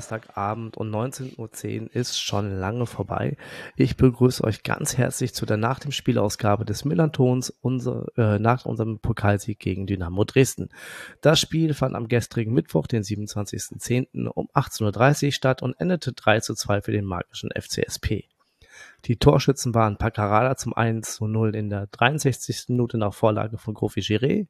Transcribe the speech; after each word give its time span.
Donnerstagabend 0.00 0.76
und 0.76 0.90
19.10 0.90 1.82
Uhr 1.82 1.94
ist 1.94 2.18
schon 2.18 2.58
lange 2.58 2.86
vorbei. 2.86 3.36
Ich 3.76 3.96
begrüße 3.96 4.42
euch 4.42 4.62
ganz 4.62 4.96
herzlich 4.96 5.34
zu 5.34 5.44
der 5.44 5.58
nach 5.58 5.78
dem 5.78 5.92
Spielausgabe 5.92 6.64
des 6.64 6.84
Millantons 6.86 7.50
unser, 7.60 8.06
äh, 8.16 8.38
nach 8.38 8.64
unserem 8.64 8.98
Pokalsieg 8.98 9.58
gegen 9.58 9.86
Dynamo 9.86 10.24
Dresden. 10.24 10.70
Das 11.20 11.38
Spiel 11.38 11.74
fand 11.74 11.94
am 11.94 12.08
gestrigen 12.08 12.54
Mittwoch, 12.54 12.86
den 12.86 13.02
27.10. 13.02 14.26
um 14.26 14.48
18.30 14.54 15.26
Uhr 15.26 15.32
statt 15.32 15.62
und 15.62 15.78
endete 15.78 16.12
3 16.12 16.40
zu 16.40 16.54
2 16.54 16.80
für 16.80 16.92
den 16.92 17.04
magischen 17.04 17.50
FCSP. 17.50 18.29
Die 19.04 19.16
Torschützen 19.16 19.74
waren 19.74 19.96
Paccarada 19.96 20.56
zum 20.56 20.74
1 20.74 21.16
zu 21.16 21.26
0 21.26 21.54
in 21.54 21.70
der 21.70 21.86
63. 21.86 22.66
Minute 22.68 22.98
nach 22.98 23.14
Vorlage 23.14 23.56
von 23.56 23.74
Kofi 23.74 24.00
Giré, 24.00 24.46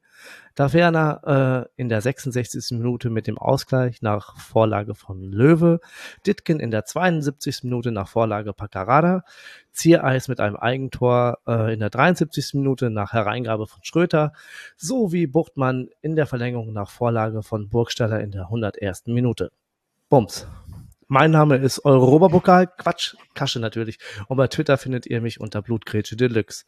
Taverna 0.54 1.62
äh, 1.64 1.68
in 1.76 1.88
der 1.88 2.00
66. 2.00 2.76
Minute 2.76 3.10
mit 3.10 3.26
dem 3.26 3.38
Ausgleich 3.38 4.02
nach 4.02 4.36
Vorlage 4.38 4.94
von 4.94 5.22
Löwe, 5.22 5.80
Ditken 6.26 6.58
in 6.58 6.70
der 6.70 6.84
72. 6.84 7.62
Minute 7.64 7.92
nach 7.92 8.08
Vorlage 8.08 8.52
Paccarada, 8.52 9.24
Ziereis 9.72 10.28
mit 10.28 10.40
einem 10.40 10.56
Eigentor 10.56 11.38
äh, 11.46 11.72
in 11.72 11.80
der 11.80 11.90
73. 11.90 12.54
Minute 12.54 12.90
nach 12.90 13.12
Hereingabe 13.12 13.66
von 13.66 13.80
Schröter, 13.82 14.32
sowie 14.76 15.26
Buchtmann 15.26 15.88
in 16.02 16.16
der 16.16 16.26
Verlängerung 16.26 16.72
nach 16.72 16.90
Vorlage 16.90 17.42
von 17.42 17.68
Burgstaller 17.68 18.20
in 18.20 18.32
der 18.32 18.44
101. 18.44 19.06
Minute. 19.06 19.52
Bums. 20.08 20.48
Mein 21.12 21.32
Name 21.32 21.56
ist 21.56 21.84
Europapokal, 21.84 22.68
Quatsch, 22.68 23.16
Kasche 23.34 23.58
natürlich. 23.58 23.98
Und 24.28 24.36
bei 24.36 24.46
Twitter 24.46 24.78
findet 24.78 25.06
ihr 25.06 25.20
mich 25.20 25.40
unter 25.40 25.60
Blutgrätsche 25.60 26.14
Deluxe. 26.14 26.66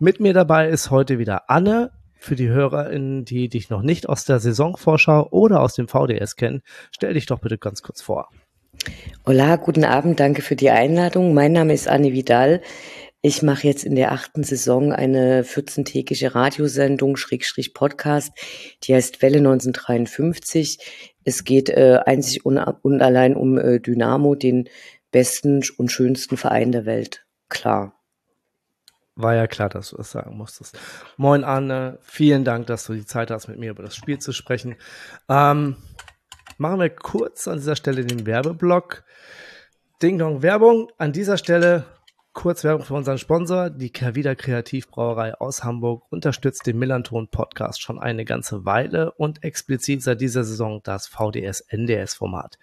Mit 0.00 0.18
mir 0.18 0.34
dabei 0.34 0.68
ist 0.68 0.90
heute 0.90 1.20
wieder 1.20 1.48
Anne. 1.48 1.92
Für 2.18 2.34
die 2.34 2.48
HörerInnen, 2.48 3.24
die 3.24 3.48
dich 3.48 3.70
noch 3.70 3.82
nicht 3.82 4.08
aus 4.08 4.24
der 4.24 4.40
Saisonvorschau 4.40 5.28
oder 5.30 5.60
aus 5.60 5.76
dem 5.76 5.86
VDS 5.86 6.34
kennen, 6.34 6.62
stell 6.90 7.14
dich 7.14 7.26
doch 7.26 7.38
bitte 7.38 7.58
ganz 7.58 7.80
kurz 7.82 8.02
vor. 8.02 8.28
Hola, 9.24 9.54
guten 9.54 9.84
Abend, 9.84 10.18
danke 10.18 10.42
für 10.42 10.56
die 10.56 10.70
Einladung. 10.70 11.32
Mein 11.32 11.52
Name 11.52 11.72
ist 11.72 11.86
Anne 11.86 12.12
Vidal. 12.12 12.62
Ich 13.28 13.42
mache 13.42 13.66
jetzt 13.66 13.82
in 13.82 13.96
der 13.96 14.12
achten 14.12 14.44
Saison 14.44 14.92
eine 14.92 15.42
14-tägige 15.42 16.36
Radiosendung, 16.36 17.16
Schrägstrich 17.16 17.74
Podcast, 17.74 18.30
die 18.84 18.94
heißt 18.94 19.20
Welle 19.20 19.38
1953. 19.38 20.78
Es 21.24 21.42
geht 21.42 21.68
äh, 21.68 21.98
einzig 22.06 22.46
und, 22.46 22.56
allein 22.56 23.34
um 23.34 23.58
äh, 23.58 23.80
Dynamo, 23.80 24.36
den 24.36 24.68
besten 25.10 25.60
und 25.76 25.90
schönsten 25.90 26.36
Verein 26.36 26.70
der 26.70 26.86
Welt. 26.86 27.26
Klar. 27.48 27.98
War 29.16 29.34
ja 29.34 29.48
klar, 29.48 29.70
dass 29.70 29.90
du 29.90 29.96
das 29.96 30.12
sagen 30.12 30.36
musstest. 30.36 30.78
Moin 31.16 31.42
Anne, 31.42 31.98
vielen 32.02 32.44
Dank, 32.44 32.68
dass 32.68 32.86
du 32.86 32.94
die 32.94 33.06
Zeit 33.06 33.32
hast, 33.32 33.48
mit 33.48 33.58
mir 33.58 33.72
über 33.72 33.82
das 33.82 33.96
Spiel 33.96 34.20
zu 34.20 34.30
sprechen. 34.30 34.76
Ähm, 35.28 35.74
machen 36.58 36.78
wir 36.78 36.90
kurz 36.90 37.48
an 37.48 37.56
dieser 37.56 37.74
Stelle 37.74 38.04
den 38.04 38.24
Werbeblock. 38.24 39.02
Ding 40.00 40.16
Dong 40.16 40.42
Werbung. 40.42 40.92
An 40.96 41.12
dieser 41.12 41.38
Stelle 41.38 41.86
Kurz 42.36 42.64
Werbung 42.64 42.84
für 42.84 42.92
unseren 42.92 43.16
Sponsor. 43.16 43.70
Die 43.70 43.88
Kervida 43.88 44.34
Kreativbrauerei 44.34 45.34
aus 45.36 45.64
Hamburg 45.64 46.04
unterstützt 46.10 46.66
den 46.66 46.78
Millanton 46.78 47.28
Podcast 47.28 47.80
schon 47.80 47.98
eine 47.98 48.26
ganze 48.26 48.66
Weile 48.66 49.12
und 49.12 49.42
explizit 49.42 50.02
seit 50.02 50.20
dieser 50.20 50.44
Saison 50.44 50.82
das 50.84 51.06
VDS-NDS-Format. 51.06 52.58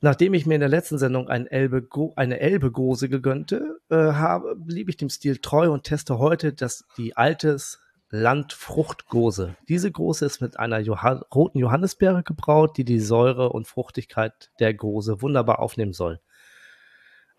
Nachdem 0.00 0.34
ich 0.34 0.46
mir 0.46 0.56
in 0.56 0.60
der 0.60 0.68
letzten 0.68 0.98
Sendung 0.98 1.28
ein 1.28 1.46
Elbe 1.46 1.86
eine 2.16 2.40
Elbe-Gose 2.40 3.08
gegönnte 3.08 3.78
äh, 3.88 3.94
habe, 3.94 4.56
blieb 4.56 4.88
ich 4.88 4.96
dem 4.96 5.10
Stil 5.10 5.36
treu 5.36 5.70
und 5.70 5.84
teste 5.84 6.18
heute 6.18 6.52
das, 6.52 6.84
die 6.96 7.16
altes 7.16 7.78
Landfruchtgose. 8.10 9.54
Diese 9.68 9.92
Gose 9.92 10.26
ist 10.26 10.40
mit 10.40 10.58
einer 10.58 10.80
Johann 10.80 11.22
roten 11.32 11.58
Johannisbeere 11.58 12.24
gebraut, 12.24 12.76
die 12.76 12.84
die 12.84 12.98
Säure 12.98 13.50
und 13.50 13.68
Fruchtigkeit 13.68 14.50
der 14.58 14.74
Gose 14.74 15.22
wunderbar 15.22 15.60
aufnehmen 15.60 15.92
soll. 15.92 16.18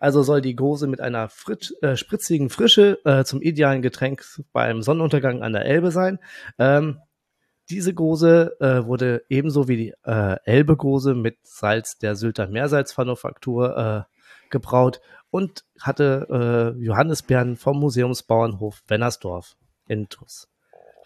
Also 0.04 0.22
soll 0.22 0.42
die 0.42 0.54
Gose 0.54 0.86
mit 0.86 1.00
einer 1.00 1.30
fritsch, 1.30 1.72
äh, 1.80 1.96
spritzigen 1.96 2.50
Frische 2.50 2.98
äh, 3.06 3.24
zum 3.24 3.40
idealen 3.40 3.80
Getränk 3.80 4.22
beim 4.52 4.82
Sonnenuntergang 4.82 5.42
an 5.42 5.54
der 5.54 5.64
Elbe 5.64 5.90
sein. 5.90 6.18
Ähm, 6.58 6.98
diese 7.70 7.94
Gose 7.94 8.54
äh, 8.60 8.84
wurde 8.84 9.24
ebenso 9.30 9.66
wie 9.66 9.78
die 9.78 9.94
äh, 10.04 10.36
Elbe-Gose 10.44 11.14
mit 11.14 11.38
Salz 11.42 11.96
der 11.96 12.16
Sylter 12.16 12.48
Meersalzmanufaktur 12.48 14.06
äh, 14.06 14.50
gebraut 14.50 15.00
und 15.30 15.64
hatte 15.80 16.74
äh, 16.78 16.84
Johannisbeeren 16.84 17.56
vom 17.56 17.80
Museumsbauernhof 17.80 18.82
Wennersdorf 18.86 19.56
in 19.88 20.10
TUS. 20.10 20.50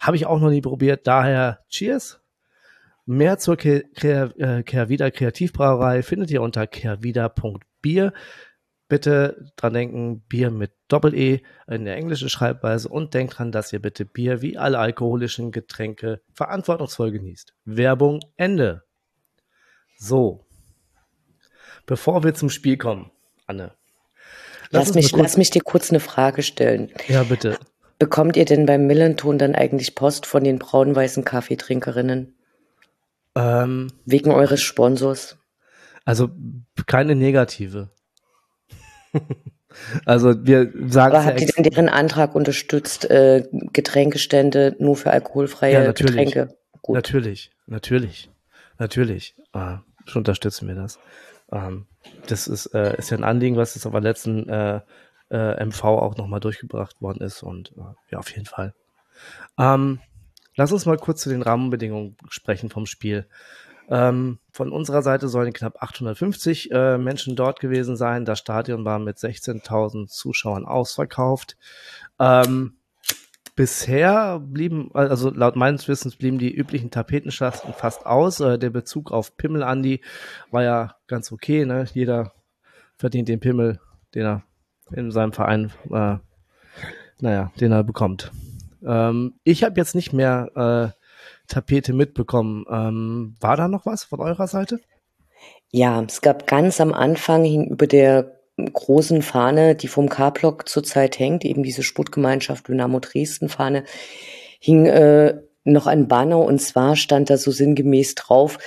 Habe 0.01 0.17
ich 0.17 0.25
auch 0.25 0.41
noch 0.41 0.49
nie 0.49 0.59
probiert, 0.59 1.07
daher 1.07 1.59
Cheers. 1.69 2.19
Mehr 3.05 3.37
zur 3.37 3.55
Kehrwieder 3.55 5.09
Kreativbrauerei 5.09 6.03
findet 6.03 6.31
ihr 6.31 6.41
unter 6.41 6.67
kehrwieder.bier 6.67 8.11
bitte 8.89 9.51
dran 9.55 9.73
denken, 9.73 10.21
Bier 10.27 10.51
mit 10.51 10.71
Doppel-E 10.89 11.41
in 11.67 11.85
der 11.85 11.95
englischen 11.95 12.27
Schreibweise 12.27 12.89
und 12.89 13.13
denkt 13.13 13.37
dran, 13.37 13.53
dass 13.53 13.71
ihr 13.71 13.81
bitte 13.81 14.03
Bier 14.03 14.41
wie 14.41 14.57
alle 14.57 14.79
alkoholischen 14.79 15.51
Getränke 15.51 16.21
verantwortungsvoll 16.33 17.11
genießt. 17.11 17.53
Werbung 17.63 18.19
Ende. 18.35 18.83
So. 19.97 20.45
Bevor 21.85 22.23
wir 22.23 22.33
zum 22.33 22.49
Spiel 22.49 22.77
kommen, 22.77 23.11
Anne. 23.47 23.73
Lass, 24.71 24.93
mich, 24.93 25.11
lass 25.13 25.37
mich 25.37 25.49
dir 25.49 25.61
kurz 25.61 25.89
eine 25.89 25.99
Frage 25.99 26.43
stellen. 26.43 26.91
Ja, 27.07 27.23
bitte. 27.23 27.57
Bekommt 27.97 28.37
ihr 28.37 28.45
denn 28.45 28.65
beim 28.65 28.85
Millenton 28.85 29.37
dann 29.37 29.55
eigentlich 29.55 29.95
Post 29.95 30.25
von 30.25 30.43
den 30.43 30.59
braun-weißen 30.59 31.25
Kaffeetrinkerinnen? 31.25 32.35
Ähm, 33.35 33.91
Wegen 34.05 34.31
eures 34.31 34.61
Sponsors? 34.61 35.37
Also 36.05 36.29
keine 36.85 37.15
negative. 37.15 37.89
Also 40.05 40.45
wir 40.45 40.73
sagen. 40.87 41.15
Aber 41.15 41.25
habt 41.25 41.41
ihr 41.41 41.47
denn 41.47 41.63
deren 41.63 41.89
Antrag 41.89 42.35
unterstützt, 42.35 43.09
äh, 43.09 43.47
Getränkestände 43.51 44.75
nur 44.79 44.95
für 44.95 45.11
alkoholfreie 45.11 45.73
ja, 45.73 45.83
natürlich, 45.83 46.15
Getränke? 46.15 46.55
Gut. 46.81 46.95
Natürlich, 46.95 47.51
natürlich, 47.67 48.29
natürlich. 48.77 49.35
Äh, 49.53 49.77
schon 50.05 50.21
unterstützen 50.21 50.67
wir 50.67 50.75
das. 50.75 50.99
Ähm, 51.51 51.85
das 52.27 52.47
ist, 52.47 52.67
äh, 52.67 52.97
ist 52.97 53.11
ja 53.11 53.17
ein 53.17 53.23
Anliegen, 53.23 53.57
was 53.57 53.75
jetzt 53.75 53.85
auf 53.85 53.91
der 53.91 54.01
letzten 54.01 54.49
äh, 54.49 54.81
äh, 55.29 55.65
MV 55.65 55.83
auch 55.83 56.17
nochmal 56.17 56.39
durchgebracht 56.39 57.01
worden 57.01 57.21
ist 57.21 57.43
und 57.43 57.73
äh, 57.77 57.81
ja, 58.11 58.19
auf 58.19 58.31
jeden 58.31 58.45
Fall. 58.45 58.73
Ähm, 59.57 59.99
lass 60.55 60.71
uns 60.71 60.85
mal 60.85 60.97
kurz 60.97 61.21
zu 61.21 61.29
den 61.29 61.41
Rahmenbedingungen 61.41 62.17
sprechen 62.29 62.69
vom 62.69 62.85
Spiel. 62.85 63.27
Ähm, 63.89 64.37
von 64.51 64.71
unserer 64.71 65.01
Seite 65.01 65.27
sollen 65.27 65.51
knapp 65.51 65.81
850 65.81 66.71
äh, 66.71 66.97
Menschen 66.97 67.35
dort 67.35 67.59
gewesen 67.59 67.95
sein. 67.95 68.23
Das 68.23 68.39
Stadion 68.39 68.85
war 68.85 68.99
mit 68.99 69.17
16.000 69.17 70.07
Zuschauern 70.07 70.65
ausverkauft. 70.65 71.57
Ähm, 72.19 72.75
bisher 73.55 74.39
blieben, 74.39 74.91
also 74.93 75.31
laut 75.31 75.55
meines 75.55 75.87
Wissens 75.87 76.15
blieben 76.15 76.37
die 76.37 76.53
üblichen 76.53 76.91
Tapetenschasten 76.91 77.73
fast 77.73 78.05
aus. 78.05 78.39
Äh, 78.39 78.59
der 78.59 78.69
Bezug 78.69 79.11
auf 79.11 79.37
Pimmel 79.37 79.63
Andi 79.63 80.01
war 80.51 80.63
ja 80.63 80.95
ganz 81.07 81.31
okay. 81.31 81.65
Ne? 81.65 81.85
Jeder 81.93 82.33
verdient 82.95 83.27
den 83.27 83.39
Pimmel, 83.39 83.79
den 84.13 84.25
er 84.25 84.43
in 84.91 85.09
seinem 85.11 85.33
Verein, 85.33 85.71
äh, 85.91 86.17
naja, 87.19 87.51
den 87.59 87.71
er 87.71 87.83
bekommt. 87.83 88.31
Ähm, 88.85 89.33
ich 89.43 89.63
habe 89.63 89.75
jetzt 89.77 89.95
nicht 89.95 90.13
mehr 90.13 90.93
äh, 90.95 90.98
Tapete 91.49 91.93
mitbekommen. 91.93 92.65
Ähm, 92.69 93.35
war 93.39 93.57
da 93.57 93.67
noch 93.67 93.85
was 93.85 94.05
von 94.05 94.21
eurer 94.21 94.47
Seite? 94.47 94.79
Ja, 95.71 96.01
es 96.01 96.21
gab 96.21 96.47
ganz 96.47 96.79
am 96.79 96.93
Anfang 96.93 97.43
hing 97.43 97.67
über 97.67 97.87
der 97.87 98.39
großen 98.57 99.21
Fahne, 99.21 99.75
die 99.75 99.87
vom 99.87 100.09
K-Block 100.09 100.67
zurzeit 100.67 101.19
hängt, 101.19 101.45
eben 101.45 101.63
diese 101.63 101.83
Sportgemeinschaft 101.83 102.67
Dynamo 102.67 102.99
Dresden 102.99 103.49
Fahne, 103.49 103.83
hing 104.59 104.85
äh, 104.85 105.39
noch 105.63 105.87
ein 105.87 106.07
Banner 106.07 106.39
und 106.39 106.59
zwar 106.59 106.95
stand 106.95 107.29
da 107.29 107.37
so 107.37 107.51
sinngemäß 107.51 108.15
drauf, 108.15 108.57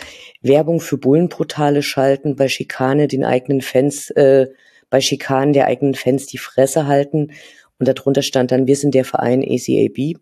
Werbung 0.40 0.80
für 0.80 0.98
Bullenportale 0.98 1.82
schalten, 1.82 2.36
bei 2.36 2.48
Schikane 2.48 3.08
den 3.08 3.24
eigenen 3.24 3.60
Fans, 3.60 4.10
äh, 4.10 4.48
bei 4.90 5.00
Schikanen 5.00 5.52
der 5.52 5.66
eigenen 5.66 5.94
Fans 5.94 6.26
die 6.26 6.38
Fresse 6.38 6.86
halten 6.86 7.32
und 7.78 7.88
darunter 7.88 8.22
stand 8.22 8.52
dann, 8.52 8.66
wir 8.66 8.76
sind 8.76 8.94
der 8.94 9.04
Verein 9.04 9.42
ACAB. 9.42 10.18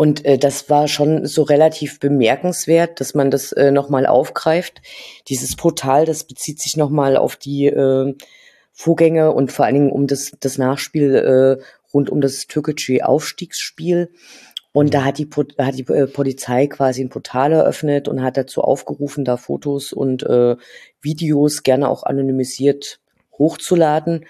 Und 0.00 0.24
äh, 0.24 0.38
das 0.38 0.70
war 0.70 0.86
schon 0.86 1.26
so 1.26 1.42
relativ 1.42 1.98
bemerkenswert, 1.98 3.00
dass 3.00 3.14
man 3.14 3.32
das 3.32 3.50
äh, 3.50 3.72
nochmal 3.72 4.06
aufgreift. 4.06 4.80
Dieses 5.26 5.56
Portal, 5.56 6.06
das 6.06 6.22
bezieht 6.22 6.62
sich 6.62 6.76
nochmal 6.76 7.16
auf 7.16 7.34
die 7.34 7.66
äh, 7.66 8.14
Vorgänge 8.72 9.32
und 9.32 9.50
vor 9.50 9.64
allen 9.64 9.74
Dingen 9.74 9.90
um 9.90 10.06
das, 10.06 10.30
das 10.38 10.56
Nachspiel 10.56 11.16
äh, 11.16 11.64
rund 11.92 12.10
um 12.10 12.20
das 12.20 12.46
türkische 12.46 13.04
Aufstiegsspiel. 13.04 14.12
Und 14.70 14.94
da 14.94 15.02
hat 15.02 15.18
die, 15.18 15.28
hat 15.58 15.76
die 15.76 15.92
äh, 15.92 16.06
Polizei 16.06 16.68
quasi 16.68 17.02
ein 17.02 17.08
Portal 17.08 17.50
eröffnet 17.50 18.06
und 18.06 18.22
hat 18.22 18.36
dazu 18.36 18.60
aufgerufen, 18.60 19.24
da 19.24 19.36
Fotos 19.36 19.92
und 19.92 20.22
äh, 20.22 20.54
Videos 21.00 21.64
gerne 21.64 21.88
auch 21.88 22.04
anonymisiert 22.04 23.00
hochzuladen. 23.36 24.26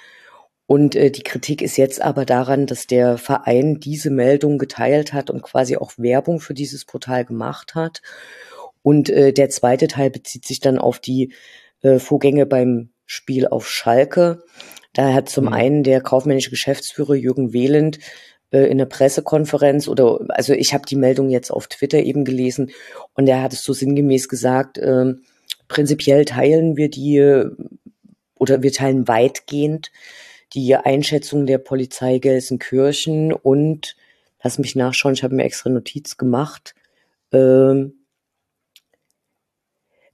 Und 0.68 0.94
äh, 0.96 1.10
die 1.10 1.22
Kritik 1.22 1.62
ist 1.62 1.78
jetzt 1.78 2.02
aber 2.02 2.26
daran, 2.26 2.66
dass 2.66 2.86
der 2.86 3.16
Verein 3.16 3.80
diese 3.80 4.10
Meldung 4.10 4.58
geteilt 4.58 5.14
hat 5.14 5.30
und 5.30 5.40
quasi 5.40 5.78
auch 5.78 5.92
Werbung 5.96 6.40
für 6.40 6.52
dieses 6.52 6.84
Portal 6.84 7.24
gemacht 7.24 7.74
hat. 7.74 8.02
Und 8.82 9.08
äh, 9.08 9.32
der 9.32 9.48
zweite 9.48 9.88
Teil 9.88 10.10
bezieht 10.10 10.44
sich 10.46 10.60
dann 10.60 10.76
auf 10.76 10.98
die 10.98 11.32
äh, 11.80 11.98
Vorgänge 11.98 12.44
beim 12.44 12.90
Spiel 13.06 13.48
auf 13.48 13.66
Schalke. 13.66 14.44
Da 14.92 15.14
hat 15.14 15.30
zum 15.30 15.46
mhm. 15.46 15.52
einen 15.54 15.82
der 15.84 16.02
kaufmännische 16.02 16.50
Geschäftsführer 16.50 17.14
Jürgen 17.14 17.54
Wehland 17.54 17.98
äh, 18.50 18.66
in 18.66 18.76
der 18.76 18.84
Pressekonferenz 18.84 19.88
oder 19.88 20.20
also 20.28 20.52
ich 20.52 20.74
habe 20.74 20.84
die 20.86 20.96
Meldung 20.96 21.30
jetzt 21.30 21.50
auf 21.50 21.68
Twitter 21.68 22.00
eben 22.00 22.26
gelesen 22.26 22.72
und 23.14 23.26
er 23.26 23.40
hat 23.40 23.54
es 23.54 23.62
so 23.62 23.72
sinngemäß 23.72 24.28
gesagt, 24.28 24.76
äh, 24.76 25.14
prinzipiell 25.66 26.26
teilen 26.26 26.76
wir 26.76 26.90
die 26.90 27.46
oder 28.34 28.62
wir 28.62 28.72
teilen 28.72 29.08
weitgehend 29.08 29.90
die 30.54 30.74
Einschätzung 30.74 31.46
der 31.46 31.58
Polizei 31.58 32.18
Gelsenkirchen 32.18 33.32
und, 33.32 33.96
lass 34.42 34.58
mich 34.58 34.76
nachschauen, 34.76 35.14
ich 35.14 35.22
habe 35.22 35.34
mir 35.34 35.44
extra 35.44 35.70
Notiz 35.70 36.16
gemacht, 36.16 36.74
ähm, 37.32 37.98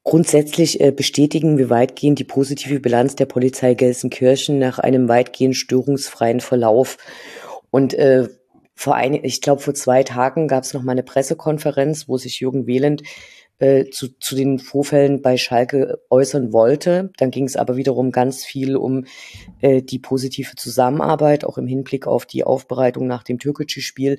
Grundsätzlich 0.07 0.81
äh, 0.83 0.91
bestätigen 0.91 1.57
wir 1.57 1.71
weitgehend 1.71 2.19
die 2.19 2.25
positive 2.25 2.79
Bilanz 2.79 3.17
der 3.17 3.25
Polizei 3.25 3.73
Gelsenkirchen 3.73 4.59
nach 4.59 4.79
einem 4.79 5.09
weitgehend 5.09 5.57
störungsfreien 5.57 6.41
Verlauf. 6.41 6.99
Und 7.71 7.95
äh, 7.95 8.29
vor 8.75 8.97
ein, 8.97 9.15
ich 9.15 9.41
glaube, 9.41 9.63
vor 9.63 9.73
zwei 9.73 10.03
Tagen 10.03 10.47
gab 10.47 10.65
es 10.65 10.75
noch 10.75 10.83
mal 10.83 10.93
eine 10.93 11.05
Pressekonferenz, 11.05 12.07
wo 12.07 12.19
sich 12.19 12.41
Jürgen 12.41 12.67
Wehland 12.67 13.03
äh, 13.59 13.87
zu, 13.91 14.09
zu 14.19 14.35
den 14.35 14.59
Vorfällen 14.59 15.23
bei 15.23 15.37
Schalke 15.37 16.01
äußern 16.11 16.53
wollte. 16.53 17.11
Dann 17.19 17.31
ging 17.31 17.45
es 17.45 17.57
aber 17.57 17.77
wiederum 17.77 18.11
ganz 18.11 18.45
viel 18.45 18.77
um 18.77 19.05
äh, 19.61 19.83
die 19.83 19.99
positive 19.99 20.57
Zusammenarbeit, 20.57 21.45
auch 21.45 21.59
im 21.59 21.67
Hinblick 21.67 22.07
auf 22.07 22.27
die 22.27 22.45
Aufbereitung 22.45 23.07
nach 23.07 23.23
dem 23.23 23.39
Türkgücü-Spiel. 23.39 24.19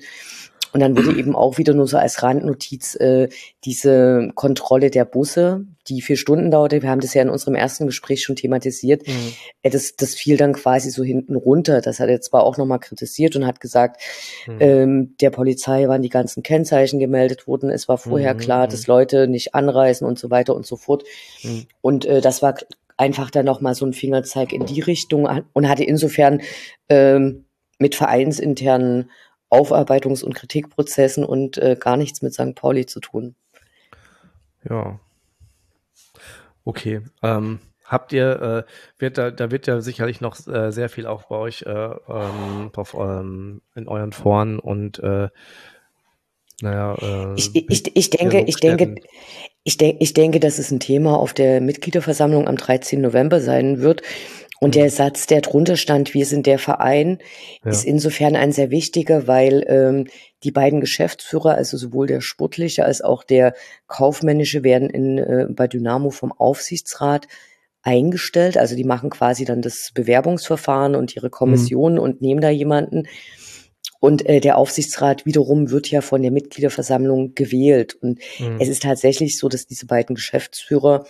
Und 0.76 0.80
dann 0.80 0.94
wurde 0.94 1.18
eben 1.18 1.34
auch 1.34 1.56
wieder 1.56 1.72
nur 1.72 1.86
so 1.86 1.96
als 1.96 2.22
Randnotiz 2.22 2.96
äh, 2.96 3.30
diese 3.64 4.30
Kontrolle 4.34 4.90
der 4.90 5.06
Busse, 5.06 5.64
die 5.88 6.02
vier 6.02 6.18
Stunden 6.18 6.50
dauerte. 6.50 6.82
Wir 6.82 6.90
haben 6.90 7.00
das 7.00 7.14
ja 7.14 7.22
in 7.22 7.30
unserem 7.30 7.54
ersten 7.54 7.86
Gespräch 7.86 8.22
schon 8.22 8.36
thematisiert. 8.36 9.08
Mhm. 9.08 9.32
Äh, 9.62 9.70
das, 9.70 9.96
das 9.96 10.14
fiel 10.14 10.36
dann 10.36 10.52
quasi 10.52 10.90
so 10.90 11.02
hinten 11.02 11.34
runter. 11.34 11.80
Das 11.80 11.98
hat 11.98 12.10
er 12.10 12.20
zwar 12.20 12.44
auch 12.44 12.58
nochmal 12.58 12.78
kritisiert 12.78 13.36
und 13.36 13.46
hat 13.46 13.60
gesagt, 13.60 14.02
mhm. 14.46 14.56
ähm, 14.60 15.16
der 15.22 15.30
Polizei 15.30 15.88
waren 15.88 16.02
die 16.02 16.10
ganzen 16.10 16.42
Kennzeichen 16.42 17.00
gemeldet 17.00 17.46
worden. 17.46 17.70
Es 17.70 17.88
war 17.88 17.96
vorher 17.96 18.34
mhm. 18.34 18.38
klar, 18.38 18.68
dass 18.68 18.86
mhm. 18.86 18.92
Leute 18.92 19.28
nicht 19.28 19.54
anreisen 19.54 20.06
und 20.06 20.18
so 20.18 20.30
weiter 20.30 20.54
und 20.54 20.66
so 20.66 20.76
fort. 20.76 21.04
Mhm. 21.42 21.64
Und 21.80 22.04
äh, 22.04 22.20
das 22.20 22.42
war 22.42 22.54
einfach 22.98 23.30
dann 23.30 23.46
nochmal 23.46 23.74
so 23.74 23.86
ein 23.86 23.94
Fingerzeig 23.94 24.52
in 24.52 24.66
die 24.66 24.82
Richtung 24.82 25.26
und 25.54 25.68
hatte 25.70 25.84
insofern 25.84 26.42
ähm, 26.90 27.46
mit 27.78 27.94
vereinsinternen 27.94 29.10
Aufarbeitungs- 29.50 30.24
und 30.24 30.34
Kritikprozessen 30.34 31.24
und 31.24 31.58
äh, 31.58 31.76
gar 31.78 31.96
nichts 31.96 32.22
mit 32.22 32.34
St. 32.34 32.54
Pauli 32.54 32.86
zu 32.86 33.00
tun. 33.00 33.34
Ja. 34.68 34.98
Okay. 36.64 37.02
Ähm, 37.22 37.60
habt 37.84 38.12
ihr, 38.12 38.66
äh, 38.66 38.72
wird 38.98 39.18
da, 39.18 39.30
da 39.30 39.50
wird 39.50 39.66
ja 39.66 39.80
sicherlich 39.80 40.20
noch 40.20 40.44
äh, 40.48 40.72
sehr 40.72 40.88
viel 40.88 41.06
auch 41.06 41.24
bei 41.24 41.36
euch 41.36 41.62
äh, 41.62 41.70
ähm, 41.70 42.70
auf, 42.74 42.94
ähm, 42.94 43.62
in 43.74 43.88
euren 43.88 44.12
Foren 44.12 44.58
und 44.58 44.98
äh, 44.98 45.28
naja, 46.62 46.94
äh, 47.00 47.34
ich, 47.36 47.54
ich, 47.54 47.96
ich 47.96 48.10
denke, 48.10 48.40
ich 48.46 48.56
denke, 48.56 48.94
ich, 49.62 49.76
de 49.76 49.96
ich 50.00 50.14
denke, 50.14 50.40
dass 50.40 50.58
es 50.58 50.70
ein 50.70 50.80
Thema 50.80 51.18
auf 51.18 51.34
der 51.34 51.60
Mitgliederversammlung 51.60 52.48
am 52.48 52.56
13. 52.56 53.00
November 53.00 53.40
sein 53.40 53.80
wird. 53.80 54.02
Und 54.60 54.74
der 54.74 54.90
Satz, 54.90 55.26
der 55.26 55.42
drunter 55.42 55.76
stand, 55.76 56.14
wir 56.14 56.24
sind 56.24 56.46
der 56.46 56.58
Verein, 56.58 57.18
ja. 57.64 57.70
ist 57.70 57.84
insofern 57.84 58.36
ein 58.36 58.52
sehr 58.52 58.70
wichtiger, 58.70 59.26
weil 59.26 59.64
ähm, 59.68 60.06
die 60.44 60.50
beiden 60.50 60.80
Geschäftsführer, 60.80 61.54
also 61.54 61.76
sowohl 61.76 62.06
der 62.06 62.20
sportliche 62.20 62.84
als 62.84 63.02
auch 63.02 63.22
der 63.22 63.54
kaufmännische, 63.86 64.64
werden 64.64 64.88
in, 64.88 65.18
äh, 65.18 65.46
bei 65.50 65.66
Dynamo 65.66 66.10
vom 66.10 66.32
Aufsichtsrat 66.32 67.28
eingestellt. 67.82 68.56
Also 68.56 68.76
die 68.76 68.84
machen 68.84 69.10
quasi 69.10 69.44
dann 69.44 69.62
das 69.62 69.90
Bewerbungsverfahren 69.94 70.96
und 70.96 71.14
ihre 71.14 71.30
Kommission 71.30 71.94
mhm. 71.94 71.98
und 71.98 72.22
nehmen 72.22 72.40
da 72.40 72.48
jemanden. 72.48 73.06
Und 74.00 74.26
äh, 74.26 74.40
der 74.40 74.58
Aufsichtsrat 74.58 75.26
wiederum 75.26 75.70
wird 75.70 75.90
ja 75.90 76.00
von 76.00 76.22
der 76.22 76.30
Mitgliederversammlung 76.30 77.34
gewählt. 77.34 77.94
Und 77.94 78.20
mhm. 78.38 78.56
es 78.58 78.68
ist 78.68 78.82
tatsächlich 78.82 79.38
so, 79.38 79.48
dass 79.48 79.66
diese 79.66 79.86
beiden 79.86 80.14
Geschäftsführer 80.14 81.06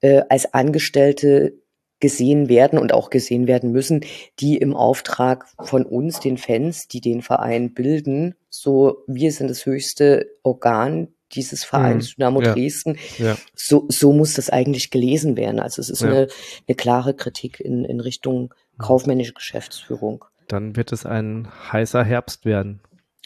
äh, 0.00 0.22
als 0.28 0.52
Angestellte 0.54 1.54
gesehen 2.04 2.50
werden 2.50 2.78
und 2.78 2.92
auch 2.92 3.08
gesehen 3.08 3.46
werden 3.46 3.72
müssen, 3.72 4.04
die 4.38 4.58
im 4.58 4.76
Auftrag 4.76 5.46
von 5.58 5.86
uns, 5.86 6.20
den 6.20 6.36
Fans, 6.36 6.86
die 6.86 7.00
den 7.00 7.22
Verein 7.22 7.72
bilden, 7.72 8.34
so 8.50 8.98
wir 9.06 9.32
sind 9.32 9.48
das 9.48 9.64
höchste 9.64 10.26
Organ 10.42 11.08
dieses 11.32 11.64
Vereins 11.64 12.10
mhm. 12.10 12.14
Dynamo 12.16 12.42
ja. 12.42 12.52
Dresden. 12.52 12.98
Ja. 13.16 13.38
So, 13.54 13.86
so 13.88 14.12
muss 14.12 14.34
das 14.34 14.50
eigentlich 14.50 14.90
gelesen 14.90 15.38
werden. 15.38 15.58
Also 15.60 15.80
es 15.80 15.88
ist 15.88 16.02
ja. 16.02 16.08
eine, 16.08 16.28
eine 16.68 16.74
klare 16.76 17.14
Kritik 17.14 17.58
in, 17.58 17.86
in 17.86 18.00
Richtung 18.00 18.52
mhm. 18.52 18.82
kaufmännische 18.82 19.32
Geschäftsführung. 19.32 20.26
Dann 20.46 20.76
wird 20.76 20.92
es 20.92 21.06
ein 21.06 21.48
heißer 21.72 22.04
Herbst 22.04 22.44
werden. 22.44 22.82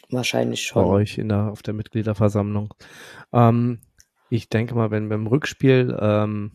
Wahrscheinlich 0.09 0.63
schon. 0.63 0.85
Bei 0.85 0.89
euch 0.89 1.17
in 1.17 1.27
der, 1.27 1.51
auf 1.51 1.63
der 1.63 1.73
Mitgliederversammlung. 1.73 2.73
Ähm, 3.33 3.81
ich 4.29 4.47
denke 4.47 4.73
mal, 4.73 4.89
wenn 4.89 5.09
beim 5.09 5.27
Rückspiel 5.27 5.97
ähm, 5.99 6.53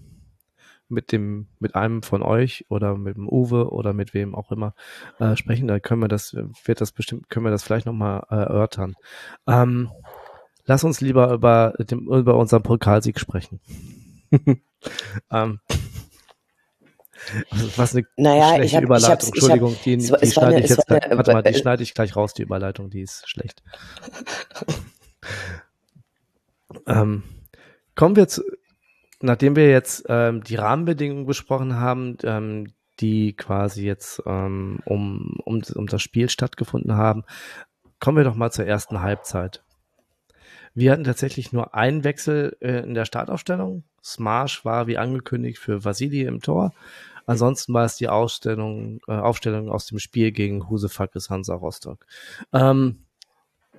mit 0.88 1.12
dem, 1.12 1.48
mit 1.58 1.75
einem 1.75 2.02
von 2.02 2.22
euch 2.22 2.66
oder 2.69 2.96
mit 2.96 3.16
dem 3.16 3.28
Uwe 3.28 3.70
oder 3.70 3.92
mit 3.92 4.14
wem 4.14 4.34
auch 4.34 4.50
immer 4.52 4.75
äh, 5.19 5.36
sprechen, 5.36 5.69
da 5.69 5.81
können 5.81 6.02
wir 6.02 6.08
das, 6.08 6.36
wird 6.64 6.81
das 6.81 6.92
bestimmt, 6.92 7.28
können 7.31 7.46
wir 7.46 7.50
das 7.50 7.62
vielleicht 7.62 7.86
nochmal 7.86 8.25
äh, 8.31 8.36
erörtern. 8.36 8.94
Ähm, 9.46 9.90
lass 10.64 10.84
uns 10.84 11.00
lieber 11.00 11.32
über, 11.32 11.75
dem, 11.78 12.08
über 12.08 12.36
unseren 12.36 12.62
Pokalsieg 12.62 13.19
sprechen. 13.19 13.60
ähm, 15.31 15.60
also 17.50 17.78
was 17.78 17.94
eine 17.94 18.06
naja, 18.16 18.56
schlechte 18.56 18.76
hab, 18.76 18.84
Überleitung. 18.84 19.31
Entschuldigung, 19.32 19.76
die, 19.84 19.96
die, 19.96 20.12
die 20.12 20.31
schneide 20.31 20.60
ich 20.60 20.69
jetzt, 20.69 20.91
eine, 20.91 21.17
warte 21.17 21.32
mal, 21.32 21.43
die 21.43 21.55
schneide 21.55 21.82
ich 21.82 21.94
gleich 21.94 22.17
raus, 22.17 22.34
die 22.34 22.43
Überleitung, 22.43 22.91
die 22.91 23.00
ist 23.00 23.29
schlecht. 23.29 23.62
ähm, 26.86 27.22
kommen 27.94 28.17
wir 28.17 28.29
zu, 28.29 28.43
nachdem 29.24 29.56
wir 29.56 29.70
jetzt 29.70 30.04
ähm, 30.08 30.43
die 30.44 30.56
Rahmenbedingungen 30.56 31.26
besprochen 31.26 31.76
haben, 31.81 32.19
ähm, 32.24 32.72
die 33.00 33.34
quasi 33.34 33.84
jetzt 33.84 34.22
ähm, 34.26 34.81
um, 34.84 35.40
um, 35.44 35.62
um 35.74 35.86
das 35.86 36.02
Spiel 36.02 36.28
stattgefunden 36.28 36.94
haben, 36.94 37.24
kommen 37.98 38.19
wir 38.19 38.24
doch 38.24 38.36
mal 38.36 38.52
zur 38.52 38.66
ersten 38.66 39.00
Halbzeit. 39.00 39.62
Wir 40.74 40.93
hatten 40.93 41.04
tatsächlich 41.04 41.52
nur 41.52 41.74
einen 41.74 42.04
Wechsel 42.04 42.56
äh, 42.60 42.81
in 42.81 42.94
der 42.94 43.04
Startaufstellung. 43.04 43.84
Smash 44.02 44.64
war 44.64 44.86
wie 44.86 44.98
angekündigt 44.98 45.58
für 45.58 45.84
Vasili 45.84 46.22
im 46.22 46.40
Tor. 46.40 46.72
Ansonsten 47.26 47.72
war 47.72 47.84
es 47.84 47.96
die 47.96 48.08
Ausstellung, 48.08 49.00
äh, 49.08 49.12
Aufstellung 49.12 49.70
aus 49.70 49.86
dem 49.86 49.98
Spiel 49.98 50.32
gegen 50.32 50.69
Husefakis 50.69 51.31
Hansa 51.31 51.54
Rostock. 51.54 52.04
Ähm, 52.52 53.04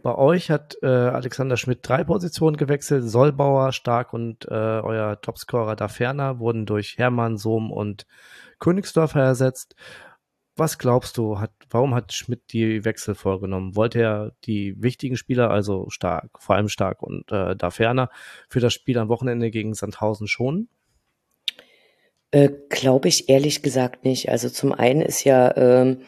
bei 0.06 0.20
euch 0.20 0.52
hat 0.52 0.78
äh, 0.84 0.86
Alexander 0.86 1.58
Schmidt 1.58 1.80
drei 1.82 2.04
Positionen 2.04 2.58
gewechselt. 2.58 3.10
Sollbauer, 3.10 3.72
Stark 3.72 4.14
und 4.14 4.46
äh, 4.46 4.54
euer 4.54 5.20
Topscorer 5.20 5.76
Daferner 5.76 6.38
wurden 6.38 6.68
durch 6.68 7.00
Hermann, 7.00 7.38
Sohm 7.38 7.72
und 7.72 8.06
Königsdorfer 8.60 9.22
ersetzt. 9.22 9.76
Was 10.56 10.78
glaubst 10.78 11.18
du, 11.18 11.40
hat, 11.40 11.50
warum 11.72 11.96
hat 11.96 12.14
Schmidt 12.14 12.54
die 12.54 12.86
Wechsel 12.86 13.16
vorgenommen? 13.16 13.76
Wollte 13.76 14.00
er 14.00 14.34
die 14.44 14.76
wichtigen 14.80 15.18
Spieler, 15.18 15.50
also 15.50 15.90
Stark, 15.90 16.30
vor 16.38 16.56
allem 16.56 16.70
Stark 16.70 17.02
und 17.02 17.32
äh, 17.32 17.56
Daferner, 17.56 18.12
für 18.48 18.60
das 18.60 18.76
Spiel 18.76 19.00
am 19.00 19.10
Wochenende 19.10 19.50
gegen 19.50 19.74
Sandhausen 19.74 20.28
schonen? 20.28 20.70
Äh, 22.30 22.52
Glaube 22.70 23.08
ich 23.08 23.28
ehrlich 23.28 23.64
gesagt 23.64 24.06
nicht. 24.06 24.30
Also 24.30 24.50
zum 24.50 24.72
einen 24.72 25.02
ist 25.02 25.24
ja 25.24 25.58
ähm, 25.58 26.04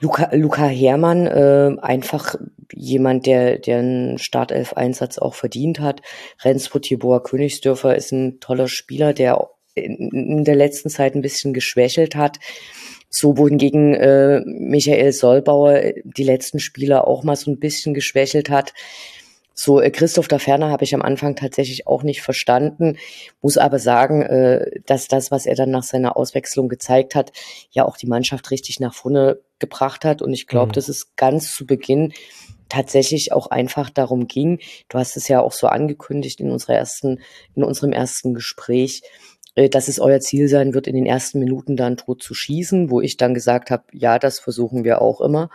Luca, 0.00 0.30
Luca 0.32 0.66
Hermann, 0.66 1.26
äh, 1.26 1.76
einfach 1.80 2.36
jemand, 2.72 3.26
der, 3.26 3.58
der 3.58 3.78
einen 3.78 4.18
Startelf-Einsatz 4.18 5.18
auch 5.18 5.34
verdient 5.34 5.80
hat. 5.80 6.02
Rendsburg 6.42 6.82
Tibor 6.82 7.22
Königsdörfer 7.22 7.96
ist 7.96 8.12
ein 8.12 8.40
toller 8.40 8.68
Spieler, 8.68 9.12
der 9.12 9.48
in, 9.74 10.44
der 10.44 10.56
letzten 10.56 10.90
Zeit 10.90 11.14
ein 11.14 11.22
bisschen 11.22 11.52
geschwächelt 11.52 12.14
hat. 12.14 12.38
So 13.10 13.38
wohingegen 13.38 13.94
äh, 13.94 14.42
Michael 14.44 15.12
Solbauer 15.12 15.80
die 16.04 16.24
letzten 16.24 16.60
Spieler 16.60 17.08
auch 17.08 17.24
mal 17.24 17.36
so 17.36 17.50
ein 17.50 17.58
bisschen 17.58 17.94
geschwächelt 17.94 18.50
hat. 18.50 18.74
So, 19.54 19.80
äh, 19.80 19.90
Christoph 19.90 20.28
da 20.28 20.38
Ferner 20.38 20.70
habe 20.70 20.84
ich 20.84 20.94
am 20.94 21.02
Anfang 21.02 21.34
tatsächlich 21.34 21.86
auch 21.88 22.04
nicht 22.04 22.22
verstanden, 22.22 22.96
muss 23.40 23.56
aber 23.56 23.80
sagen, 23.80 24.22
äh, 24.22 24.70
dass 24.86 25.08
das, 25.08 25.32
was 25.32 25.46
er 25.46 25.56
dann 25.56 25.70
nach 25.70 25.82
seiner 25.82 26.16
Auswechslung 26.16 26.68
gezeigt 26.68 27.16
hat, 27.16 27.32
ja 27.70 27.84
auch 27.84 27.96
die 27.96 28.06
Mannschaft 28.06 28.52
richtig 28.52 28.78
nach 28.78 28.94
vorne 28.94 29.40
gebracht 29.58 30.04
hat. 30.04 30.22
Und 30.22 30.32
ich 30.32 30.46
glaube, 30.46 30.68
mhm. 30.68 30.72
dass 30.72 30.88
es 30.88 31.14
ganz 31.16 31.54
zu 31.54 31.66
Beginn 31.66 32.12
tatsächlich 32.68 33.32
auch 33.32 33.48
einfach 33.48 33.90
darum 33.90 34.26
ging. 34.28 34.60
Du 34.88 34.98
hast 34.98 35.16
es 35.16 35.28
ja 35.28 35.40
auch 35.40 35.52
so 35.52 35.68
angekündigt 35.68 36.40
in 36.40 36.50
unserer 36.50 36.74
ersten, 36.74 37.20
in 37.54 37.64
unserem 37.64 37.92
ersten 37.92 38.34
Gespräch, 38.34 39.02
äh, 39.54 39.68
dass 39.68 39.88
es 39.88 40.00
euer 40.00 40.20
Ziel 40.20 40.48
sein 40.48 40.74
wird, 40.74 40.86
in 40.86 40.94
den 40.94 41.06
ersten 41.06 41.38
Minuten 41.38 41.76
dann 41.76 41.96
tot 41.96 42.22
zu 42.22 42.34
schießen, 42.34 42.90
wo 42.90 43.00
ich 43.00 43.16
dann 43.16 43.34
gesagt 43.34 43.70
habe, 43.70 43.84
ja, 43.92 44.18
das 44.18 44.38
versuchen 44.38 44.84
wir 44.84 45.00
auch 45.02 45.20
immer. 45.20 45.50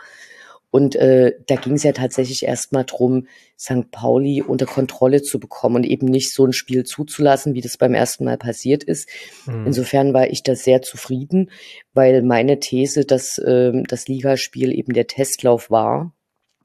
Und 0.74 0.96
äh, 0.96 1.34
da 1.46 1.54
ging 1.54 1.74
es 1.74 1.84
ja 1.84 1.92
tatsächlich 1.92 2.44
erstmal 2.46 2.82
drum, 2.84 3.28
St. 3.56 3.92
Pauli 3.92 4.42
unter 4.42 4.66
Kontrolle 4.66 5.22
zu 5.22 5.38
bekommen 5.38 5.76
und 5.76 5.84
eben 5.84 6.06
nicht 6.06 6.34
so 6.34 6.44
ein 6.44 6.52
Spiel 6.52 6.82
zuzulassen, 6.82 7.54
wie 7.54 7.60
das 7.60 7.76
beim 7.76 7.94
ersten 7.94 8.24
Mal 8.24 8.38
passiert 8.38 8.82
ist. 8.82 9.08
Mhm. 9.46 9.68
Insofern 9.68 10.14
war 10.14 10.26
ich 10.26 10.42
da 10.42 10.56
sehr 10.56 10.82
zufrieden, 10.82 11.52
weil 11.92 12.22
meine 12.22 12.58
These, 12.58 13.04
dass 13.04 13.38
äh, 13.38 13.70
das 13.86 14.08
Ligaspiel 14.08 14.76
eben 14.76 14.94
der 14.94 15.06
Testlauf 15.06 15.70
war, 15.70 16.12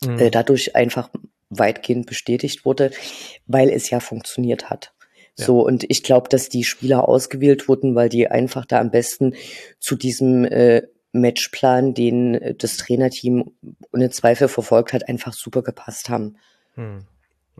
mhm. 0.04 0.18
äh, 0.18 0.32
dadurch 0.32 0.76
einfach 0.76 1.12
weitgehend 1.52 2.08
bestätigt 2.08 2.66
wurde, 2.66 2.90
weil 3.46 3.70
es 3.70 3.92
ja 3.92 4.00
funktioniert 4.00 4.72
hat. 4.72 4.92
Ja. 5.38 5.46
So, 5.46 5.64
und 5.64 5.86
ich 5.88 6.02
glaube, 6.02 6.30
dass 6.30 6.50
die 6.50 6.64
Spieler 6.64 7.08
ausgewählt 7.08 7.68
wurden, 7.68 7.94
weil 7.94 8.10
die 8.10 8.28
einfach 8.28 8.66
da 8.66 8.80
am 8.80 8.90
besten 8.90 9.36
zu 9.80 9.96
diesem 9.96 10.46
äh, 10.46 10.82
Matchplan, 11.12 11.94
den 11.94 12.36
äh, 12.36 12.56
das 12.56 12.78
Trainerteam 12.78 13.52
ohne 13.94 14.10
Zweifel 14.10 14.48
verfolgt 14.48 14.94
hat, 14.94 15.08
einfach 15.08 15.34
super 15.34 15.62
gepasst 15.62 16.10
haben. 16.10 16.38
Hm. 16.76 17.06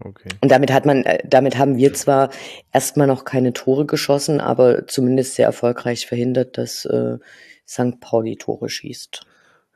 Okay. 0.02 0.30
Und 0.42 0.50
damit 0.50 0.72
hat 0.72 0.86
man, 0.86 1.04
äh, 1.04 1.20
damit 1.28 1.58
haben 1.58 1.78
wir 1.78 1.94
zwar 1.94 2.30
erstmal 2.72 3.08
noch 3.08 3.26
keine 3.26 3.54
Tore 3.54 3.86
geschossen, 3.86 4.40
aber 4.40 4.88
zumindest 4.88 5.36
sehr 5.36 5.46
erfolgreich 5.46 6.08
verhindert, 6.08 6.58
dass 6.58 6.86
äh, 6.86 7.18
St. 7.68 8.00
Pauli 8.00 8.38
Tore 8.38 8.70
schießt. 8.70 9.26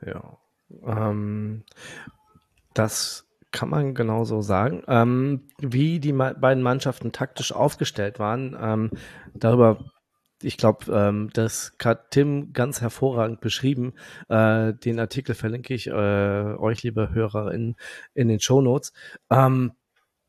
Ja. 0.06 0.38
Ähm, 0.86 1.64
das 2.72 3.26
kann 3.52 3.68
man 3.68 3.94
genauso 3.94 4.40
sagen. 4.40 4.82
Ähm, 4.88 5.48
wie 5.60 6.00
die 6.00 6.12
beiden 6.12 6.62
Mannschaften 6.62 7.12
taktisch 7.12 7.52
aufgestellt 7.52 8.18
waren, 8.18 8.56
ähm, 8.60 8.90
darüber 9.34 9.84
ich 10.44 10.56
glaube, 10.56 10.92
ähm, 10.92 11.30
das 11.32 11.76
hat 11.82 12.10
Tim 12.10 12.52
ganz 12.52 12.80
hervorragend 12.80 13.40
beschrieben. 13.40 13.94
Äh, 14.28 14.74
den 14.74 15.00
Artikel 15.00 15.34
verlinke 15.34 15.74
ich 15.74 15.86
äh, 15.86 15.92
euch, 15.92 16.82
liebe 16.82 17.12
HörerInnen, 17.12 17.76
in 18.14 18.28
den 18.28 18.40
Show 18.40 18.60
Notes. 18.60 18.92
Ähm, 19.30 19.72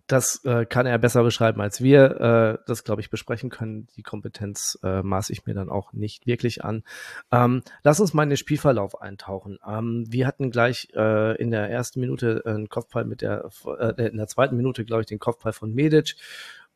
das 0.07 0.45
äh, 0.45 0.65
kann 0.65 0.85
er 0.85 0.99
besser 0.99 1.23
beschreiben 1.23 1.61
als 1.61 1.81
wir. 1.81 2.21
Äh, 2.21 2.63
das, 2.67 2.83
glaube 2.83 3.01
ich, 3.01 3.09
besprechen 3.09 3.49
können. 3.49 3.87
Die 3.95 4.03
Kompetenz 4.03 4.77
äh, 4.83 5.01
maße 5.01 5.33
ich 5.33 5.45
mir 5.45 5.55
dann 5.55 5.69
auch 5.69 5.93
nicht 5.93 6.27
wirklich 6.27 6.63
an. 6.63 6.83
Ähm, 7.31 7.63
lass 7.83 7.99
uns 7.99 8.13
mal 8.13 8.23
in 8.23 8.29
den 8.29 8.37
Spielverlauf 8.37 9.01
eintauchen. 9.01 9.57
Ähm, 9.67 10.05
wir 10.07 10.27
hatten 10.27 10.51
gleich 10.51 10.89
äh, 10.95 11.35
in 11.41 11.49
der 11.49 11.69
ersten 11.71 11.99
Minute 11.99 12.43
einen 12.45 12.69
Kopfball 12.69 13.05
mit 13.05 13.21
der, 13.21 13.49
äh, 13.79 14.07
in 14.07 14.17
der 14.17 14.27
zweiten 14.27 14.55
Minute, 14.55 14.85
glaube 14.85 15.01
ich, 15.01 15.07
den 15.07 15.19
Kopfball 15.19 15.53
von 15.53 15.73
Medic. 15.73 16.15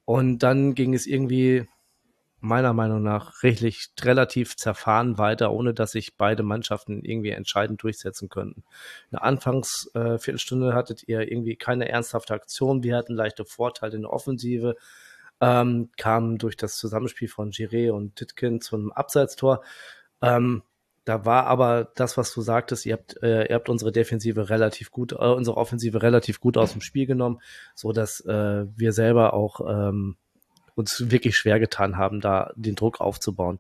Und 0.06 0.40
dann 0.40 0.74
ging 0.74 0.96
es 0.96 1.06
irgendwie 1.06 1.68
meiner 2.42 2.74
Meinung 2.74 3.04
nach 3.04 3.44
rechtlich 3.44 3.90
relativ 4.02 4.56
zerfahren 4.56 5.18
weiter, 5.18 5.52
ohne 5.52 5.74
dass 5.74 5.92
sich 5.92 6.16
beide 6.16 6.44
Mannschaften 6.44 7.04
irgendwie 7.04 7.32
entscheidend 7.32 7.84
durchsetzen 7.84 8.30
könnten. 8.30 8.62
In 9.12 9.18
der 9.18 9.24
Anfangsviertelstunde 9.24 10.70
äh, 10.70 10.74
hattet 10.74 11.08
ihr 11.08 11.32
irgendwie 11.32 11.56
keine 11.56 11.90
ernsthafte 11.90 12.34
Aktion. 12.34 12.84
Wir 12.84 12.96
hatten 12.96 13.14
leichte 13.14 13.46
Vorteile 13.46 13.96
in 13.96 14.04
der 14.04 14.14
Offensive, 14.14 14.76
ähm, 15.42 15.90
kamen 15.98 16.38
durch 16.38 16.58
das 16.58 16.78
Zusammenspiel 16.78 17.28
von 17.28 17.52
Giré 17.52 17.92
und 17.92 18.16
Titkin 18.16 18.62
zum 18.62 18.92
Abseitstor. 18.92 19.64
Ähm, 20.22 20.64
da 21.06 21.26
war 21.26 21.48
aber 21.48 21.92
das, 21.96 22.18
was 22.18 22.34
du 22.34 22.42
sagtest, 22.42 22.86
ihr 22.86 22.94
habt, 22.94 23.22
äh, 23.24 23.48
ihr 23.50 23.56
habt 23.56 23.70
unsere 23.70 23.92
Defensive 23.92 24.50
relativ 24.50 24.92
gut, 24.92 25.14
äh, 25.14 25.16
unsere 25.16 25.58
Offensive 25.58 26.02
relativ 26.04 26.40
gut 26.40 26.58
aus 26.58 26.74
dem 26.74 26.82
Spiel 26.82 27.08
genommen, 27.08 27.42
so 27.74 27.92
dass 27.92 28.22
äh, 28.26 28.66
wir 28.76 28.94
selber 28.94 29.34
auch 29.34 29.62
ähm, 29.68 30.18
uns 30.80 31.12
wirklich 31.12 31.38
schwer 31.38 31.60
getan 31.60 31.98
haben, 31.98 32.22
da 32.22 32.52
den 32.56 32.76
Druck 32.76 33.02
aufzubauen. 33.02 33.60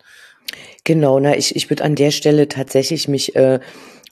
Genau, 0.84 1.20
na, 1.20 1.38
ich, 1.38 1.56
ich 1.56 1.70
würde 1.70 1.84
an 1.84 1.96
der 1.96 2.12
Stelle 2.12 2.48
tatsächlich 2.48 3.08
mich 3.08 3.36
äh, 3.36 3.60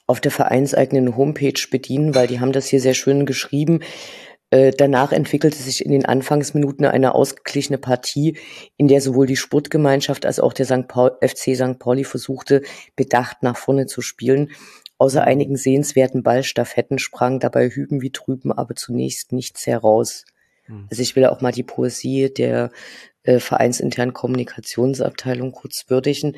auf 0.05 0.21
der 0.21 0.31
vereinseigenen 0.31 1.15
Homepage 1.15 1.59
bedienen, 1.71 2.13
weil 2.13 2.27
die 2.27 2.39
haben 2.39 2.51
das 2.51 2.67
hier 2.67 2.81
sehr 2.81 2.93
schön 2.93 3.25
geschrieben. 3.25 3.79
Äh, 4.49 4.71
danach 4.77 5.11
entwickelte 5.11 5.57
sich 5.57 5.83
in 5.83 5.91
den 5.91 6.05
Anfangsminuten 6.05 6.85
eine 6.85 7.15
ausgeglichene 7.15 7.77
Partie, 7.77 8.37
in 8.77 8.87
der 8.87 9.01
sowohl 9.01 9.25
die 9.25 9.35
Sportgemeinschaft 9.35 10.25
als 10.25 10.39
auch 10.39 10.53
der 10.53 10.65
St. 10.65 10.87
Paul, 10.87 11.17
FC 11.21 11.55
St. 11.55 11.79
Pauli 11.79 12.03
versuchte, 12.03 12.61
bedacht 12.95 13.41
nach 13.41 13.57
vorne 13.57 13.87
zu 13.87 14.01
spielen. 14.01 14.51
Außer 14.99 15.23
einigen 15.23 15.57
sehenswerten 15.57 16.23
Ballstaffetten 16.23 16.99
sprang 16.99 17.39
dabei 17.39 17.69
Hüben 17.69 18.01
wie 18.01 18.11
drüben 18.11 18.51
aber 18.51 18.75
zunächst 18.75 19.31
nichts 19.31 19.67
heraus. 19.67 20.25
Hm. 20.67 20.87
Also 20.89 21.01
ich 21.01 21.15
will 21.15 21.25
auch 21.25 21.41
mal 21.41 21.51
die 21.51 21.63
Poesie 21.63 22.33
der 22.33 22.71
äh, 23.23 23.39
vereinsinternen 23.39 24.13
Kommunikationsabteilung 24.13 25.51
kurz 25.51 25.85
würdigen. 25.87 26.37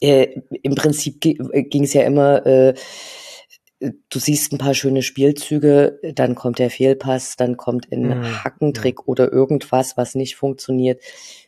Äh, 0.00 0.40
Im 0.62 0.74
Prinzip 0.74 1.24
äh, 1.24 1.62
ging 1.62 1.84
es 1.84 1.92
ja 1.92 2.02
immer, 2.02 2.44
äh, 2.46 2.74
du 3.80 4.18
siehst 4.18 4.52
ein 4.52 4.58
paar 4.58 4.74
schöne 4.74 5.02
Spielzüge, 5.02 5.98
dann 6.14 6.34
kommt 6.34 6.58
der 6.58 6.70
Fehlpass, 6.70 7.36
dann 7.36 7.56
kommt 7.56 7.90
ein 7.92 8.08
mhm. 8.08 8.44
Hackentrick 8.44 9.08
oder 9.08 9.32
irgendwas, 9.32 9.96
was 9.96 10.14
nicht 10.14 10.36
funktioniert. 10.36 11.02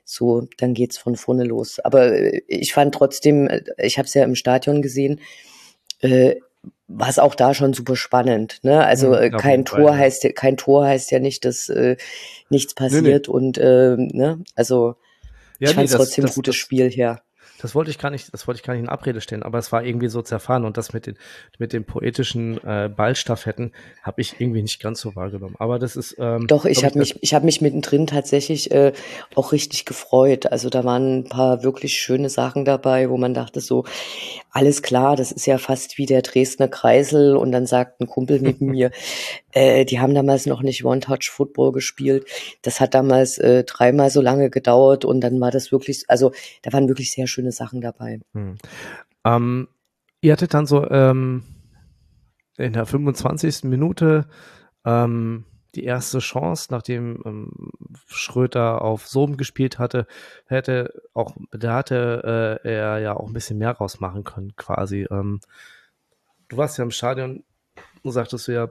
So, 0.05 0.49
dann 0.59 0.75
geht's 0.75 0.99
von 0.99 1.17
vorne 1.17 1.45
los. 1.45 1.79
Aber 1.81 2.13
äh, 2.13 2.43
ich 2.49 2.73
fand 2.73 2.95
trotzdem, 2.95 3.49
äh, 3.49 3.63
ich 3.79 3.99
habe 3.99 4.07
es 4.07 4.15
ja 4.15 4.25
im 4.25 4.35
Stadion 4.35 4.83
gesehen, 4.83 5.21
äh, 6.01 6.37
war 6.95 7.09
es 7.09 7.19
auch 7.19 7.35
da 7.35 7.55
schon 7.55 7.73
super 7.73 7.97
spannend. 7.97 8.59
Ne? 8.63 8.85
Also 8.85 9.11
mhm, 9.11 9.37
kein 9.37 9.65
Tor 9.65 9.89
Fall, 9.91 9.99
heißt 9.99 10.25
ja, 10.25 10.33
kein 10.33 10.57
Tor 10.57 10.87
heißt 10.87 11.11
ja 11.11 11.19
nicht, 11.19 11.45
dass 11.45 11.69
äh, 11.69 11.97
nichts 12.49 12.75
passiert 12.75 13.03
nee, 13.03 13.13
nee. 13.13 13.29
und 13.29 13.59
äh, 13.59 13.97
ne, 13.99 14.41
also 14.55 14.97
ja, 15.59 15.69
ich 15.71 15.75
fand 15.75 15.87
es 15.87 15.93
nee, 15.93 15.99
trotzdem 15.99 16.25
ein 16.27 16.33
gutes 16.33 16.55
das, 16.55 16.61
Spiel 16.61 16.91
hier. 16.91 17.21
Das 17.63 17.75
wollte 17.75 17.91
ich 17.91 17.99
gar 17.99 18.11
nicht, 18.11 18.33
das 18.35 18.47
wollte 18.47 18.59
ich 18.59 18.65
gar 18.65 18.75
nicht 18.75 18.83
in 18.83 18.89
Abrede 18.89 19.21
stellen, 19.21 19.43
aber 19.43 19.59
es 19.59 19.71
war 19.71 19.85
irgendwie 19.85 20.09
so 20.09 20.21
zerfahren 20.21 20.65
und 20.65 20.77
das 20.77 20.93
mit 20.93 21.07
den, 21.07 21.17
mit 21.59 21.73
den 21.73 21.85
poetischen 21.85 22.59
äh, 22.65 22.91
Ballstaffetten 22.95 23.73
habe 24.03 24.21
ich 24.21 24.41
irgendwie 24.41 24.63
nicht 24.63 24.81
ganz 24.81 25.01
so 25.01 25.15
wahrgenommen. 25.15 25.55
Aber 25.59 25.79
das 25.79 25.97
ist 25.97 26.17
ähm, 26.19 26.47
doch. 26.49 26.65
Ich 26.65 26.85
habe 26.85 26.99
mich, 26.99 27.23
ich 27.23 27.35
habe 27.35 27.45
mich 27.45 27.61
mittendrin 27.61 28.07
tatsächlich 28.07 28.71
äh, 28.73 28.93
auch 29.35 29.53
richtig 29.53 29.85
gefreut. 29.85 30.47
Also 30.47 30.71
da 30.71 30.85
waren 30.85 31.21
ein 31.21 31.25
paar 31.25 31.63
wirklich 31.63 31.95
schöne 31.95 32.29
Sachen 32.29 32.65
dabei, 32.65 33.09
wo 33.09 33.17
man 33.17 33.33
dachte 33.33 33.61
so, 33.61 33.85
alles 34.51 34.83
klar, 34.83 35.15
das 35.17 35.31
ist 35.33 35.47
ja 35.47 35.59
fast 35.59 35.99
wie 35.99 36.07
der 36.07 36.23
Dresdner 36.23 36.69
Kreisel. 36.69 37.37
Und 37.37 37.53
dann 37.53 37.67
sagt 37.67 38.01
ein 38.01 38.09
Kumpel 38.09 38.41
neben 38.41 38.67
mir, 38.73 38.91
äh, 39.53 39.85
die 39.85 40.01
haben 40.01 40.15
damals 40.15 40.47
noch 40.47 40.63
nicht 40.63 40.85
One-Touch-Football 40.85 41.73
gespielt. 41.73 42.27
Das 42.63 42.81
hat 42.81 42.95
damals 42.95 43.39
äh, 43.39 43.65
dreimal 43.65 44.11
so 44.11 44.21
lange 44.21 44.51
gedauert 44.51 45.05
und 45.05 45.21
dann 45.21 45.41
war 45.41 45.51
das 45.51 45.73
wirklich, 45.73 46.05
also 46.09 46.33
da 46.63 46.73
waren 46.73 46.89
wirklich 46.89 47.13
sehr 47.13 47.27
schöne 47.27 47.53
Sachen 47.53 47.81
dabei. 47.81 48.21
Hm. 48.35 48.57
Ähm, 49.25 49.69
ihr 50.21 50.33
hattet 50.33 50.55
dann 50.55 50.67
so 50.67 50.89
ähm, 50.91 51.45
in 52.57 52.73
der 52.73 52.87
25. 52.87 53.65
Minute 53.65 54.27
ähm, 54.85 55.45
die 55.75 55.85
erste 55.85 56.19
Chance, 56.19 56.69
nachdem 56.71 57.23
ähm, 57.25 57.51
Schröter 58.07 58.83
auf 58.83 59.07
Soben 59.07 59.37
gespielt 59.37 59.79
hatte, 59.79 60.07
hätte 60.47 60.93
auch, 61.15 61.37
da 61.51 61.77
hatte 61.77 62.61
äh, 62.65 62.69
er 62.69 62.99
ja 62.99 63.17
auch 63.17 63.27
ein 63.27 63.33
bisschen 63.33 63.59
mehr 63.59 63.73
rausmachen 63.73 64.25
können, 64.25 64.55
quasi. 64.57 65.07
Ähm, 65.11 65.41
du 66.49 66.57
warst 66.59 66.77
ja 66.77 66.85
im 66.85 66.91
Stadion, 66.91 67.45
sagtest 68.05 68.49
du 68.49 68.53
ja, 68.53 68.69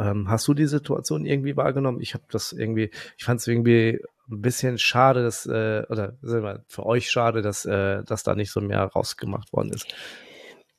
ähm, 0.00 0.30
hast 0.30 0.48
du 0.48 0.54
die 0.54 0.66
Situation 0.66 1.26
irgendwie 1.26 1.56
wahrgenommen? 1.56 2.00
Ich 2.00 2.14
habe 2.14 2.24
das 2.30 2.52
irgendwie, 2.52 2.90
ich 3.18 3.24
fand 3.24 3.40
es 3.40 3.46
irgendwie 3.46 4.00
ein 4.30 4.40
bisschen 4.42 4.78
schade, 4.78 5.22
dass, 5.22 5.46
äh, 5.46 5.82
oder 5.88 6.14
wir, 6.22 6.64
für 6.68 6.86
euch 6.86 7.10
schade, 7.10 7.42
dass, 7.42 7.64
äh, 7.66 8.02
dass 8.04 8.22
da 8.22 8.34
nicht 8.34 8.50
so 8.50 8.60
mehr 8.60 8.82
rausgemacht 8.82 9.52
worden 9.52 9.72
ist. 9.72 9.86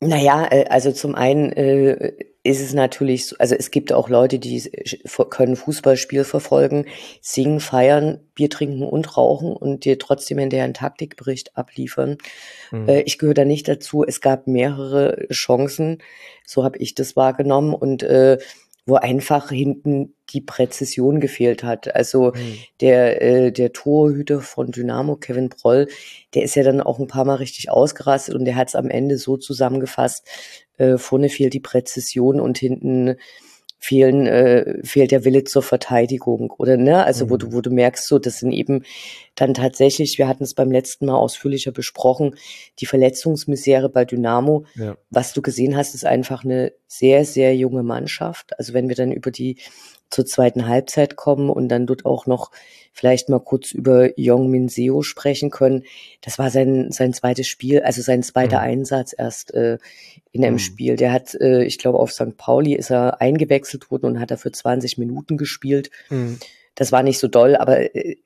Naja, 0.00 0.48
äh, 0.50 0.64
also 0.68 0.90
zum 0.90 1.14
einen 1.14 1.52
äh, 1.52 2.12
ist 2.42 2.60
es 2.60 2.74
natürlich 2.74 3.26
so, 3.26 3.36
also 3.38 3.54
es 3.54 3.70
gibt 3.70 3.92
auch 3.92 4.08
Leute, 4.08 4.40
die 4.40 4.68
können 5.30 5.54
Fußballspiel 5.54 6.24
verfolgen, 6.24 6.86
singen, 7.20 7.60
feiern, 7.60 8.18
Bier 8.34 8.50
trinken 8.50 8.82
und 8.82 9.16
rauchen 9.16 9.52
und 9.52 9.84
dir 9.84 10.00
trotzdem 10.00 10.38
hinterher 10.38 10.64
einen 10.64 10.74
Taktikbericht 10.74 11.56
abliefern. 11.56 12.18
Mhm. 12.72 12.88
Äh, 12.88 13.02
ich 13.02 13.18
gehöre 13.18 13.34
da 13.34 13.44
nicht 13.44 13.68
dazu. 13.68 14.04
Es 14.04 14.20
gab 14.20 14.48
mehrere 14.48 15.28
Chancen, 15.30 15.98
so 16.44 16.64
habe 16.64 16.78
ich 16.78 16.96
das 16.96 17.14
wahrgenommen 17.14 17.72
und 17.72 18.02
äh, 18.02 18.38
wo 18.84 18.96
einfach 18.96 19.50
hinten 19.50 20.14
die 20.30 20.40
Präzision 20.40 21.20
gefehlt 21.20 21.62
hat. 21.62 21.94
Also 21.94 22.32
mhm. 22.32 22.58
der, 22.80 23.22
äh, 23.22 23.52
der 23.52 23.72
Torhüter 23.72 24.40
von 24.40 24.72
Dynamo, 24.72 25.16
Kevin 25.16 25.50
Proll, 25.50 25.88
der 26.34 26.42
ist 26.42 26.56
ja 26.56 26.62
dann 26.62 26.80
auch 26.80 26.98
ein 26.98 27.06
paar 27.06 27.24
Mal 27.24 27.36
richtig 27.36 27.70
ausgerastet 27.70 28.34
und 28.34 28.44
der 28.44 28.56
hat 28.56 28.68
es 28.68 28.74
am 28.74 28.90
Ende 28.90 29.18
so 29.18 29.36
zusammengefasst, 29.36 30.26
äh, 30.78 30.98
vorne 30.98 31.28
fehlt 31.28 31.54
die 31.54 31.60
Präzision 31.60 32.40
und 32.40 32.58
hinten 32.58 33.16
fehlen, 33.82 34.26
äh, 34.28 34.78
fehlt 34.84 35.10
der 35.10 35.24
Wille 35.24 35.42
zur 35.42 35.62
Verteidigung 35.62 36.52
oder 36.52 36.76
ne, 36.76 37.04
also 37.04 37.26
mhm. 37.26 37.30
wo 37.30 37.36
du, 37.36 37.46
mhm. 37.48 37.52
wo 37.52 37.60
du 37.60 37.70
merkst, 37.70 38.06
so, 38.06 38.20
das 38.20 38.38
sind 38.38 38.52
eben 38.52 38.84
dann 39.34 39.54
tatsächlich, 39.54 40.18
wir 40.18 40.28
hatten 40.28 40.44
es 40.44 40.54
beim 40.54 40.70
letzten 40.70 41.06
Mal 41.06 41.16
ausführlicher 41.16 41.72
besprochen, 41.72 42.36
die 42.78 42.86
Verletzungsmisere 42.86 43.88
bei 43.88 44.04
Dynamo. 44.04 44.66
Ja. 44.76 44.96
Was 45.10 45.32
du 45.32 45.42
gesehen 45.42 45.76
hast, 45.76 45.96
ist 45.96 46.06
einfach 46.06 46.44
eine 46.44 46.72
sehr, 46.86 47.24
sehr 47.24 47.56
junge 47.56 47.82
Mannschaft. 47.82 48.56
Also 48.56 48.72
wenn 48.72 48.88
wir 48.88 48.94
dann 48.94 49.10
über 49.10 49.32
die 49.32 49.58
zur 50.10 50.26
zweiten 50.26 50.68
Halbzeit 50.68 51.16
kommen 51.16 51.50
und 51.50 51.68
dann 51.68 51.86
dort 51.86 52.04
auch 52.04 52.26
noch 52.26 52.52
vielleicht 52.92 53.28
mal 53.28 53.40
kurz 53.40 53.72
über 53.72 54.18
Yong 54.18 54.50
Min 54.50 54.68
Seo 54.68 55.02
sprechen 55.02 55.50
können. 55.50 55.84
Das 56.20 56.38
war 56.38 56.50
sein, 56.50 56.92
sein 56.92 57.12
zweites 57.12 57.48
Spiel, 57.48 57.80
also 57.80 58.02
sein 58.02 58.22
zweiter 58.22 58.58
mhm. 58.58 58.64
Einsatz 58.64 59.14
erst 59.16 59.52
äh, 59.54 59.78
in 60.30 60.44
einem 60.44 60.54
mhm. 60.54 60.60
Spiel. 60.60 60.96
Der 60.96 61.12
hat, 61.12 61.34
äh, 61.34 61.64
ich 61.64 61.78
glaube, 61.78 61.98
auf 61.98 62.12
St. 62.12 62.36
Pauli 62.36 62.74
ist 62.74 62.90
er 62.90 63.20
eingewechselt 63.20 63.90
worden 63.90 64.06
und 64.06 64.20
hat 64.20 64.30
dafür 64.30 64.52
20 64.52 64.98
Minuten 64.98 65.36
gespielt. 65.36 65.90
Mhm 66.10 66.38
das 66.74 66.92
war 66.92 67.02
nicht 67.02 67.18
so 67.18 67.28
doll, 67.28 67.56
aber 67.56 67.94
äh, 67.94 68.16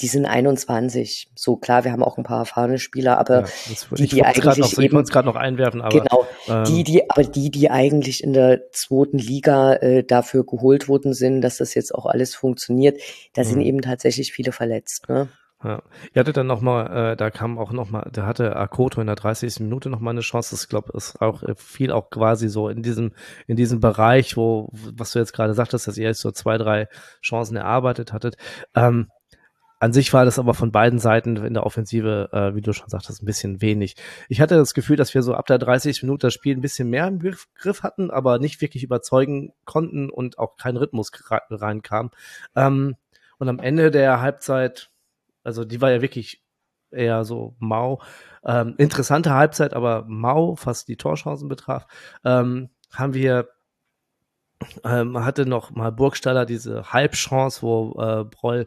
die 0.00 0.06
sind 0.06 0.26
21. 0.26 1.30
So 1.34 1.56
klar, 1.56 1.84
wir 1.84 1.92
haben 1.92 2.02
auch 2.02 2.18
ein 2.18 2.24
paar 2.24 2.40
erfahrene 2.40 2.78
Spieler, 2.78 3.18
aber 3.18 3.42
ja, 3.42 3.48
die, 3.96 4.06
die 4.06 4.24
eigentlich 4.24 4.58
noch, 4.58 4.78
eben, 4.78 5.00
ich 5.00 5.10
gerade 5.10 5.26
noch 5.26 5.36
einwerfen, 5.36 5.82
aber 5.82 6.00
genau 6.00 6.26
ähm, 6.48 6.64
die, 6.64 6.84
die, 6.84 7.10
aber 7.10 7.24
die, 7.24 7.50
die 7.50 7.70
eigentlich 7.70 8.22
in 8.22 8.32
der 8.32 8.70
zweiten 8.72 9.18
Liga 9.18 9.74
äh, 9.74 10.04
dafür 10.04 10.44
geholt 10.44 10.88
worden 10.88 11.14
sind, 11.14 11.40
dass 11.40 11.58
das 11.58 11.74
jetzt 11.74 11.94
auch 11.94 12.06
alles 12.06 12.34
funktioniert, 12.34 13.00
da 13.34 13.44
sind 13.44 13.58
mhm. 13.58 13.66
eben 13.66 13.82
tatsächlich 13.82 14.32
viele 14.32 14.52
verletzt. 14.52 15.08
Ne? 15.08 15.28
Ja. 15.62 15.82
Ihr 16.12 16.20
hattet 16.20 16.36
dann 16.36 16.46
nochmal, 16.46 17.12
äh, 17.12 17.16
da 17.16 17.30
kam 17.30 17.58
auch 17.58 17.72
nochmal, 17.72 18.10
da 18.12 18.26
hatte 18.26 18.54
Akoto 18.56 19.00
in 19.00 19.06
der 19.06 19.16
30. 19.16 19.60
Minute 19.60 19.88
nochmal 19.88 20.12
eine 20.12 20.20
Chance. 20.20 20.50
Das, 20.50 20.68
glaube 20.68 20.92
ist 20.94 21.20
auch 21.22 21.42
äh, 21.42 21.54
viel 21.56 21.90
auch 21.90 22.10
quasi 22.10 22.48
so 22.48 22.68
in 22.68 22.82
diesem, 22.82 23.12
in 23.46 23.56
diesem 23.56 23.80
Bereich, 23.80 24.36
wo, 24.36 24.68
was 24.72 25.12
du 25.12 25.18
jetzt 25.18 25.32
gerade 25.32 25.54
sagtest, 25.54 25.86
dass 25.86 25.96
ihr 25.96 26.08
jetzt 26.08 26.20
so 26.20 26.32
zwei, 26.32 26.58
drei 26.58 26.88
Chancen 27.22 27.56
erarbeitet 27.56 28.12
hattet. 28.12 28.36
Ähm, 28.74 29.08
an 29.84 29.92
sich 29.92 30.12
war 30.12 30.24
das 30.24 30.38
aber 30.38 30.54
von 30.54 30.72
beiden 30.72 30.98
Seiten 30.98 31.36
in 31.36 31.54
der 31.54 31.66
Offensive, 31.66 32.30
äh, 32.32 32.54
wie 32.54 32.62
du 32.62 32.72
schon 32.72 32.88
sagtest, 32.88 33.22
ein 33.22 33.26
bisschen 33.26 33.60
wenig. 33.60 33.96
Ich 34.28 34.40
hatte 34.40 34.56
das 34.56 34.72
Gefühl, 34.72 34.96
dass 34.96 35.12
wir 35.12 35.22
so 35.22 35.34
ab 35.34 35.46
der 35.46 35.58
30. 35.58 36.02
Minute 36.02 36.28
das 36.28 36.34
Spiel 36.34 36.56
ein 36.56 36.62
bisschen 36.62 36.88
mehr 36.88 37.06
im 37.06 37.18
Griff, 37.18 37.48
Griff 37.54 37.82
hatten, 37.82 38.10
aber 38.10 38.38
nicht 38.38 38.60
wirklich 38.62 38.82
überzeugen 38.82 39.52
konnten 39.66 40.08
und 40.08 40.38
auch 40.38 40.56
kein 40.56 40.78
Rhythmus 40.78 41.10
reinkam. 41.50 42.12
Ähm, 42.56 42.96
und 43.36 43.48
am 43.48 43.58
Ende 43.58 43.90
der 43.90 44.22
Halbzeit 44.22 44.90
also 45.44 45.64
die 45.64 45.80
war 45.80 45.90
ja 45.90 46.02
wirklich 46.02 46.42
eher 46.90 47.24
so 47.24 47.56
mau. 47.58 48.00
Ähm, 48.44 48.74
interessante 48.78 49.32
Halbzeit, 49.32 49.74
aber 49.74 50.04
mau, 50.06 50.56
was 50.64 50.84
die 50.84 50.96
Torchancen 50.96 51.48
betraf. 51.48 51.86
Ähm, 52.24 52.70
haben 52.92 53.14
wir 53.14 53.48
ähm, 54.84 55.22
hatte 55.24 55.46
noch 55.46 55.72
mal 55.72 55.92
Burgstaller 55.92 56.46
diese 56.46 56.92
Halbchance, 56.92 57.62
wo 57.62 58.00
äh, 58.00 58.24
Broll 58.24 58.66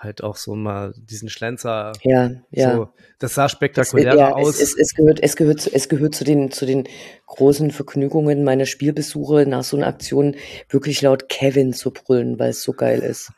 halt 0.00 0.22
auch 0.22 0.36
so 0.36 0.54
mal 0.54 0.94
diesen 0.96 1.28
Schlenzer. 1.28 1.92
Ja, 2.02 2.30
ja. 2.50 2.74
So, 2.74 2.88
das 3.18 3.34
sah 3.34 3.48
spektakulär 3.48 4.16
ja, 4.16 4.32
aus. 4.32 4.60
Es, 4.60 4.72
es, 4.72 4.78
es, 4.78 4.94
gehört, 4.94 5.22
es 5.22 5.36
gehört, 5.36 5.60
zu, 5.60 5.72
es 5.72 5.88
gehört 5.88 6.14
zu 6.14 6.24
den, 6.24 6.50
zu 6.50 6.66
den 6.66 6.88
großen 7.26 7.70
Vergnügungen 7.70 8.42
meiner 8.42 8.66
Spielbesuche 8.66 9.46
nach 9.46 9.62
so 9.62 9.76
einer 9.76 9.86
Aktion 9.86 10.36
wirklich 10.68 11.02
laut 11.02 11.28
Kevin 11.28 11.72
zu 11.72 11.92
brüllen, 11.92 12.38
weil 12.38 12.50
es 12.50 12.62
so 12.62 12.72
geil 12.72 13.00
ist. 13.00 13.32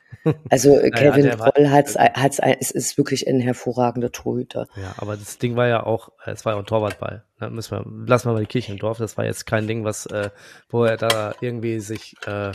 Also 0.49 0.76
naja, 0.76 0.90
Kevin 0.90 1.31
Proll 1.31 1.69
hat's, 1.69 1.97
hat's, 1.97 2.38
es 2.61 2.71
ist 2.71 2.97
wirklich 2.97 3.26
ein 3.26 3.40
hervorragender 3.40 4.12
Torhüter. 4.12 4.69
Ja, 4.76 4.95
aber 4.99 5.16
das 5.16 5.38
Ding 5.38 5.57
war 5.57 5.66
ja 5.66 5.85
auch, 5.85 6.11
es 6.25 6.45
war 6.45 6.54
ja 6.54 6.59
ein 6.59 6.66
Torwartball. 6.66 7.25
Da 7.40 7.50
müssen 7.50 7.73
wir, 7.73 7.85
lassen 8.07 8.28
wir 8.28 8.35
mal 8.35 8.40
die 8.40 8.47
Kirche 8.47 8.73
im 8.73 8.78
Dorf. 8.78 8.99
Das 8.99 9.16
war 9.16 9.25
jetzt 9.25 9.47
kein 9.47 9.66
Ding, 9.66 9.85
was, 9.85 10.07
äh, 10.07 10.31
wo 10.69 10.85
er 10.85 10.97
da 10.97 11.35
irgendwie 11.40 11.81
sich 11.81 12.14
äh, 12.26 12.52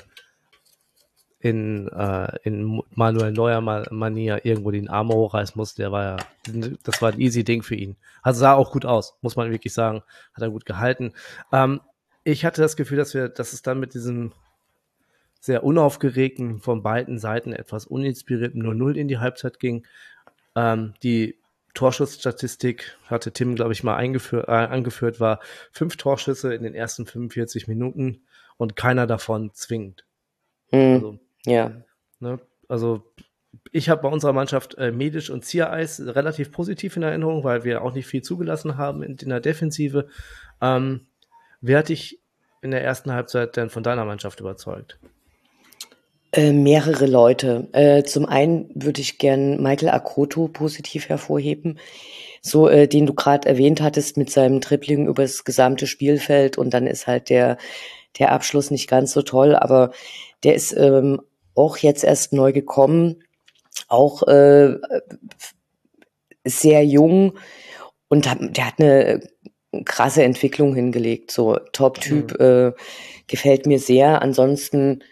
in, 1.48 1.88
äh, 1.88 2.38
in 2.44 2.84
Manuel 2.94 3.32
Neuer 3.32 3.62
Manier 3.62 4.46
irgendwo 4.46 4.72
den 4.72 4.90
Arm 4.90 5.10
hochreißen 5.10 5.58
musste, 5.58 5.82
der 5.82 5.92
war 5.94 6.04
ja, 6.04 6.18
das 6.84 7.02
war 7.02 7.14
ein 7.14 7.22
easy 7.22 7.46
Ding 7.46 7.64
für 7.64 7.76
ihn. 7.76 7.96
Also 8.22 8.42
sah 8.42 8.54
auch 8.54 8.74
gut 8.74 8.86
aus, 8.86 9.16
muss 9.22 9.38
man 9.38 9.50
wirklich 9.50 9.74
sagen. 9.74 10.04
Hat 10.34 10.44
er 10.44 10.50
gut 10.50 10.66
gehalten. 10.66 11.14
Ähm, 11.54 11.80
ich 12.26 12.44
hatte 12.44 12.62
das 12.62 12.76
Gefühl, 12.76 12.98
dass 12.98 13.14
wir, 13.14 13.30
dass 13.30 13.54
es 13.54 13.62
dann 13.62 13.80
mit 13.80 13.94
diesem 13.94 14.34
sehr 15.40 15.64
unaufgeregten, 15.64 16.60
von 16.60 16.84
beiden 16.84 17.18
Seiten 17.18 17.54
etwas 17.54 17.86
uninspirierten 17.86 18.62
0-0 18.62 18.96
in 18.96 19.08
die 19.08 19.20
Halbzeit 19.20 19.62
ging. 19.62 19.86
Ähm, 20.54 20.96
die 21.02 21.40
Torschussstatistik 21.76 22.98
hatte 23.06 23.32
Tim, 23.32 23.56
glaube 23.56 23.72
ich, 23.72 23.84
mal 23.84 23.96
eingeführt, 23.96 24.50
äh, 24.50 24.52
angeführt, 24.52 25.22
war 25.22 25.40
fünf 25.72 25.96
Torschüsse 25.96 26.54
in 26.54 26.64
den 26.64 26.76
ersten 26.76 27.06
45 27.06 27.70
Minuten 27.70 28.24
und 28.58 28.76
keiner 28.76 29.08
davon 29.08 29.54
zwingend. 29.54 30.06
Mhm. 30.72 30.80
Also 30.80 31.20
ja. 31.48 31.72
Ne? 32.20 32.40
Also 32.68 33.04
ich 33.72 33.90
habe 33.90 34.02
bei 34.02 34.10
unserer 34.10 34.34
Mannschaft 34.34 34.78
äh, 34.78 34.92
Medisch 34.92 35.30
und 35.30 35.46
Ziereis 35.46 36.00
relativ 36.00 36.52
positiv 36.52 36.96
in 36.98 37.04
Erinnerung, 37.04 37.44
weil 37.44 37.64
wir 37.64 37.82
auch 37.84 37.94
nicht 37.94 38.08
viel 38.08 38.22
zugelassen 38.22 38.78
haben 38.78 39.04
in, 39.04 39.16
in 39.18 39.30
der 39.30 39.40
Defensive. 39.40 40.08
Ähm, 40.62 41.08
wer 41.62 41.80
hat 41.80 41.90
dich 41.90 42.20
in 42.62 42.72
der 42.72 42.84
ersten 42.84 43.12
Halbzeit 43.12 43.56
denn 43.58 43.70
von 43.70 43.84
deiner 43.84 44.06
Mannschaft 44.06 44.40
überzeugt? 44.40 45.00
Äh, 46.34 46.52
mehrere 46.52 47.06
Leute. 47.06 47.68
Äh, 47.72 48.04
zum 48.04 48.26
einen 48.26 48.70
würde 48.76 49.02
ich 49.02 49.18
gern 49.18 49.62
Michael 49.62 49.90
Akoto 49.90 50.48
positiv 50.48 51.10
hervorheben. 51.10 51.80
So, 52.42 52.68
äh, 52.68 52.88
den 52.88 53.06
du 53.06 53.14
gerade 53.14 53.48
erwähnt 53.48 53.82
hattest 53.82 54.18
mit 54.18 54.30
seinem 54.30 54.62
Tripling 54.62 55.08
übers 55.08 55.44
gesamte 55.44 55.88
Spielfeld 55.88 56.58
und 56.58 56.74
dann 56.74 56.86
ist 56.86 57.08
halt 57.08 57.30
der, 57.30 57.58
der 58.20 58.32
Abschluss 58.32 58.72
nicht 58.72 58.90
ganz 58.90 59.14
so 59.14 59.22
toll, 59.22 59.56
aber 59.56 59.92
der 60.44 60.56
ist 60.56 60.74
ähm, 60.74 61.22
auch 61.58 61.78
jetzt 61.78 62.04
erst 62.04 62.34
neu 62.34 62.52
gekommen, 62.52 63.24
auch 63.88 64.24
äh, 64.28 64.76
sehr 66.44 66.86
jung 66.86 67.38
und 68.08 68.30
hat, 68.30 68.40
der 68.42 68.68
hat 68.68 68.80
eine 68.80 69.22
krasse 69.86 70.24
Entwicklung 70.24 70.76
hingelegt. 70.76 71.32
So 71.32 71.58
Top-Typ 71.74 72.40
mhm. 72.40 72.46
äh, 72.46 72.72
gefällt 73.28 73.66
mir 73.66 73.80
sehr. 73.80 74.22
Ansonsten 74.22 75.04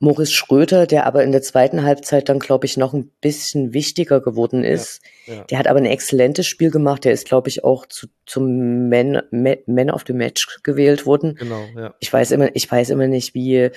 Moritz 0.00 0.30
Schröter, 0.30 0.86
der 0.86 1.06
aber 1.06 1.24
in 1.24 1.32
der 1.32 1.42
zweiten 1.42 1.82
Halbzeit 1.82 2.28
dann, 2.28 2.38
glaube 2.38 2.66
ich, 2.66 2.76
noch 2.76 2.94
ein 2.94 3.10
bisschen 3.20 3.74
wichtiger 3.74 4.20
geworden 4.20 4.62
ist. 4.62 5.00
Ja, 5.26 5.34
ja. 5.34 5.44
Der 5.44 5.58
hat 5.58 5.66
aber 5.66 5.80
ein 5.80 5.86
exzellentes 5.86 6.46
Spiel 6.46 6.70
gemacht. 6.70 7.04
Der 7.04 7.12
ist, 7.12 7.26
glaube 7.26 7.48
ich, 7.48 7.64
auch 7.64 7.86
zu, 7.86 8.06
zum 8.24 8.88
Man, 8.88 9.22
Man 9.32 9.90
of 9.90 10.04
the 10.06 10.12
Match 10.12 10.60
gewählt 10.62 11.04
worden. 11.04 11.34
Genau, 11.34 11.64
ja. 11.76 11.94
Ich 11.98 12.12
weiß 12.12 12.30
immer, 12.30 12.54
ich 12.54 12.70
weiß 12.70 12.90
immer 12.90 13.08
nicht, 13.08 13.34
wie, 13.34 13.70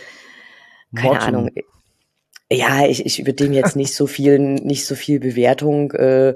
keine 0.96 1.08
Morton. 1.08 1.36
Ahnung. 1.36 1.50
Ja, 2.52 2.86
ich, 2.86 3.06
ich 3.06 3.20
würde 3.20 3.46
dem 3.46 3.54
jetzt 3.54 3.78
nicht 3.78 3.94
so 3.94 4.08
viel, 4.08 4.38
nicht 4.38 4.86
so 4.86 4.96
viel 4.96 5.20
Bewertung 5.20 5.92
äh, 5.94 6.36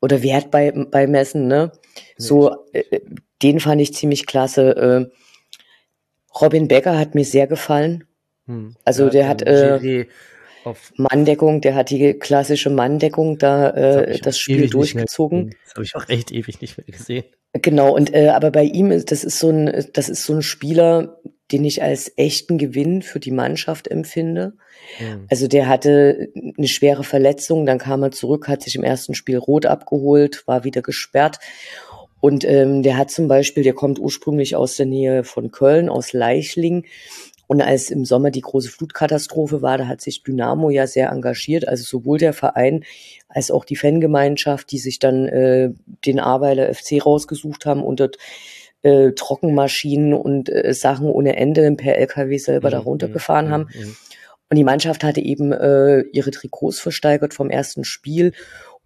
oder 0.00 0.22
Wert 0.22 0.50
bei, 0.50 0.70
beimessen, 0.72 1.48
ne? 1.48 1.72
So, 2.18 2.66
äh, 2.72 3.00
den 3.42 3.58
fand 3.58 3.80
ich 3.80 3.94
ziemlich 3.94 4.26
klasse. 4.26 5.10
Äh, 5.10 6.38
Robin 6.38 6.68
Becker 6.68 6.98
hat 6.98 7.14
mir 7.14 7.24
sehr 7.24 7.46
gefallen. 7.46 8.04
Hm. 8.46 8.76
Also 8.84 9.04
ja, 9.04 9.10
der 9.10 9.28
hat 9.28 9.42
äh, 9.42 10.06
Manndeckung, 10.96 11.62
der 11.62 11.74
hat 11.74 11.88
die 11.90 12.14
klassische 12.14 12.68
Manndeckung 12.68 13.38
da 13.38 13.70
äh, 13.70 14.12
das, 14.12 14.20
das 14.20 14.38
Spiel 14.38 14.68
durchgezogen. 14.68 15.54
Das 15.64 15.74
habe 15.74 15.84
ich 15.84 15.96
auch 15.96 16.08
echt 16.08 16.30
ewig 16.30 16.60
nicht 16.60 16.76
mehr 16.76 16.86
gesehen. 16.86 17.24
Genau, 17.54 17.94
und 17.94 18.14
äh, 18.14 18.28
aber 18.28 18.50
bei 18.50 18.64
ihm 18.64 18.90
ist 18.90 19.10
das 19.10 19.24
ist 19.24 19.38
so 19.38 19.48
ein 19.48 19.86
das 19.94 20.10
ist 20.10 20.24
so 20.24 20.34
ein 20.34 20.42
Spieler, 20.42 21.18
den 21.52 21.64
ich 21.64 21.82
als 21.82 22.12
echten 22.16 22.58
Gewinn 22.58 23.02
für 23.02 23.20
die 23.20 23.30
Mannschaft 23.30 23.88
empfinde. 23.88 24.54
Mhm. 25.00 25.26
Also 25.30 25.48
der 25.48 25.68
hatte 25.68 26.28
eine 26.56 26.68
schwere 26.68 27.04
Verletzung, 27.04 27.66
dann 27.66 27.78
kam 27.78 28.02
er 28.02 28.10
zurück, 28.10 28.48
hat 28.48 28.62
sich 28.62 28.74
im 28.74 28.84
ersten 28.84 29.14
Spiel 29.14 29.38
rot 29.38 29.66
abgeholt, 29.66 30.46
war 30.46 30.64
wieder 30.64 30.82
gesperrt. 30.82 31.38
Und 32.20 32.44
ähm, 32.44 32.82
der 32.82 32.96
hat 32.96 33.10
zum 33.10 33.28
Beispiel, 33.28 33.62
der 33.62 33.74
kommt 33.74 33.98
ursprünglich 33.98 34.56
aus 34.56 34.76
der 34.76 34.86
Nähe 34.86 35.24
von 35.24 35.50
Köln, 35.50 35.88
aus 35.88 36.12
Leichling. 36.12 36.84
Und 37.46 37.62
als 37.62 37.90
im 37.90 38.04
Sommer 38.04 38.30
die 38.30 38.42
große 38.42 38.68
Flutkatastrophe 38.68 39.62
war, 39.62 39.78
da 39.78 39.86
hat 39.86 40.02
sich 40.02 40.22
Dynamo 40.22 40.68
ja 40.68 40.86
sehr 40.86 41.08
engagiert, 41.08 41.66
also 41.66 41.82
sowohl 41.82 42.18
der 42.18 42.34
Verein 42.34 42.84
als 43.28 43.50
auch 43.50 43.64
die 43.64 43.76
Fangemeinschaft, 43.76 44.70
die 44.70 44.78
sich 44.78 44.98
dann 44.98 45.26
äh, 45.28 45.70
den 46.04 46.20
Aweiler 46.20 46.74
FC 46.74 47.04
rausgesucht 47.04 47.64
haben 47.64 47.82
und 47.82 48.00
dort 48.00 48.18
äh, 48.82 49.12
Trockenmaschinen 49.12 50.14
und 50.14 50.48
äh, 50.48 50.72
Sachen 50.72 51.06
ohne 51.06 51.36
Ende 51.36 51.70
per 51.72 51.96
LKW 51.96 52.36
selber 52.38 52.68
mhm, 52.68 52.72
da 52.72 52.78
runtergefahren 52.78 53.46
mhm, 53.46 53.50
haben. 53.50 53.68
Mhm. 53.74 53.96
Und 54.50 54.56
die 54.56 54.64
Mannschaft 54.64 55.04
hatte 55.04 55.20
eben 55.20 55.52
äh, 55.52 56.00
ihre 56.12 56.30
Trikots 56.30 56.80
versteigert 56.80 57.34
vom 57.34 57.50
ersten 57.50 57.84
Spiel. 57.84 58.32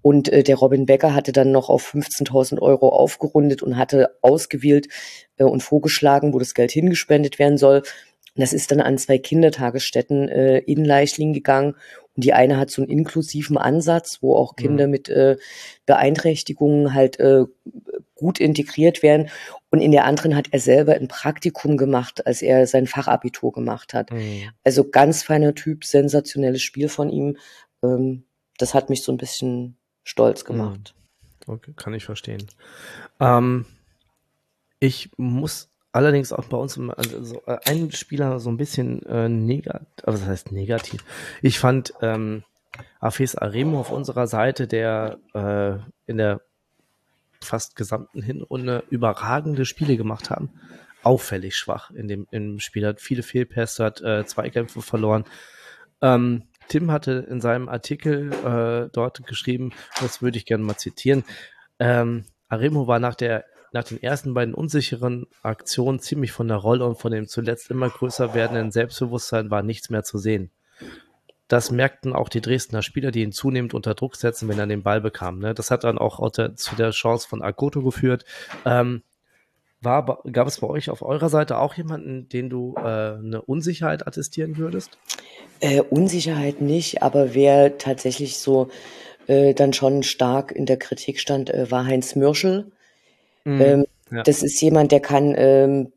Und 0.03 0.29
äh, 0.29 0.43
der 0.43 0.57
Robin 0.57 0.87
Becker 0.87 1.15
hatte 1.15 1.33
dann 1.33 1.53
noch 1.53 1.69
auf 1.69 1.95
15.000 1.95 2.61
Euro 2.61 2.89
aufgerundet 2.89 3.63
und 3.63 3.77
hatte 3.77 4.17
ausgewählt 4.21 4.89
äh, 5.37 5.45
und 5.45 5.63
vorgeschlagen, 5.63 6.35
wo 6.35 6.41
das 6.41 6.55
Geld 6.55 6.73
hingespendet 6.73 7.39
werden 7.39 7.57
soll. 7.57 7.79
Und 7.79 8.41
das 8.41 8.53
ist 8.53 8.73
dann 8.73 8.81
an 8.81 8.99
zwei 8.99 9.19
Kindertagesstätten 9.19 10.29
äh, 10.29 10.59
in 10.59 10.85
Leichling 10.85 11.33
gegangen. 11.33 11.77
Und 12.15 12.25
die 12.25 12.33
eine 12.33 12.59
hat 12.59 12.71
so 12.71 12.83
einen 12.83 12.91
inklusiven 12.91 13.57
Ansatz, 13.57 14.19
wo 14.21 14.37
auch 14.37 14.57
Kinder 14.57 14.87
mhm. 14.87 14.91
mit 14.91 15.09
äh, 15.09 15.37
Beeinträchtigungen 15.87 16.93
halt 16.93 17.19
äh, 17.21 17.45
gut 18.15 18.39
integriert 18.39 19.03
werden. 19.03 19.31
Und 19.71 19.81
in 19.81 19.93
der 19.93 20.05
anderen 20.05 20.37
hat 20.37 20.49
er 20.51 20.61
selber 20.61 20.95
ein 20.95 21.09
Praktikum 21.09 21.77
gemacht, 21.77 22.27
als 22.27 22.43
er 22.43 22.67
sein 22.67 22.87
Fachabitur 22.87 23.53
gemacht 23.53 23.95
hat. 23.95 24.11
Mhm. 24.11 24.51
Also 24.63 24.89
ganz 24.89 25.23
feiner 25.23 25.55
Typ, 25.55 25.85
sensationelles 25.85 26.63
Spiel 26.63 26.89
von 26.89 27.09
ihm. 27.09 27.39
Ähm, 27.83 28.25
das 28.59 28.75
hat 28.75 28.91
mich 28.91 29.03
so 29.03 29.11
ein 29.11 29.19
bisschen 29.19 29.77
stolz 30.05 30.43
mhm. 30.43 30.47
gemacht. 30.47 30.95
Okay, 31.47 31.73
kann 31.75 31.95
ich 31.95 32.05
verstehen. 32.05 32.47
Ähm, 33.21 33.67
ich 34.79 35.11
muss 35.17 35.72
allerdings 35.93 36.33
auch 36.33 36.45
bei 36.47 36.57
uns 36.57 36.79
also, 36.79 37.43
äh, 37.47 37.59
ein 37.67 37.91
Spieler 37.93 38.41
so 38.41 38.51
ein 38.51 38.57
bisschen 38.57 39.03
äh, 39.07 39.29
negativ, 39.29 39.87
also 40.05 40.19
das 40.19 40.29
heißt 40.29 40.53
negativ. 40.53 41.05
Ich 41.43 41.59
fand 41.59 41.93
ähm, 42.01 42.43
Afes 43.01 43.37
Aremo 43.37 43.81
auf 43.81 43.93
unserer 43.93 44.27
Seite, 44.27 44.67
der 44.67 45.19
äh, 45.35 45.79
in 46.11 46.17
der 46.17 46.41
fast 47.41 47.77
gesamten 47.77 48.23
Hinrunde 48.23 48.85
überragende 48.89 49.65
Spiele 49.65 49.97
gemacht 49.97 50.31
haben, 50.31 50.51
auffällig 51.03 51.57
schwach 51.57 51.91
in 51.91 52.09
dem 52.09 52.27
im 52.31 52.61
Spiel. 52.61 52.87
Hat 52.87 53.01
viele 53.01 53.23
Fehlpässe, 53.23 53.85
hat 53.85 54.01
äh, 54.01 54.25
Zweikämpfe 54.25 54.81
verloren. 54.81 55.25
Ähm, 56.01 56.45
Tim 56.69 56.91
hatte 56.91 57.27
in 57.29 57.41
seinem 57.41 57.69
Artikel 57.69 58.33
äh, 58.33 58.89
dort 58.93 59.27
geschrieben, 59.27 59.73
das 60.01 60.23
würde 60.23 60.39
ich 60.39 60.47
gerne 60.47 60.65
mal 60.65 60.77
zitieren. 60.77 61.25
Ähm, 61.79 62.25
Aremo 62.49 62.87
war 62.87 62.99
nach 62.99 63.15
der 63.15 63.45
nach 63.73 63.85
den 63.85 64.03
ersten 64.03 64.35
beiden 64.35 64.55
unsicheren 64.55 65.27
Aktionen 65.43 65.99
ziemlich 65.99 66.33
von 66.33 66.49
der 66.49 66.59
Rolle 66.59 66.87
und 66.87 66.99
von 66.99 67.11
dem 67.11 67.27
zuletzt 67.27 67.71
immer 67.71 67.89
größer 67.89 68.35
werdenden 68.35 68.71
Selbstbewusstsein 68.71 69.51
war 69.51 69.63
nichts 69.63 69.91
mehr 69.91 70.05
zu 70.05 70.19
sehen. 70.19 70.51
Das 71.49 71.71
merkten 71.71 72.15
auch 72.15 72.29
die 72.29 72.41
Dresdner 72.41 72.83
Spieler, 72.83 73.11
die 73.11 73.23
ihn 73.23 73.33
zunehmend 73.33 73.75
unter 73.75 73.95
Druck 73.95 74.17
setzen, 74.17 74.49
wenn 74.49 74.59
er 74.59 74.67
den 74.67 74.83
Ball 74.83 75.01
bekam. 75.01 75.39
Ne? 75.39 75.55
Das 75.55 75.71
hat 75.71 75.85
dann 75.85 75.99
auch 75.99 76.31
zu 76.31 76.77
der 76.77 76.91
Chance 76.91 77.29
von 77.29 77.43
Agoto 77.43 77.83
geführt. 77.83 78.25
Ähm, 78.65 79.03
war, 79.83 80.23
gab 80.31 80.47
es 80.47 80.61
bei 80.61 80.67
euch 80.69 80.91
auf 80.91 81.03
eurer 81.03 81.29
Seite 81.29 81.59
auch 81.59 81.75
jemanden, 81.75 82.29
den 82.29 82.49
du 82.49 82.75
äh, 82.77 82.81
eine 82.81 83.43
Unsicherheit 83.45 84.07
attestieren 84.07 84.57
würdest? 84.57 84.97
Äh, 85.61 85.81
Unsicherheit 85.81 86.61
nicht, 86.61 87.03
aber 87.03 87.35
wer 87.35 87.79
tatsächlich 87.79 88.39
so 88.39 88.69
äh, 89.27 89.55
dann 89.55 89.73
schon 89.73 90.05
stark 90.05 90.53
in 90.53 90.67
der 90.67 90.79
Kritik 90.79 91.19
stand, 91.19 91.51
äh, 91.51 91.71
war 91.71 91.85
Heinz 91.85 92.15
Mürschel. 92.15 92.71
Mhm, 93.45 93.61
ähm, 93.61 93.87
ja. 94.11 94.23
Das 94.23 94.43
ist 94.43 94.61
jemand, 94.61 94.93
der 94.93 95.01
kann 95.01 95.35
ähm, 95.37 95.93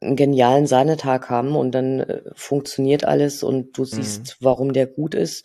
einen 0.00 0.16
genialen 0.16 0.66
Sahnetag 0.66 1.28
haben 1.28 1.56
und 1.56 1.72
dann 1.72 2.00
äh, 2.00 2.22
funktioniert 2.34 3.04
alles 3.04 3.42
und 3.42 3.76
du 3.76 3.84
siehst, 3.84 4.36
mhm. 4.40 4.44
warum 4.44 4.72
der 4.72 4.86
gut 4.86 5.14
ist. 5.14 5.44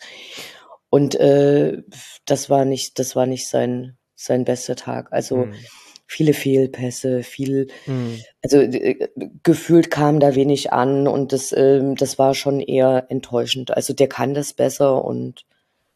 Und 0.89 1.15
äh, 1.15 1.81
das 2.25 2.49
war 2.49 2.65
nicht, 2.65 2.99
das 2.99 3.15
war 3.15 3.25
nicht 3.25 3.47
sein 3.47 3.97
sein 4.23 4.45
bester 4.45 4.75
Tag. 4.75 5.11
Also 5.11 5.45
mhm. 5.45 5.53
viele 6.07 6.33
Fehlpässe, 6.33 7.23
viel, 7.23 7.67
mhm. 7.85 8.19
also 8.41 8.59
äh, 8.59 9.09
gefühlt 9.43 9.91
kam 9.91 10.19
da 10.19 10.35
wenig 10.35 10.71
an 10.71 11.07
und 11.07 11.33
das, 11.33 11.51
äh, 11.51 11.93
das 11.95 12.17
war 12.17 12.33
schon 12.33 12.59
eher 12.59 13.07
enttäuschend. 13.09 13.71
Also 13.71 13.93
der 13.93 14.07
kann 14.07 14.33
das 14.33 14.53
besser 14.53 15.03
und 15.03 15.45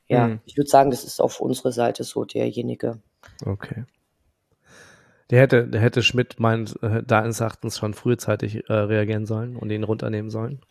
ja, 0.07 0.27
mhm. 0.27 0.39
ich 0.45 0.57
würde 0.57 0.69
sagen, 0.69 0.91
das 0.91 1.03
ist 1.03 1.19
auf 1.19 1.41
unserer 1.41 1.71
Seite 1.71 2.03
so 2.03 2.25
derjenige. 2.25 2.99
Okay. 3.45 3.83
Der 5.29 5.41
hätte, 5.41 5.67
der 5.67 5.81
hätte 5.81 6.03
Schmidt 6.03 6.39
meines 6.39 6.75
äh, 6.77 7.03
Erachtens 7.07 7.77
schon 7.77 7.93
frühzeitig 7.93 8.69
äh, 8.69 8.73
reagieren 8.73 9.25
sollen 9.25 9.55
und 9.55 9.69
ihn 9.71 9.83
runternehmen 9.83 10.29
sollen. 10.29 10.61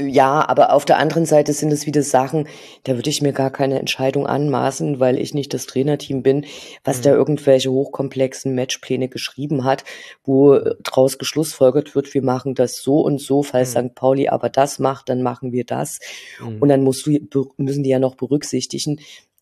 Ja, 0.00 0.48
aber 0.48 0.72
auf 0.72 0.84
der 0.84 0.98
anderen 0.98 1.26
Seite 1.26 1.52
sind 1.52 1.70
es 1.70 1.86
wieder 1.86 2.02
Sachen, 2.02 2.48
da 2.84 2.94
würde 2.94 3.10
ich 3.10 3.20
mir 3.20 3.32
gar 3.32 3.50
keine 3.50 3.78
Entscheidung 3.78 4.26
anmaßen, 4.26 5.00
weil 5.00 5.18
ich 5.18 5.34
nicht 5.34 5.52
das 5.52 5.66
Trainerteam 5.66 6.22
bin, 6.22 6.46
was 6.82 6.98
mhm. 6.98 7.02
da 7.02 7.10
irgendwelche 7.10 7.70
hochkomplexen 7.70 8.54
Matchpläne 8.54 9.08
geschrieben 9.08 9.64
hat, 9.64 9.84
wo 10.24 10.58
draus 10.82 11.18
geschlussfolgert 11.18 11.94
wird, 11.94 12.14
wir 12.14 12.22
machen 12.22 12.54
das 12.54 12.76
so 12.76 13.00
und 13.00 13.20
so, 13.20 13.42
falls 13.42 13.74
mhm. 13.74 13.88
St. 13.88 13.94
Pauli 13.94 14.28
aber 14.28 14.48
das 14.48 14.78
macht, 14.78 15.10
dann 15.10 15.22
machen 15.22 15.52
wir 15.52 15.64
das. 15.64 15.98
Mhm. 16.40 16.62
Und 16.62 16.68
dann 16.70 16.82
musst 16.82 17.06
du, 17.06 17.52
müssen 17.58 17.82
die 17.82 17.90
ja 17.90 17.98
noch 17.98 18.14
berücksichtigen, 18.14 19.00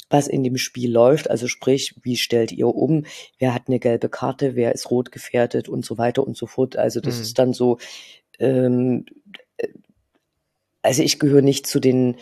was 0.08 0.28
in 0.28 0.44
dem 0.44 0.56
Spiel 0.56 0.92
läuft. 0.92 1.30
Also 1.30 1.48
sprich, 1.48 1.94
wie 2.02 2.16
stellt 2.16 2.52
ihr 2.52 2.68
um? 2.68 3.04
Wer 3.38 3.54
hat 3.54 3.64
eine 3.66 3.78
gelbe 3.78 4.08
Karte? 4.08 4.54
Wer 4.54 4.72
ist 4.72 4.90
rot 4.90 5.12
gefährdet 5.12 5.68
und 5.68 5.84
so 5.84 5.98
weiter 5.98 6.26
und 6.26 6.36
so 6.36 6.46
fort. 6.46 6.76
Also 6.76 7.00
das 7.00 7.16
mhm. 7.16 7.22
ist 7.22 7.38
dann 7.38 7.52
so, 7.52 7.78
ähm, 8.38 9.06
äh, 9.56 9.68
also 10.82 11.02
ich 11.02 11.18
gehöre 11.18 11.42
nicht 11.42 11.66
zu 11.66 11.80
den 11.80 12.16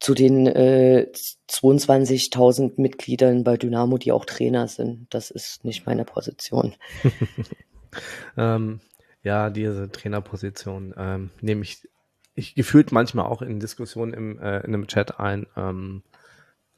zu 0.00 0.14
den 0.14 0.46
äh, 0.46 1.08
22.000 1.50 2.80
Mitgliedern 2.80 3.42
bei 3.42 3.56
Dynamo, 3.56 3.98
die 3.98 4.12
auch 4.12 4.24
Trainer 4.24 4.68
sind. 4.68 5.12
Das 5.12 5.30
ist 5.30 5.64
nicht 5.64 5.86
meine 5.86 6.04
Position. 6.04 6.76
ähm, 8.36 8.80
ja, 9.22 9.50
diese 9.50 9.90
Trainerposition 9.90 10.94
ähm, 10.96 11.30
nehme 11.40 11.62
ich, 11.62 11.88
ich 12.36 12.54
gefühlt 12.54 12.92
manchmal 12.92 13.26
auch 13.26 13.42
in 13.42 13.58
Diskussionen 13.58 14.14
im, 14.14 14.38
äh, 14.38 14.58
in 14.58 14.72
einem 14.72 14.86
Chat 14.86 15.18
ein. 15.18 15.46
Ähm, 15.56 16.02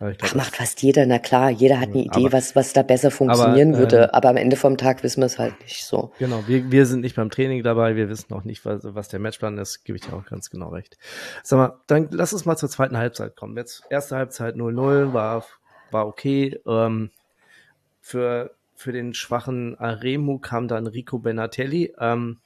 Glaub, 0.00 0.16
Ach, 0.22 0.34
macht 0.34 0.56
fast 0.56 0.80
jeder, 0.80 1.04
na 1.04 1.18
klar, 1.18 1.50
jeder 1.50 1.78
hat 1.78 1.90
eine 1.90 2.04
Idee, 2.04 2.24
aber, 2.24 2.32
was, 2.32 2.56
was 2.56 2.72
da 2.72 2.82
besser 2.82 3.10
funktionieren 3.10 3.74
aber, 3.74 3.80
würde, 3.80 4.04
äh, 4.04 4.08
aber 4.12 4.30
am 4.30 4.38
Ende 4.38 4.56
vom 4.56 4.78
Tag 4.78 5.02
wissen 5.02 5.20
wir 5.20 5.26
es 5.26 5.38
halt 5.38 5.60
nicht 5.60 5.84
so. 5.84 6.10
Genau, 6.18 6.42
wir, 6.46 6.72
wir 6.72 6.86
sind 6.86 7.02
nicht 7.02 7.16
beim 7.16 7.28
Training 7.28 7.62
dabei, 7.62 7.96
wir 7.96 8.08
wissen 8.08 8.32
auch 8.32 8.44
nicht, 8.44 8.64
was, 8.64 8.80
was 8.82 9.08
der 9.08 9.20
Matchplan 9.20 9.58
ist, 9.58 9.84
gebe 9.84 9.98
ich 9.98 10.06
dir 10.06 10.14
auch 10.14 10.24
ganz 10.24 10.48
genau 10.48 10.70
recht. 10.70 10.96
Sag 11.42 11.58
mal, 11.58 11.80
dann 11.86 12.08
lass 12.12 12.32
uns 12.32 12.46
mal 12.46 12.56
zur 12.56 12.70
zweiten 12.70 12.96
Halbzeit 12.96 13.36
kommen. 13.36 13.54
Jetzt 13.58 13.82
erste 13.90 14.16
Halbzeit 14.16 14.54
0-0 14.54 15.12
war, 15.12 15.44
war 15.90 16.06
okay. 16.06 16.58
Ähm, 16.66 17.10
für, 18.00 18.54
für 18.74 18.92
den 18.92 19.12
schwachen 19.12 19.78
Aremu 19.78 20.38
kam 20.38 20.66
dann 20.66 20.86
Rico 20.86 21.18
Benatelli. 21.18 21.92
Ähm, 22.00 22.38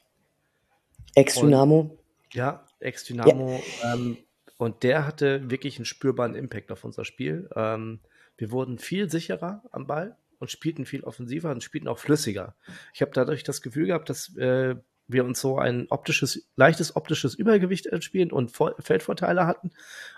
Ex-Dynamo. 1.15 1.97
Ja, 2.33 2.65
Ex-Dynamo. 2.81 3.61
Ja. 3.81 3.93
Ähm, 3.93 4.17
und 4.57 4.83
der 4.83 5.05
hatte 5.05 5.49
wirklich 5.49 5.77
einen 5.77 5.85
spürbaren 5.85 6.35
Impact 6.35 6.71
auf 6.71 6.83
unser 6.83 7.05
Spiel. 7.05 7.49
Ähm, 7.55 7.99
wir 8.37 8.51
wurden 8.51 8.79
viel 8.79 9.09
sicherer 9.09 9.63
am 9.71 9.87
Ball 9.87 10.17
und 10.39 10.51
spielten 10.51 10.85
viel 10.85 11.03
offensiver 11.03 11.51
und 11.51 11.63
spielten 11.63 11.87
auch 11.87 11.99
flüssiger. 11.99 12.55
Ich 12.93 13.01
habe 13.01 13.11
dadurch 13.13 13.43
das 13.43 13.61
Gefühl 13.61 13.87
gehabt, 13.87 14.09
dass 14.09 14.35
äh, 14.37 14.75
wir 15.07 15.25
uns 15.25 15.39
so 15.39 15.57
ein 15.57 15.87
optisches, 15.89 16.47
leichtes 16.55 16.95
optisches 16.95 17.35
Übergewicht 17.35 17.87
spielen 18.03 18.31
und 18.31 18.51
Vor 18.51 18.75
Feldvorteile 18.79 19.45
hatten 19.45 19.71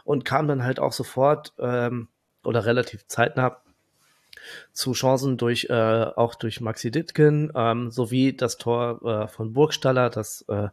und 0.04 0.26
kamen 0.26 0.48
dann 0.48 0.64
halt 0.64 0.80
auch 0.80 0.94
sofort 0.94 1.54
ähm, 1.60 2.08
oder 2.44 2.66
relativ 2.66 3.06
zeitnah 3.08 3.62
zu 4.72 4.94
Chancen 4.94 5.38
durch 5.38 5.68
äh, 5.70 5.74
auch 5.74 6.36
durch 6.36 6.62
Maxi 6.62 6.92
Ditkin 6.92 7.52
ähm, 7.56 7.92
sowie 7.92 8.34
das 8.34 8.58
Tor 8.58 9.02
äh, 9.04 9.28
von 9.28 9.54
Burgstaller, 9.54 10.10
das 10.10 10.46
äh, 10.48 10.70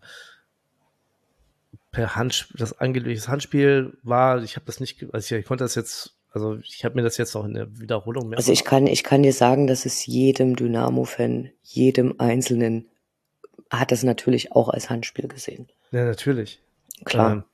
per 1.94 2.16
Hand, 2.16 2.48
das 2.58 2.78
angelegtes 2.78 3.28
Handspiel 3.28 3.96
war. 4.02 4.42
Ich 4.42 4.56
habe 4.56 4.66
das 4.66 4.80
nicht, 4.80 5.02
also 5.12 5.34
ich, 5.34 5.40
ich, 5.40 5.46
konnte 5.46 5.64
das 5.64 5.76
jetzt, 5.76 6.16
also 6.32 6.58
ich 6.58 6.84
habe 6.84 6.96
mir 6.96 7.02
das 7.02 7.16
jetzt 7.16 7.34
auch 7.36 7.44
in 7.44 7.54
der 7.54 7.78
Wiederholung 7.78 8.28
mehr. 8.28 8.38
Also 8.38 8.52
ich 8.52 8.64
kann, 8.64 8.86
ich 8.86 9.04
kann 9.04 9.22
dir 9.22 9.32
sagen, 9.32 9.66
dass 9.66 9.86
es 9.86 10.04
jedem 10.04 10.56
Dynamo-Fan, 10.56 11.50
jedem 11.62 12.16
Einzelnen 12.18 12.88
hat 13.70 13.92
das 13.92 14.02
natürlich 14.02 14.52
auch 14.52 14.68
als 14.68 14.90
Handspiel 14.90 15.28
gesehen. 15.28 15.68
Ja, 15.92 16.04
natürlich. 16.04 16.60
Klar. 17.04 17.32
Ähm, 17.32 17.44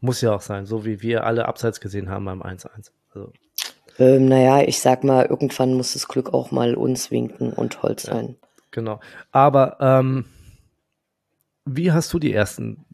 muss 0.00 0.20
ja 0.20 0.34
auch 0.34 0.40
sein, 0.40 0.66
so 0.66 0.84
wie 0.84 1.02
wir 1.02 1.24
alle 1.24 1.46
abseits 1.46 1.80
gesehen 1.80 2.08
haben 2.08 2.24
beim 2.24 2.42
1-1. 2.42 2.90
Also. 3.14 3.32
Ähm, 3.98 4.26
naja, 4.26 4.66
ich 4.66 4.80
sag 4.80 5.04
mal, 5.04 5.26
irgendwann 5.26 5.74
muss 5.74 5.92
das 5.92 6.08
Glück 6.08 6.32
auch 6.32 6.50
mal 6.50 6.74
uns 6.74 7.10
winken 7.10 7.52
und 7.52 7.82
Holz 7.82 8.04
sein. 8.04 8.36
Ja, 8.40 8.48
genau. 8.70 9.00
Aber 9.30 9.76
ähm, 9.80 10.24
wie 11.66 11.92
hast 11.92 12.12
du 12.12 12.18
die 12.18 12.32
ersten 12.32 12.84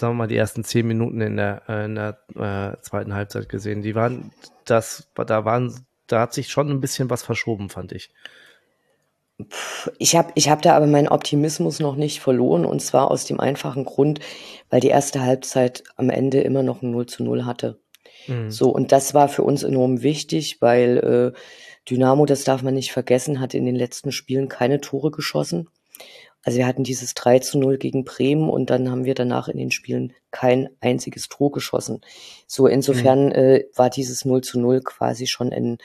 sagen 0.00 0.14
wir 0.14 0.18
mal, 0.18 0.26
die 0.26 0.36
ersten 0.36 0.64
zehn 0.64 0.86
Minuten 0.86 1.20
in 1.20 1.36
der, 1.36 1.62
äh, 1.68 1.84
in 1.84 1.94
der 1.94 2.18
äh, 2.34 2.80
zweiten 2.82 3.14
Halbzeit 3.14 3.48
gesehen. 3.48 3.82
Die 3.82 3.94
waren, 3.94 4.32
das, 4.64 5.08
da 5.14 5.44
waren, 5.44 5.86
da 6.06 6.20
hat 6.20 6.32
sich 6.32 6.48
schon 6.48 6.70
ein 6.70 6.80
bisschen 6.80 7.10
was 7.10 7.22
verschoben, 7.22 7.70
fand 7.70 7.92
ich. 7.92 8.10
Ich 9.98 10.16
habe 10.16 10.32
ich 10.34 10.50
hab 10.50 10.60
da 10.60 10.76
aber 10.76 10.86
meinen 10.86 11.08
Optimismus 11.08 11.80
noch 11.80 11.96
nicht 11.96 12.20
verloren 12.20 12.66
und 12.66 12.80
zwar 12.80 13.10
aus 13.10 13.24
dem 13.24 13.40
einfachen 13.40 13.84
Grund, 13.84 14.20
weil 14.68 14.80
die 14.80 14.88
erste 14.88 15.22
Halbzeit 15.22 15.82
am 15.96 16.10
Ende 16.10 16.40
immer 16.40 16.62
noch 16.62 16.82
ein 16.82 16.90
0 16.90 17.06
zu 17.06 17.24
0 17.24 17.46
hatte. 17.46 17.78
Mhm. 18.26 18.50
So, 18.50 18.70
und 18.70 18.92
das 18.92 19.14
war 19.14 19.28
für 19.28 19.42
uns 19.42 19.62
enorm 19.62 20.02
wichtig, 20.02 20.60
weil 20.60 21.32
äh, 21.34 21.38
Dynamo, 21.88 22.26
das 22.26 22.44
darf 22.44 22.62
man 22.62 22.74
nicht 22.74 22.92
vergessen, 22.92 23.40
hat 23.40 23.54
in 23.54 23.64
den 23.64 23.76
letzten 23.76 24.12
Spielen 24.12 24.48
keine 24.48 24.80
Tore 24.80 25.10
geschossen. 25.10 25.68
Also 26.42 26.58
wir 26.58 26.66
hatten 26.66 26.84
dieses 26.84 27.14
3 27.14 27.40
zu 27.40 27.58
0 27.58 27.76
gegen 27.76 28.04
Bremen 28.04 28.48
und 28.48 28.70
dann 28.70 28.90
haben 28.90 29.04
wir 29.04 29.14
danach 29.14 29.48
in 29.48 29.58
den 29.58 29.70
Spielen 29.70 30.14
kein 30.30 30.70
einziges 30.80 31.28
Tor 31.28 31.52
geschossen. 31.52 32.00
So 32.46 32.66
insofern 32.66 33.26
mhm. 33.26 33.32
äh, 33.32 33.64
war 33.74 33.90
dieses 33.90 34.24
0 34.24 34.40
zu 34.40 34.58
0 34.58 34.80
quasi 34.80 35.26
schon 35.26 35.52
ein, 35.52 35.78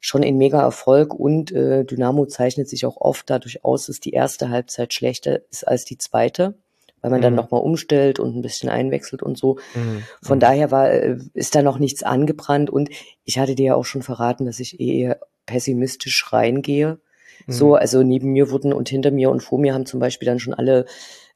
schon 0.00 0.22
ein 0.22 0.36
mega 0.36 0.60
Erfolg 0.60 1.12
und 1.12 1.50
äh, 1.50 1.84
Dynamo 1.84 2.26
zeichnet 2.26 2.68
sich 2.68 2.86
auch 2.86 2.98
oft 2.98 3.28
dadurch 3.28 3.64
aus, 3.64 3.86
dass 3.86 3.98
die 3.98 4.12
erste 4.12 4.48
Halbzeit 4.48 4.94
schlechter 4.94 5.40
ist 5.50 5.66
als 5.66 5.84
die 5.84 5.98
zweite, 5.98 6.54
weil 7.00 7.10
man 7.10 7.18
mhm. 7.18 7.24
dann 7.24 7.34
nochmal 7.34 7.62
umstellt 7.62 8.20
und 8.20 8.36
ein 8.36 8.42
bisschen 8.42 8.68
einwechselt 8.68 9.24
und 9.24 9.36
so. 9.36 9.58
Mhm. 9.74 10.04
Von 10.22 10.38
mhm. 10.38 10.40
daher 10.40 10.70
war, 10.70 10.88
äh, 10.88 11.18
ist 11.34 11.56
da 11.56 11.62
noch 11.62 11.80
nichts 11.80 12.04
angebrannt 12.04 12.70
und 12.70 12.90
ich 13.24 13.40
hatte 13.40 13.56
dir 13.56 13.66
ja 13.66 13.74
auch 13.74 13.84
schon 13.84 14.02
verraten, 14.02 14.46
dass 14.46 14.60
ich 14.60 14.78
eher 14.78 15.18
pessimistisch 15.46 16.32
reingehe 16.32 17.00
so, 17.46 17.68
mhm. 17.68 17.74
also 17.74 18.02
neben 18.02 18.32
mir 18.32 18.50
wurden 18.50 18.72
und 18.72 18.88
hinter 18.88 19.10
mir 19.10 19.30
und 19.30 19.40
vor 19.40 19.58
mir 19.58 19.74
haben 19.74 19.86
zum 19.86 20.00
Beispiel 20.00 20.26
dann 20.26 20.38
schon 20.38 20.54
alle 20.54 20.86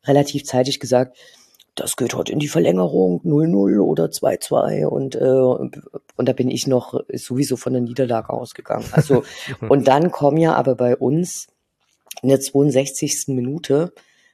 relativ 0.05 0.45
zeitig 0.45 0.81
gesagt, 0.81 1.17
das 1.75 1.97
geht 1.97 2.15
heute 2.15 2.33
in 2.33 2.39
die 2.39 2.49
Verlängerung 2.49 3.21
0-0 3.25 3.81
oder 3.81 4.07
2-2 4.07 4.87
und, 4.87 5.15
äh, 5.15 5.19
und 5.25 6.29
da 6.29 6.33
bin 6.33 6.51
ich 6.51 6.67
noch 6.67 7.01
sowieso 7.13 7.57
von 7.57 7.73
der 7.73 7.83
Niederlage 7.83 8.31
ausgegangen. 8.31 8.87
Also, 8.93 9.25
und 9.69 9.89
dann 9.89 10.11
kommen 10.11 10.37
ja 10.37 10.55
aber 10.55 10.75
bei 10.75 10.97
uns 10.97 11.49
in 12.23 12.29
der 12.29 12.41
62. 12.41 13.29
Minute 13.29 13.93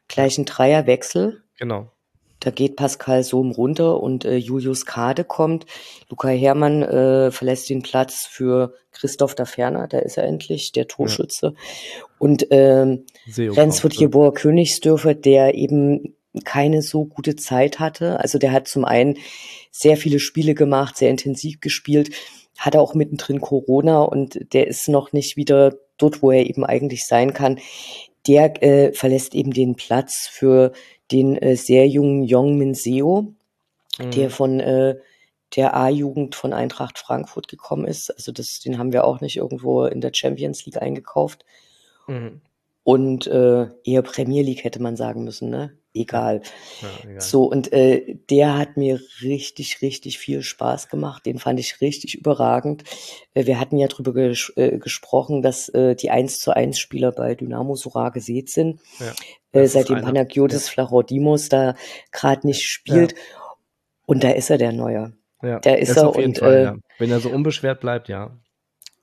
gleich 0.09 0.39
ein 0.39 0.45
Dreierwechsel. 0.45 1.43
Genau. 1.59 1.91
Da 2.41 2.51
geht 2.51 2.77
Pascal 2.77 3.23
Sohm 3.25 3.51
runter 3.51 4.01
und 4.01 4.25
äh, 4.25 4.37
Julius 4.37 4.87
Kade 4.87 5.25
kommt. 5.25 5.67
Luca 6.09 6.29
Herrmann 6.29 6.83
äh, 6.83 7.31
verlässt 7.31 7.71
den 7.71 7.83
Platz 7.83 8.27
für 8.31 8.75
Christoph 8.93 9.35
Daferner, 9.35 9.89
da 9.89 9.99
ist 9.99 10.17
er 10.17 10.25
endlich, 10.25 10.73
der 10.73 10.87
Torschütze. 10.87 11.55
Ja. 11.55 12.05
Und 12.19 12.47
ähm, 12.51 13.05
Rensford 13.37 13.95
Jeboer 13.95 14.33
Königsdörfer, 14.33 15.15
der 15.15 15.55
eben 15.55 16.17
keine 16.45 16.83
so 16.83 17.05
gute 17.05 17.37
Zeit 17.37 17.79
hatte. 17.79 18.21
Also 18.21 18.39
der 18.39 18.53
hat 18.53 18.69
zum 18.69 18.85
einen 18.85 19.19
sehr 19.71 19.97
viele 19.97 20.19
Spiele 20.19 20.55
gemacht, 20.55 20.97
sehr 20.97 21.11
intensiv 21.11 21.61
gespielt, 21.61 22.11
hatte 22.59 22.81
auch 22.81 22.95
mittendrin 22.95 23.41
Corona 23.41 24.03
und 24.03 24.53
der 24.53 24.67
ist 24.67 24.89
noch 24.89 25.13
nicht 25.13 25.37
wieder 25.37 25.75
dort, 25.99 26.23
wo 26.23 26.31
er 26.31 26.47
eben 26.47 26.65
eigentlich 26.65 27.05
sein 27.07 27.33
kann. 27.33 27.59
Der 28.27 28.63
äh, 28.63 28.93
verlässt 28.93 29.35
eben 29.35 29.53
den 29.53 29.77
Platz 29.77 30.29
für 30.31 30.73
den 31.13 31.37
äh, 31.37 31.57
sehr 31.57 31.89
jungen 31.89 32.25
Jong 32.25 32.57
Min 32.59 32.75
Seo, 32.75 33.35
mhm. 33.99 34.11
der 34.11 34.31
von 34.31 34.61
äh, 34.61 34.97
der 35.55 35.77
A-Jugend 35.77 36.35
von 36.35 36.53
Eintracht 36.53 36.99
Frankfurt 36.99 37.49
gekommen 37.49 37.87
ist. 37.87 38.11
Also 38.11 38.33
das, 38.33 38.61
den 38.61 38.79
haben 38.79 38.93
wir 38.93 39.05
auch 39.05 39.21
nicht 39.21 39.37
irgendwo 39.37 39.85
in 39.85 40.01
der 40.01 40.13
Champions 40.13 40.67
League 40.67 40.81
eingekauft. 40.83 41.45
Mhm. 42.09 42.41
Und 42.87 43.27
äh, 43.27 43.67
eher 43.83 44.03
Premier 44.03 44.45
League 44.45 44.63
hätte 44.63 44.81
man 44.81 44.95
sagen 44.95 45.25
müssen, 45.25 45.51
ne? 45.51 45.77
Egal. 45.93 46.43
Ja, 46.81 46.89
egal. 47.03 47.21
So, 47.21 47.43
und 47.43 47.73
äh, 47.73 48.15
der 48.31 48.57
hat 48.57 48.77
mir 48.77 49.01
richtig, 49.23 49.83
richtig 49.83 50.19
viel 50.19 50.43
Spaß 50.43 50.89
gemacht. 50.89 51.27
Den 51.27 51.41
fand 51.41 51.59
ich 51.59 51.81
richtig 51.81 52.15
überragend. 52.15 52.85
Äh, 53.35 53.47
wir 53.47 53.59
hatten 53.59 53.77
ja 53.77 53.89
drüber 53.89 54.15
ges 54.15 54.53
äh, 54.55 54.79
gesprochen, 54.79 55.43
dass 55.43 55.69
äh, 55.71 55.97
die 55.97 56.11
1 56.11 56.39
zu 56.39 56.55
1 56.55 56.79
Spieler 56.79 57.11
bei 57.11 57.35
Dynamo 57.35 57.75
Sora 57.75 58.11
gesät 58.11 58.51
sind. 58.51 58.79
Ja, 59.01 59.61
äh, 59.61 59.67
seitdem 59.67 60.03
Panagiotis 60.03 60.67
ja. 60.67 60.73
Flachodimos 60.75 61.49
da 61.49 61.75
gerade 62.13 62.47
nicht 62.47 62.69
spielt. 62.69 63.15
Ja. 63.15 63.19
Und 64.07 64.23
da 64.23 64.31
ist 64.31 64.49
er 64.49 64.59
der 64.59 64.71
Neue. 64.71 65.13
Ja, 65.43 65.59
da 65.59 65.75
ist 65.75 65.97
er 65.97 66.15
und 66.15 66.39
Fall, 66.39 66.77
äh, 66.79 67.01
wenn 67.01 67.11
er 67.11 67.19
so 67.19 67.31
unbeschwert 67.31 67.81
bleibt, 67.81 68.09
ja. 68.09 68.39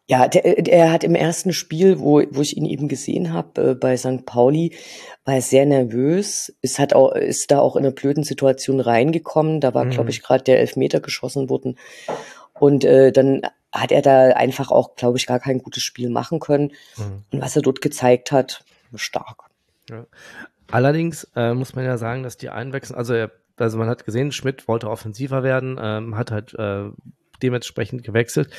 Ja, 0.05 0.27
der, 0.27 0.61
der 0.61 0.91
hat 0.91 1.03
im 1.05 1.15
ersten 1.15 1.53
Spiel, 1.53 1.99
wo, 1.99 2.21
wo 2.31 2.41
ich 2.41 2.57
ihn 2.57 2.65
eben 2.65 2.89
gesehen 2.89 3.31
habe, 3.31 3.71
äh, 3.71 3.75
bei 3.75 3.95
St. 3.95 4.25
Pauli, 4.25 4.75
war 5.23 5.35
er 5.35 5.41
sehr 5.41 5.65
nervös. 5.65 6.53
Es 6.61 6.77
hat 6.77 6.93
auch, 6.93 7.13
ist 7.13 7.51
da 7.51 7.59
auch 7.59 7.77
in 7.77 7.85
eine 7.85 7.93
blöden 7.93 8.23
Situation 8.23 8.81
reingekommen. 8.81 9.61
Da 9.61 9.73
war, 9.73 9.85
mhm. 9.85 9.91
glaube 9.91 10.09
ich, 10.09 10.21
gerade 10.21 10.43
der 10.43 10.59
Elfmeter 10.59 10.99
geschossen 10.99 11.49
worden. 11.49 11.77
Und 12.59 12.83
äh, 12.83 13.11
dann 13.13 13.41
hat 13.71 13.91
er 13.91 14.01
da 14.01 14.29
einfach 14.31 14.71
auch, 14.71 14.95
glaube 14.95 15.17
ich, 15.17 15.25
gar 15.25 15.39
kein 15.39 15.59
gutes 15.59 15.83
Spiel 15.83 16.09
machen 16.09 16.39
können. 16.39 16.73
Mhm. 16.97 17.23
Und 17.31 17.41
was 17.41 17.55
er 17.55 17.61
dort 17.61 17.79
gezeigt 17.79 18.31
hat, 18.33 18.65
stark. 18.95 19.45
Ja. 19.89 20.05
Allerdings 20.69 21.29
äh, 21.35 21.53
muss 21.53 21.75
man 21.75 21.85
ja 21.85 21.97
sagen, 21.97 22.23
dass 22.23 22.35
die 22.37 22.49
Einwechslung, 22.49 22.97
also 22.97 23.27
also 23.57 23.77
man 23.77 23.87
hat 23.87 24.05
gesehen, 24.05 24.31
Schmidt 24.31 24.67
wollte 24.67 24.89
offensiver 24.89 25.43
werden, 25.43 25.77
ähm, 25.79 26.17
hat 26.17 26.31
halt 26.31 26.53
äh, 26.55 26.89
dementsprechend 27.43 28.03
gewechselt. 28.03 28.49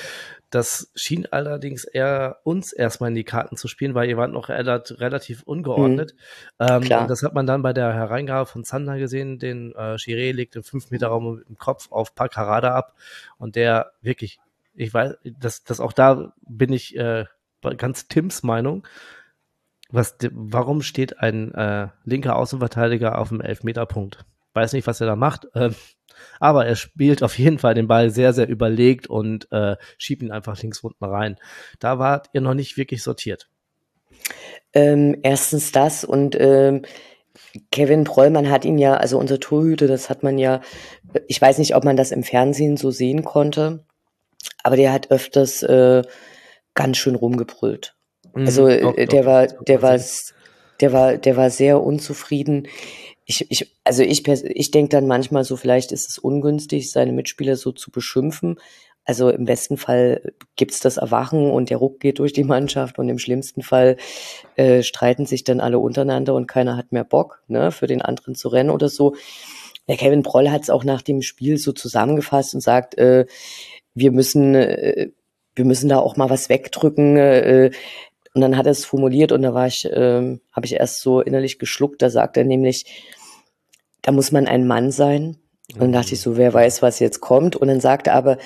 Das 0.50 0.92
schien 0.94 1.26
allerdings 1.30 1.84
eher 1.84 2.38
uns 2.44 2.72
erstmal 2.72 3.08
in 3.08 3.16
die 3.16 3.24
Karten 3.24 3.56
zu 3.56 3.66
spielen, 3.66 3.94
weil 3.94 4.08
ihr 4.08 4.16
wart 4.16 4.30
noch 4.30 4.48
relativ 4.50 5.42
ungeordnet. 5.42 6.14
Mhm. 6.60 6.66
Ähm, 6.68 6.82
und 6.82 7.10
das 7.10 7.22
hat 7.24 7.34
man 7.34 7.46
dann 7.46 7.62
bei 7.62 7.72
der 7.72 7.92
Hereingabe 7.92 8.46
von 8.46 8.62
Zander 8.62 8.98
gesehen. 8.98 9.40
Den 9.40 9.72
äh, 9.72 9.96
Chiré 9.96 10.32
legt 10.32 10.54
im 10.54 10.62
5-Meter-Raum 10.62 11.36
mit 11.38 11.48
dem 11.48 11.58
Kopf 11.58 11.90
auf 11.90 12.14
Pakarada 12.14 12.74
ab 12.74 12.94
und 13.38 13.56
der 13.56 13.92
wirklich, 14.00 14.38
ich 14.74 14.94
weiß, 14.94 15.16
dass 15.24 15.64
das 15.64 15.80
auch 15.80 15.92
da 15.92 16.32
bin 16.42 16.72
ich 16.72 16.96
äh, 16.96 17.24
ganz 17.76 18.06
Tims 18.06 18.42
Meinung. 18.42 18.86
Was, 19.90 20.16
warum 20.30 20.82
steht 20.82 21.18
ein 21.20 21.52
äh, 21.54 21.88
linker 22.04 22.36
Außenverteidiger 22.36 23.18
auf 23.18 23.28
dem 23.28 23.40
Elfmeterpunkt? 23.40 24.24
Weiß 24.52 24.72
nicht, 24.72 24.86
was 24.86 25.00
er 25.00 25.06
da 25.06 25.16
macht. 25.16 25.48
Ähm, 25.54 25.74
aber 26.40 26.66
er 26.66 26.76
spielt 26.76 27.22
auf 27.22 27.38
jeden 27.38 27.58
Fall 27.58 27.74
den 27.74 27.88
Ball 27.88 28.10
sehr, 28.10 28.32
sehr 28.32 28.48
überlegt 28.48 29.06
und 29.06 29.50
äh, 29.52 29.76
schiebt 29.98 30.22
ihn 30.22 30.32
einfach 30.32 30.60
links 30.60 30.80
unten 30.80 31.04
rein. 31.04 31.36
Da 31.80 31.98
wart 31.98 32.28
ihr 32.32 32.40
noch 32.40 32.54
nicht 32.54 32.76
wirklich 32.76 33.02
sortiert. 33.02 33.48
Ähm, 34.72 35.16
erstens 35.22 35.72
das 35.72 36.04
und 36.04 36.36
ähm, 36.38 36.82
Kevin 37.70 38.04
Prollmann 38.04 38.50
hat 38.50 38.64
ihn 38.64 38.78
ja, 38.78 38.94
also 38.94 39.18
unser 39.18 39.40
Torhüter, 39.40 39.86
das 39.86 40.08
hat 40.10 40.22
man 40.22 40.38
ja, 40.38 40.60
ich 41.26 41.40
weiß 41.40 41.58
nicht, 41.58 41.74
ob 41.74 41.84
man 41.84 41.96
das 41.96 42.12
im 42.12 42.22
Fernsehen 42.22 42.76
so 42.76 42.90
sehen 42.90 43.24
konnte, 43.24 43.84
aber 44.62 44.76
der 44.76 44.92
hat 44.92 45.10
öfters 45.10 45.62
äh, 45.62 46.02
ganz 46.74 46.96
schön 46.96 47.14
rumgebrüllt. 47.14 47.96
Mhm, 48.34 48.46
also 48.46 48.68
doch, 48.68 48.96
äh, 48.96 49.06
der 49.06 49.22
doch, 49.22 49.26
war, 49.26 49.46
der 49.46 49.82
war, 49.82 49.98
der 50.80 50.92
war, 50.92 51.16
der 51.16 51.36
war 51.36 51.50
sehr 51.50 51.82
unzufrieden 51.82 52.68
ich, 53.26 53.50
ich, 53.50 53.74
also 53.84 54.02
ich, 54.02 54.26
ich 54.26 54.70
denke 54.70 54.90
dann 54.90 55.06
manchmal 55.06 55.44
so, 55.44 55.56
vielleicht 55.56 55.92
ist 55.92 56.08
es 56.08 56.18
ungünstig, 56.18 56.90
seine 56.90 57.12
Mitspieler 57.12 57.56
so 57.56 57.72
zu 57.72 57.90
beschimpfen. 57.90 58.58
Also 59.06 59.28
im 59.28 59.44
besten 59.44 59.76
Fall 59.76 60.32
gibt's 60.56 60.80
das 60.80 60.96
Erwachen 60.96 61.50
und 61.50 61.68
der 61.68 61.76
Ruck 61.76 62.00
geht 62.00 62.18
durch 62.18 62.32
die 62.32 62.44
Mannschaft 62.44 62.98
und 62.98 63.08
im 63.08 63.18
schlimmsten 63.18 63.62
Fall 63.62 63.96
äh, 64.56 64.82
streiten 64.82 65.26
sich 65.26 65.44
dann 65.44 65.60
alle 65.60 65.78
untereinander 65.78 66.34
und 66.34 66.46
keiner 66.46 66.76
hat 66.76 66.90
mehr 66.90 67.04
Bock, 67.04 67.42
ne, 67.46 67.70
für 67.70 67.86
den 67.86 68.00
anderen 68.00 68.34
zu 68.34 68.48
rennen 68.48 68.70
oder 68.70 68.88
so. 68.88 69.14
Der 69.88 69.96
Kevin 69.96 70.22
Proll 70.22 70.50
hat 70.50 70.62
es 70.62 70.70
auch 70.70 70.84
nach 70.84 71.02
dem 71.02 71.20
Spiel 71.20 71.58
so 71.58 71.72
zusammengefasst 71.72 72.54
und 72.54 72.62
sagt, 72.62 72.96
äh, 72.96 73.26
wir 73.94 74.10
müssen, 74.10 74.54
äh, 74.54 75.10
wir 75.54 75.64
müssen 75.66 75.90
da 75.90 75.98
auch 75.98 76.16
mal 76.16 76.30
was 76.30 76.48
wegdrücken. 76.48 77.16
Äh, 77.18 77.70
und 78.34 78.40
dann 78.40 78.56
hat 78.56 78.66
er 78.66 78.72
es 78.72 78.84
formuliert 78.84 79.30
und 79.30 79.42
da 79.42 79.54
war 79.54 79.68
ich, 79.68 79.84
äh, 79.84 80.38
habe 80.52 80.66
ich 80.66 80.74
erst 80.74 81.00
so 81.00 81.20
innerlich 81.20 81.58
geschluckt. 81.60 82.02
Da 82.02 82.10
sagt 82.10 82.36
er 82.36 82.44
nämlich, 82.44 82.84
da 84.02 84.10
muss 84.12 84.32
man 84.32 84.46
ein 84.46 84.66
Mann 84.66 84.90
sein. 84.90 85.38
Und 85.72 85.80
dann 85.80 85.92
dachte 85.92 86.12
ich 86.14 86.20
so, 86.20 86.36
wer 86.36 86.52
weiß, 86.52 86.82
was 86.82 86.98
jetzt 86.98 87.20
kommt. 87.20 87.56
Und 87.56 87.68
dann 87.68 87.80
sagte 87.80 88.10
er 88.10 88.16
aber, 88.16 88.38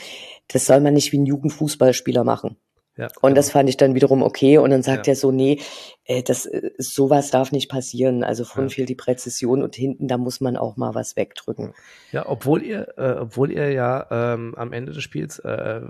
das 0.47 0.67
soll 0.67 0.81
man 0.81 0.95
nicht 0.95 1.13
wie 1.13 1.19
ein 1.19 1.27
Jugendfußballspieler 1.27 2.23
machen. 2.23 2.57
Ja, 2.99 3.07
und 3.07 3.31
genau. 3.31 3.35
das 3.35 3.51
fand 3.51 3.69
ich 3.69 3.77
dann 3.77 3.95
wiederum 3.95 4.23
okay. 4.23 4.59
Und 4.59 4.71
dann 4.71 4.83
sagt 4.83 5.07
ja. 5.07 5.13
er 5.13 5.17
so, 5.17 5.31
nee, 5.31 5.61
äh, 6.05 6.23
das, 6.23 6.47
äh, 6.47 6.71
sowas 6.79 7.31
darf 7.31 7.51
nicht 7.51 7.71
passieren. 7.71 8.25
Also 8.25 8.45
vorne 8.45 8.69
ja. 8.69 8.75
fehlt 8.75 8.89
die 8.89 8.95
Präzision 8.95 9.63
und 9.63 9.75
hinten, 9.75 10.09
da 10.09 10.19
muss 10.19 10.41
man 10.41 10.57
auch 10.57 10.77
mal 10.77 10.95
was 10.95 11.17
wegdrücken. 11.17 11.75
Ja, 12.13 12.29
obwohl 12.29 12.63
ihr, 12.63 12.89
äh, 12.99 13.21
obwohl 13.21 13.53
ihr 13.53 13.71
ja 13.71 14.07
ähm, 14.11 14.55
am 14.57 14.73
Ende 14.73 14.93
des 14.93 15.03
Spiels 15.03 15.39
äh, 15.39 15.83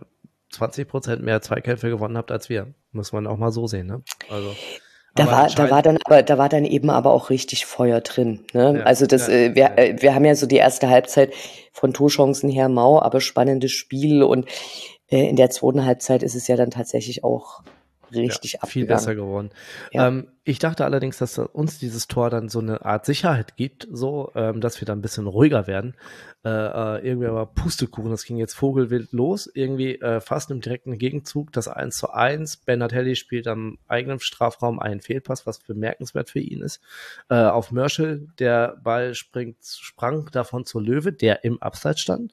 20 0.51 0.89
Prozent 0.89 1.23
mehr 1.23 1.41
Zweikämpfe 1.41 1.89
gewonnen 1.89 2.17
habt 2.17 2.31
als 2.31 2.49
wir. 2.49 2.75
Muss 2.93 3.13
man 3.13 3.27
auch 3.27 3.37
mal 3.37 3.53
so 3.53 3.67
sehen, 3.67 3.87
ne? 3.87 4.03
Also. 4.31 4.55
Da 5.15 5.27
war, 5.27 5.49
da 5.49 5.71
war 5.71 5.83
dann 5.83 5.99
aber, 6.05 6.23
da 6.23 6.39
war 6.39 6.49
dann 6.49 6.65
eben 6.65 6.91
aber 6.91 7.11
auch 7.11 7.31
richtig 7.31 7.67
Feuer 7.67 8.01
drin. 8.01 8.45
Ne? 8.53 8.79
Ja, 8.79 8.85
also 8.85 9.07
das, 9.07 9.27
ja, 9.27 9.35
äh, 9.35 9.55
wir. 9.55 9.77
Äh, 9.77 9.97
wir 10.01 10.15
haben 10.15 10.25
ja 10.25 10.35
so 10.37 10.47
die 10.47 10.57
erste 10.57 10.89
Halbzeit 10.89 11.33
von 11.73 11.93
Torchancen 11.93 12.49
her 12.49 12.69
mau, 12.69 13.01
aber 13.01 13.21
spannendes 13.21 13.73
Spiel 13.73 14.23
und 14.23 14.49
äh, 15.11 15.29
in 15.29 15.37
der 15.37 15.51
zweiten 15.51 15.85
Halbzeit 15.85 16.23
ist 16.23 16.37
es 16.37 16.47
ja 16.47 16.57
dann 16.57 16.71
tatsächlich 16.71 17.25
auch 17.25 17.63
richtig 18.13 18.55
ja, 18.55 18.67
Viel 18.67 18.87
besser 18.87 19.15
geworden. 19.15 19.51
Ja. 19.93 20.09
Ähm, 20.09 20.29
ich 20.45 20.59
dachte 20.59 20.87
allerdings, 20.87 21.19
dass 21.19 21.39
uns 21.39 21.79
dieses 21.79 22.09
Tor 22.09 22.31
dann 22.31 22.49
so 22.49 22.61
eine 22.61 22.83
Art 22.83 23.05
Sicherheit 23.05 23.57
gibt, 23.57 23.87
so, 23.93 24.33
ähm, 24.35 24.63
dass 24.63 24.81
wir 24.81 24.87
dann 24.87 25.01
ein 25.01 25.03
bisschen 25.03 25.27
ruhiger 25.27 25.67
werden. 25.67 25.95
Äh, 26.43 26.49
äh, 26.49 27.07
irgendwie 27.07 27.27
aber 27.27 27.45
Pustekuchen, 27.45 28.11
das 28.11 28.25
ging 28.25 28.39
jetzt 28.39 28.55
vogelwild 28.55 29.13
los, 29.13 29.51
irgendwie 29.53 29.97
äh, 29.97 30.21
fast 30.21 30.51
im 30.51 30.63
direkten 30.63 30.97
Gegenzug, 30.97 31.53
das 31.53 31.69
1 31.69 31.99
zu 31.99 32.11
1. 32.11 32.59
Bernardelli 32.59 33.15
spielt 33.15 33.47
am 33.47 33.77
eigenen 33.89 34.21
Strafraum 34.21 34.79
einen 34.79 35.03
Fehlpass, 35.03 35.47
was 35.47 35.59
bemerkenswert 35.59 36.31
für 36.31 36.41
ihn 36.41 36.63
ist. 36.63 36.81
Äh, 37.29 37.35
auf 37.35 37.71
Mörschel, 37.71 38.29
der 38.39 38.79
Ball 38.83 39.15
springt, 39.15 39.59
sprang 39.63 40.31
davon 40.33 40.65
zu 40.65 40.81
Löwe, 40.81 41.13
der 41.13 41.45
im 41.45 41.61
Abseits 41.61 42.01
stand. 42.01 42.33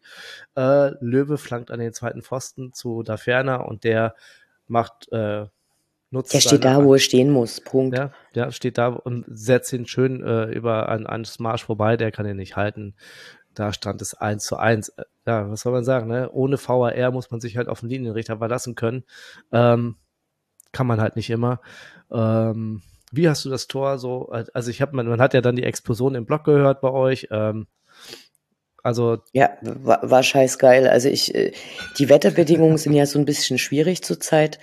Äh, 0.55 0.91
Löwe 1.03 1.37
flankt 1.37 1.69
an 1.69 1.79
den 1.79 1.91
zweiten 1.91 2.21
Pfosten 2.21 2.71
zu 2.71 3.03
Daferner 3.03 3.67
und 3.67 3.83
der 3.83 4.15
macht 4.67 5.11
äh, 5.11 5.47
nutzt. 6.15 6.33
Der 6.33 6.39
steht 6.39 6.65
da, 6.65 6.83
wo 6.83 6.93
er 6.93 6.99
stehen 6.99 7.29
muss. 7.29 7.61
Punkt. 7.61 7.97
Ja, 7.97 8.11
der 8.33 8.51
steht 8.51 8.77
da 8.77 8.87
und 8.87 9.25
setzt 9.27 9.71
ihn 9.73 9.85
schön 9.85 10.23
äh, 10.23 10.45
über 10.45 10.89
einen, 10.89 11.05
einen 11.05 11.25
Smash 11.25 11.63
vorbei, 11.65 11.97
der 11.97 12.11
kann 12.11 12.25
ihn 12.25 12.37
nicht 12.37 12.55
halten. 12.55 12.95
Da 13.53 13.71
stand 13.71 14.01
es 14.01 14.13
eins 14.15 14.45
zu 14.45 14.57
eins. 14.57 14.89
Äh, 14.89 15.03
ja, 15.27 15.49
was 15.49 15.61
soll 15.61 15.73
man 15.73 15.83
sagen, 15.83 16.07
ne? 16.07 16.29
Ohne 16.31 16.57
VAR 16.57 17.11
muss 17.11 17.31
man 17.31 17.39
sich 17.39 17.57
halt 17.57 17.67
auf 17.67 17.81
den 17.81 17.89
Linienrichter 17.89 18.37
verlassen 18.37 18.75
können. 18.75 19.03
Ähm, 19.51 19.95
kann 20.71 20.87
man 20.87 20.99
halt 20.99 21.15
nicht 21.15 21.29
immer. 21.29 21.61
Ähm, 22.11 22.81
wie 23.11 23.29
hast 23.29 23.45
du 23.45 23.49
das 23.49 23.67
Tor 23.67 23.97
so? 23.97 24.29
Also 24.53 24.69
ich 24.69 24.81
habe, 24.81 24.95
man, 24.95 25.07
man 25.07 25.21
hat 25.21 25.33
ja 25.33 25.41
dann 25.41 25.55
die 25.55 25.63
Explosion 25.63 26.15
im 26.15 26.25
Block 26.25 26.43
gehört 26.43 26.81
bei 26.81 26.91
euch. 26.91 27.27
Ähm, 27.31 27.67
also 28.83 29.17
ja, 29.33 29.51
war, 29.61 29.99
war 30.03 30.21
scheiß 30.21 30.59
geil. 30.59 30.87
Also 30.87 31.09
ich, 31.09 31.33
äh, 31.33 31.53
die 31.97 32.09
Wetterbedingungen 32.09 32.77
sind 32.77 32.93
ja 32.93 33.05
so 33.05 33.17
ein 33.17 33.25
bisschen 33.25 33.57
schwierig 33.57 34.03
zurzeit. 34.03 34.59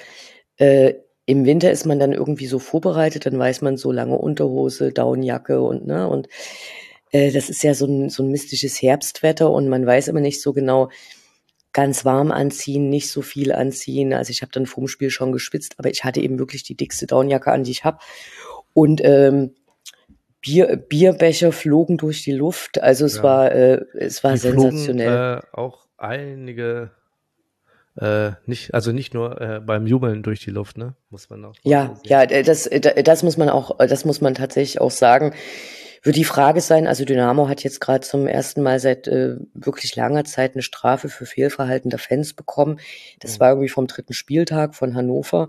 Äh, 0.59 0.95
im 1.27 1.45
Winter 1.45 1.71
ist 1.71 1.87
man 1.87 1.99
dann 1.99 2.13
irgendwie 2.13 2.47
so 2.47 2.59
vorbereitet, 2.59 3.27
dann 3.27 3.39
weiß 3.39 3.61
man 3.63 3.77
so 3.77 3.93
lange 3.93 4.17
Unterhose, 4.19 4.93
Downjacke 4.93 5.61
und 5.61 5.87
ne 5.87 6.09
und 6.09 6.29
äh, 7.13 7.31
das 7.31 7.49
ist 7.49 7.63
ja 7.63 7.75
so 7.75 7.87
ein, 7.87 8.09
so 8.11 8.23
ein 8.23 8.31
mystisches 8.31 8.81
Herbstwetter 8.83 9.51
und 9.51 9.69
man 9.69 9.87
weiß 9.87 10.09
immer 10.09 10.21
nicht 10.21 10.41
so 10.43 10.53
genau, 10.53 10.91
ganz 11.73 12.05
warm 12.05 12.33
anziehen, 12.33 12.91
nicht 12.91 13.11
so 13.11 13.23
viel 13.23 13.53
anziehen. 13.53 14.13
Also 14.13 14.31
ich 14.31 14.43
habe 14.43 14.53
dann 14.53 14.67
vorm 14.67 14.89
Spiel 14.89 15.11
schon 15.11 15.33
geschwitzt, 15.33 15.75
aber 15.79 15.91
ich 15.91 16.05
hatte 16.05 16.21
eben 16.21 16.39
wirklich 16.39 16.65
die 16.65 16.77
dickste 16.77 17.07
Downjacke 17.07 17.51
an, 17.51 17.65
die 17.65 17.71
ich 17.71 17.85
habe. 17.85 17.99
Und 18.75 19.01
ähm, 19.05 19.55
Bier, 20.41 20.77
Bierbecher 20.77 21.53
flogen 21.53 21.99
durch 21.99 22.23
die 22.25 22.33
Luft. 22.33 22.83
Also 22.83 23.07
es 23.07 23.17
Ja. 23.19 23.23
war, 23.23 23.53
äh, 23.53 23.85
es 23.95 24.25
war 24.25 24.33
Die 24.33 24.39
sensationell. 24.39 25.09
Flogen, 25.09 25.39
äh, 25.39 25.57
auch 25.57 25.87
einige, 25.97 26.91
äh, 27.97 28.33
nicht, 28.47 28.75
also 28.75 28.93
nicht 28.93 29.15
nur 29.15 29.41
äh, 29.41 29.61
beim 29.61 29.87
Jubeln 29.87 30.23
durch 30.23 30.41
die 30.41 30.51
Luft, 30.51 30.79
ne? 30.79 30.95
Muss 31.11 31.29
man 31.31 31.45
auch. 31.45 31.55
Ja, 31.63 31.99
ja, 32.05 32.25
das, 32.27 32.67
äh, 32.67 33.03
das 33.03 33.23
muss 33.23 33.37
man 33.37 33.49
auch, 33.49 33.79
äh, 33.81 33.87
das 33.87 34.05
muss 34.05 34.21
man 34.21 34.35
tatsächlich 34.35 34.81
auch 34.81 34.91
sagen. 34.91 35.35
Wird 36.05 36.17
die 36.17 36.25
Frage 36.25 36.61
sein, 36.61 36.89
also 36.89 37.05
Dynamo 37.05 37.49
hat 37.49 37.63
jetzt 37.63 37.81
gerade 37.81 38.01
zum 38.01 38.27
ersten 38.27 38.61
Mal 38.63 38.81
seit 38.81 39.07
äh, 39.07 39.37
wirklich 39.55 39.95
langer 39.95 40.25
Zeit 40.25 40.55
eine 40.55 40.63
Strafe 40.63 41.09
für 41.09 41.27
Fehlverhalten 41.27 41.91
der 41.91 42.01
Fans 42.01 42.33
bekommen. 42.35 42.81
Das 43.21 43.37
Mhm. 43.37 43.41
war 43.41 43.49
irgendwie 43.51 43.69
vom 43.69 43.87
dritten 43.87 44.13
Spieltag 44.13 44.75
von 44.75 44.97
Hannover. 44.97 45.49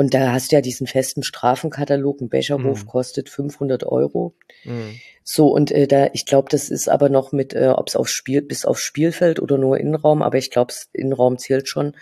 Und 0.00 0.14
da 0.14 0.32
hast 0.32 0.50
du 0.50 0.56
ja 0.56 0.62
diesen 0.62 0.86
festen 0.86 1.22
Strafenkatalog. 1.22 2.22
Ein 2.22 2.30
Becherwurf 2.30 2.84
Mhm. 2.84 2.88
kostet 2.88 3.28
500 3.28 3.84
Euro. 3.84 4.32
Mhm. 4.64 4.98
So, 5.24 5.48
und 5.48 5.70
äh, 5.72 5.86
da, 5.86 6.08
ich 6.14 6.24
glaube, 6.24 6.48
das 6.50 6.70
ist 6.70 6.88
aber 6.88 7.10
noch 7.10 7.32
mit, 7.32 7.52
äh, 7.52 7.68
ob 7.68 7.88
es 7.88 7.96
aufs 7.96 8.12
Spiel, 8.12 8.40
bis 8.40 8.64
aufs 8.64 8.80
Spielfeld 8.80 9.40
oder 9.40 9.58
nur 9.58 9.76
Innenraum, 9.76 10.22
aber 10.22 10.38
ich 10.38 10.50
glaube, 10.50 10.72
Innenraum 10.94 11.36
zählt 11.36 11.68
schon. 11.68 11.92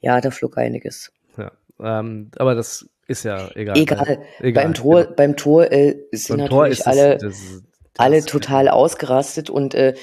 Ja, 0.00 0.20
da 0.20 0.30
flog 0.30 0.58
einiges. 0.58 1.12
Ja. 1.38 1.50
Ähm, 1.80 2.30
aber 2.36 2.54
das 2.54 2.90
ist 3.06 3.24
ja 3.24 3.50
egal. 3.54 3.78
Egal. 3.78 4.18
Egal, 4.40 4.62
beim 4.62 4.74
Tor, 4.74 5.04
genau. 5.04 5.14
beim 5.16 5.36
Tor 5.38 5.72
äh, 5.72 5.96
sind 6.12 6.36
Beim 6.36 6.46
Tor 6.46 6.62
natürlich 6.64 6.80
ist 6.80 6.86
alle, 6.86 7.16
das, 7.16 7.22
das 7.22 7.62
alle 7.96 8.22
total 8.22 8.68
ausgerastet 8.68 9.48
und 9.48 9.74
äh, 9.74 9.94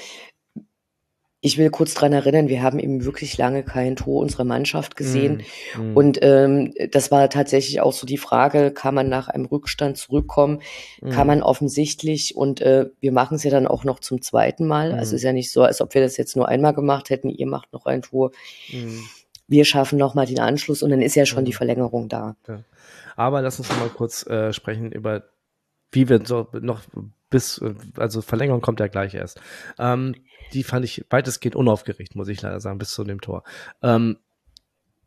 ich 1.48 1.56
will 1.56 1.70
kurz 1.70 1.94
dran 1.94 2.12
erinnern, 2.12 2.48
wir 2.48 2.62
haben 2.62 2.78
eben 2.78 3.04
wirklich 3.06 3.38
lange 3.38 3.62
kein 3.62 3.96
Tor 3.96 4.20
unserer 4.20 4.44
Mannschaft 4.44 4.96
gesehen. 4.96 5.42
Mhm. 5.76 5.96
Und 5.96 6.18
ähm, 6.20 6.74
das 6.92 7.10
war 7.10 7.30
tatsächlich 7.30 7.80
auch 7.80 7.94
so 7.94 8.06
die 8.06 8.18
Frage, 8.18 8.70
kann 8.70 8.94
man 8.94 9.08
nach 9.08 9.28
einem 9.28 9.46
Rückstand 9.46 9.96
zurückkommen? 9.96 10.60
Mhm. 11.00 11.10
Kann 11.10 11.26
man 11.26 11.42
offensichtlich, 11.42 12.36
und 12.36 12.60
äh, 12.60 12.90
wir 13.00 13.12
machen 13.12 13.36
es 13.36 13.44
ja 13.44 13.50
dann 13.50 13.66
auch 13.66 13.84
noch 13.84 13.98
zum 14.00 14.20
zweiten 14.20 14.66
Mal. 14.66 14.92
Also 14.92 15.12
Mhm. 15.12 15.16
ist 15.16 15.22
ja 15.22 15.32
nicht 15.32 15.50
so, 15.50 15.62
als 15.62 15.80
ob 15.80 15.94
wir 15.94 16.02
das 16.02 16.18
jetzt 16.18 16.36
nur 16.36 16.48
einmal 16.48 16.74
gemacht 16.74 17.08
hätten, 17.08 17.30
ihr 17.30 17.46
macht 17.46 17.72
noch 17.72 17.86
ein 17.86 18.02
Tor, 18.02 18.30
Mhm. 18.70 19.00
wir 19.48 19.64
schaffen 19.64 19.98
nochmal 19.98 20.26
den 20.26 20.40
Anschluss 20.40 20.82
und 20.82 20.90
dann 20.90 21.00
ist 21.00 21.16
ja 21.16 21.24
schon 21.24 21.46
die 21.46 21.54
Verlängerung 21.54 22.10
da. 22.10 22.36
Aber 23.16 23.40
lass 23.40 23.58
uns 23.58 23.70
mal 23.70 23.88
kurz 23.88 24.26
äh, 24.26 24.52
sprechen 24.52 24.92
über, 24.92 25.24
wie 25.92 26.08
wir 26.10 26.20
so 26.26 26.48
noch 26.60 26.82
bis, 27.30 27.58
äh, 27.58 27.74
also 27.96 28.22
Verlängerung 28.22 28.60
kommt 28.60 28.80
ja 28.80 28.88
gleich 28.88 29.14
erst. 29.14 29.40
Ähm, 29.78 30.14
die 30.52 30.64
fand 30.64 30.84
ich 30.84 31.04
weitestgehend 31.10 31.56
unaufgeregt, 31.56 32.14
muss 32.14 32.28
ich 32.28 32.42
leider 32.42 32.60
sagen, 32.60 32.78
bis 32.78 32.90
zu 32.90 33.04
dem 33.04 33.20
Tor. 33.20 33.44
Ähm, 33.82 34.18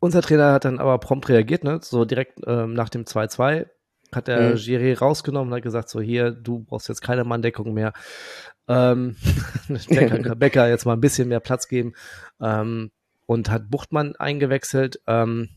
unser 0.00 0.22
Trainer 0.22 0.52
hat 0.52 0.64
dann 0.64 0.80
aber 0.80 0.98
prompt 0.98 1.28
reagiert, 1.28 1.64
ne? 1.64 1.78
So 1.82 2.04
direkt 2.04 2.40
ähm, 2.46 2.74
nach 2.74 2.88
dem 2.88 3.04
2-2 3.04 3.66
hat 4.12 4.28
er 4.28 4.50
Mhm. 4.50 4.56
Giré 4.56 4.98
rausgenommen 4.98 5.52
und 5.52 5.56
hat 5.56 5.62
gesagt, 5.62 5.88
so 5.88 6.00
hier, 6.00 6.30
du 6.30 6.60
brauchst 6.60 6.88
jetzt 6.88 7.00
keine 7.00 7.24
Manndeckung 7.24 7.72
mehr. 7.72 7.92
Ähm, 8.68 9.16
Becker, 9.88 10.34
Becker 10.36 10.68
jetzt 10.68 10.84
mal 10.84 10.94
ein 10.94 11.00
bisschen 11.00 11.28
mehr 11.28 11.40
Platz 11.40 11.68
geben 11.68 11.94
ähm, 12.40 12.90
und 13.26 13.50
hat 13.50 13.70
Buchtmann 13.70 14.16
eingewechselt. 14.16 15.00
Ähm, 15.06 15.48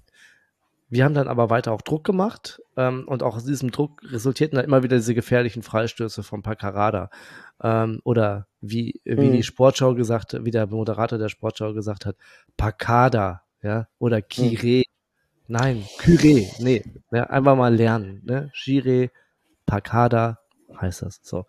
wir 0.90 1.04
haben 1.04 1.14
dann 1.16 1.28
aber 1.28 1.50
weiter 1.50 1.72
auch 1.72 1.82
Druck 1.82 2.04
gemacht 2.04 2.62
ähm, 2.78 3.08
und 3.08 3.24
auch 3.24 3.36
aus 3.36 3.46
diesem 3.46 3.72
Druck 3.72 4.02
resultierten 4.12 4.56
dann 4.56 4.66
immer 4.66 4.84
wieder 4.84 4.98
diese 4.98 5.16
gefährlichen 5.16 5.64
Freistöße 5.64 6.22
von 6.24 6.42
Paccarada. 6.44 7.10
Ähm, 7.62 8.00
oder 8.04 8.48
wie, 8.62 9.02
wie 9.04 9.30
Mhm. 9.30 9.34
die 9.34 9.44
Sportschau 9.44 9.96
gesagt 9.96 10.38
wie 10.46 10.52
der 10.52 10.68
Moderator 10.68 11.18
der 11.18 11.30
Sportschau 11.30 11.74
gesagt 11.74 12.06
hat, 12.06 12.16
Pacada, 12.58 13.44
ja, 13.62 13.88
oder 14.00 14.22
Kire. 14.22 14.84
Nein, 15.48 15.86
Kyre, 16.00 16.48
nee, 16.60 16.84
ne, 17.12 17.30
einfach 17.30 17.56
mal 17.56 17.74
lernen, 17.76 18.22
ne? 18.24 18.52
Gire, 18.56 19.12
Pacada 19.68 20.40
heißt 20.80 21.04
das, 21.04 21.20
so. 21.24 21.46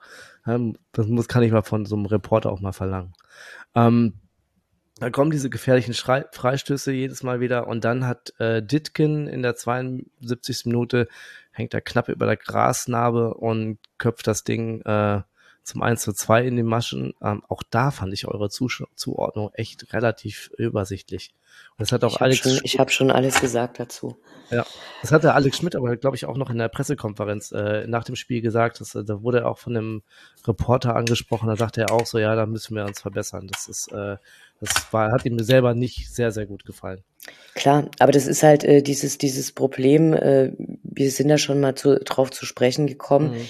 Ähm, 0.47 0.77
das 0.93 1.07
muss, 1.07 1.29
kann 1.29 1.43
ich 1.43 1.51
mal 1.53 1.63
von 1.63 1.87
so 1.87 1.97
einem 1.97 2.07
Reporter 2.07 2.53
auch 2.53 2.61
mal 2.61 2.73
verlangen. 2.73 3.15
Ähm, 3.75 4.21
da 4.99 5.11
kommen 5.11 5.31
diese 5.31 5.51
gefährlichen 5.51 5.95
Schrei 5.95 6.25
Freistöße 6.33 6.93
jedes 6.93 7.23
Mal 7.23 7.41
wieder 7.41 7.67
und 7.67 7.85
dann 7.85 8.07
hat 8.07 8.33
äh, 8.41 8.63
Ditkin 8.63 9.27
in 9.27 9.43
der 9.43 9.55
72. 9.55 10.67
Minute 10.67 11.09
hängt 11.51 11.75
er 11.75 11.83
knapp 11.83 12.09
über 12.09 12.27
der 12.27 12.37
Grasnarbe 12.37 13.35
und 13.35 13.79
köpft 13.99 14.27
das 14.27 14.45
Ding 14.45 14.81
äh, 14.83 15.23
zum 15.67 15.83
1 15.83 16.01
zu 16.01 16.13
2 16.13 16.45
in 16.47 16.57
die 16.57 16.63
Maschen. 16.63 17.13
Ähm, 17.21 17.43
auch 17.49 17.63
da 17.69 17.91
fand 17.91 18.13
ich 18.13 18.29
eure 18.29 18.49
Zusch 18.49 18.85
Zuordnung 18.95 19.51
echt 19.53 19.93
relativ 19.93 20.51
übersichtlich. 20.57 21.35
Und 21.71 21.81
das 21.81 21.91
hat 21.91 22.05
auch 22.05 22.09
Ich 22.09 22.15
habe 22.15 22.25
Alex 22.27 22.41
schon, 22.41 22.61
ich 22.63 22.79
hab 22.79 22.91
schon 22.93 23.11
alles 23.11 23.41
gesagt 23.41 23.81
dazu. 23.81 24.17
ja, 24.51 24.65
das 25.03 25.11
hat 25.11 25.25
der 25.25 25.35
Alex 25.35 25.57
Schmidt 25.57 25.75
aber, 25.75 25.97
glaube 25.97 26.15
ich, 26.17 26.25
auch 26.27 26.37
noch 26.37 26.51
in 26.51 26.59
der 26.59 26.69
Pressekonferenz 26.69 27.51
äh, 27.51 27.87
nach 27.87 28.05
dem 28.05 28.15
Spiel 28.15 28.41
gesagt. 28.43 28.81
Dass, 28.81 28.95
äh, 28.95 29.05
da 29.05 29.23
wurde 29.23 29.41
er 29.41 29.49
auch 29.49 29.59
von 29.59 29.77
einem 29.77 30.03
Reporter 30.47 30.95
angesprochen. 30.95 31.49
Da 31.49 31.57
sagte 31.57 31.81
er 31.81 31.93
auch 31.93 32.07
so, 32.07 32.19
ja, 32.19 32.37
da 32.37 32.47
müssen 32.47 32.77
wir 32.77 32.85
uns 32.85 33.01
verbessern. 33.01 33.49
Das 33.49 33.67
ist, 33.67 33.91
äh, 33.91 34.17
das 34.61 34.93
war, 34.93 35.11
hat 35.11 35.25
ihm 35.25 35.39
selber 35.41 35.75
nicht 35.75 36.15
sehr, 36.15 36.31
sehr 36.31 36.47
gut 36.47 36.65
gefallen. 36.65 37.03
Klar, 37.55 37.89
aber 37.99 38.13
das 38.13 38.27
ist 38.29 38.45
halt 38.45 38.63
äh, 38.63 38.83
dieses, 38.83 39.19
dieses 39.19 39.51
Problem, 39.51 40.13
äh, 40.13 40.53
wir 40.85 41.11
sind 41.11 41.29
da 41.29 41.39
schon 41.39 41.61
mal 41.61 41.75
zu, 41.75 41.99
drauf 41.99 42.31
zu 42.31 42.47
sprechen 42.47 42.87
gekommen, 42.87 43.33
Mhm. 43.33 43.49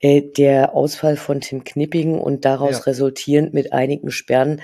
Äh, 0.00 0.22
der 0.22 0.74
Ausfall 0.74 1.16
von 1.16 1.40
Tim 1.40 1.64
Knipping 1.64 2.18
und 2.18 2.44
daraus 2.44 2.78
Ja. 2.78 2.82
resultierend 2.84 3.54
mit 3.54 3.72
einigen 3.72 4.10
Sperren 4.10 4.60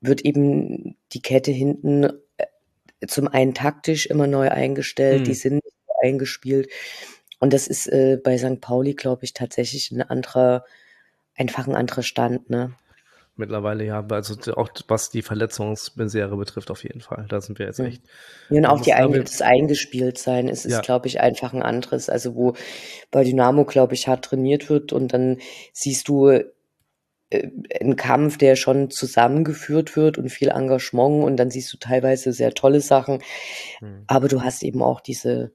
wird 0.00 0.22
eben 0.22 0.96
die 1.12 1.22
Kette 1.22 1.50
hinten 1.50 2.04
äh, 2.38 3.06
zum 3.06 3.28
einen 3.28 3.54
taktisch 3.54 4.06
immer 4.06 4.26
neu 4.26 4.48
eingestellt, 4.50 5.20
Mhm. 5.20 5.24
die 5.24 5.34
sind 5.34 5.62
eingespielt. 6.02 6.70
Und 7.40 7.52
das 7.52 7.66
ist 7.68 7.86
äh, 7.88 8.18
bei 8.22 8.36
St. 8.38 8.60
Pauli, 8.60 8.94
glaube 8.94 9.24
ich, 9.24 9.32
tatsächlich 9.34 9.90
ein 9.90 10.02
anderer, 10.02 10.64
einfach 11.36 11.66
ein 11.66 11.74
anderer 11.76 12.02
Stand, 12.02 12.50
ne? 12.50 12.72
Mittlerweile 13.40 13.84
ja, 13.84 14.06
also 14.08 14.36
auch 14.54 14.68
was 14.86 15.10
die 15.10 15.22
Verletzungsmisere 15.22 16.36
betrifft, 16.36 16.70
auf 16.70 16.84
jeden 16.84 17.00
Fall. 17.00 17.26
Da 17.28 17.40
sind 17.40 17.58
wir 17.58 17.66
jetzt 17.66 17.80
Mhm. 17.80 17.86
echt. 17.86 18.02
Ja, 18.50 18.58
und 18.58 18.66
auch 18.66 18.80
die 18.82 18.92
Einge 18.92 19.20
das 19.24 19.42
Eingespieltsein 19.42 20.46
ist, 20.48 20.64
ist 20.66 20.72
Ja. 20.72 20.80
glaube 20.82 21.08
ich, 21.08 21.20
einfach 21.20 21.52
ein 21.52 21.62
anderes. 21.62 22.08
Also 22.08 22.34
wo 22.36 22.54
bei 23.10 23.24
Dynamo, 23.24 23.64
glaube 23.64 23.94
ich, 23.94 24.06
hart 24.06 24.24
trainiert 24.26 24.68
wird 24.70 24.92
und 24.92 25.12
dann 25.12 25.38
siehst 25.72 26.06
du 26.08 26.28
äh, 26.28 26.44
einen 27.80 27.96
Kampf, 27.96 28.38
der 28.38 28.56
schon 28.56 28.90
zusammengeführt 28.90 29.96
wird 29.96 30.18
und 30.18 30.28
viel 30.30 30.48
Engagement 30.48 31.24
und 31.24 31.36
dann 31.36 31.50
siehst 31.50 31.72
du 31.72 31.78
teilweise 31.78 32.32
sehr 32.32 32.52
tolle 32.54 32.80
Sachen, 32.80 33.22
Mhm. 33.80 34.04
aber 34.06 34.28
du 34.28 34.42
hast 34.42 34.62
eben 34.64 34.82
auch 34.82 35.00
diese 35.00 35.52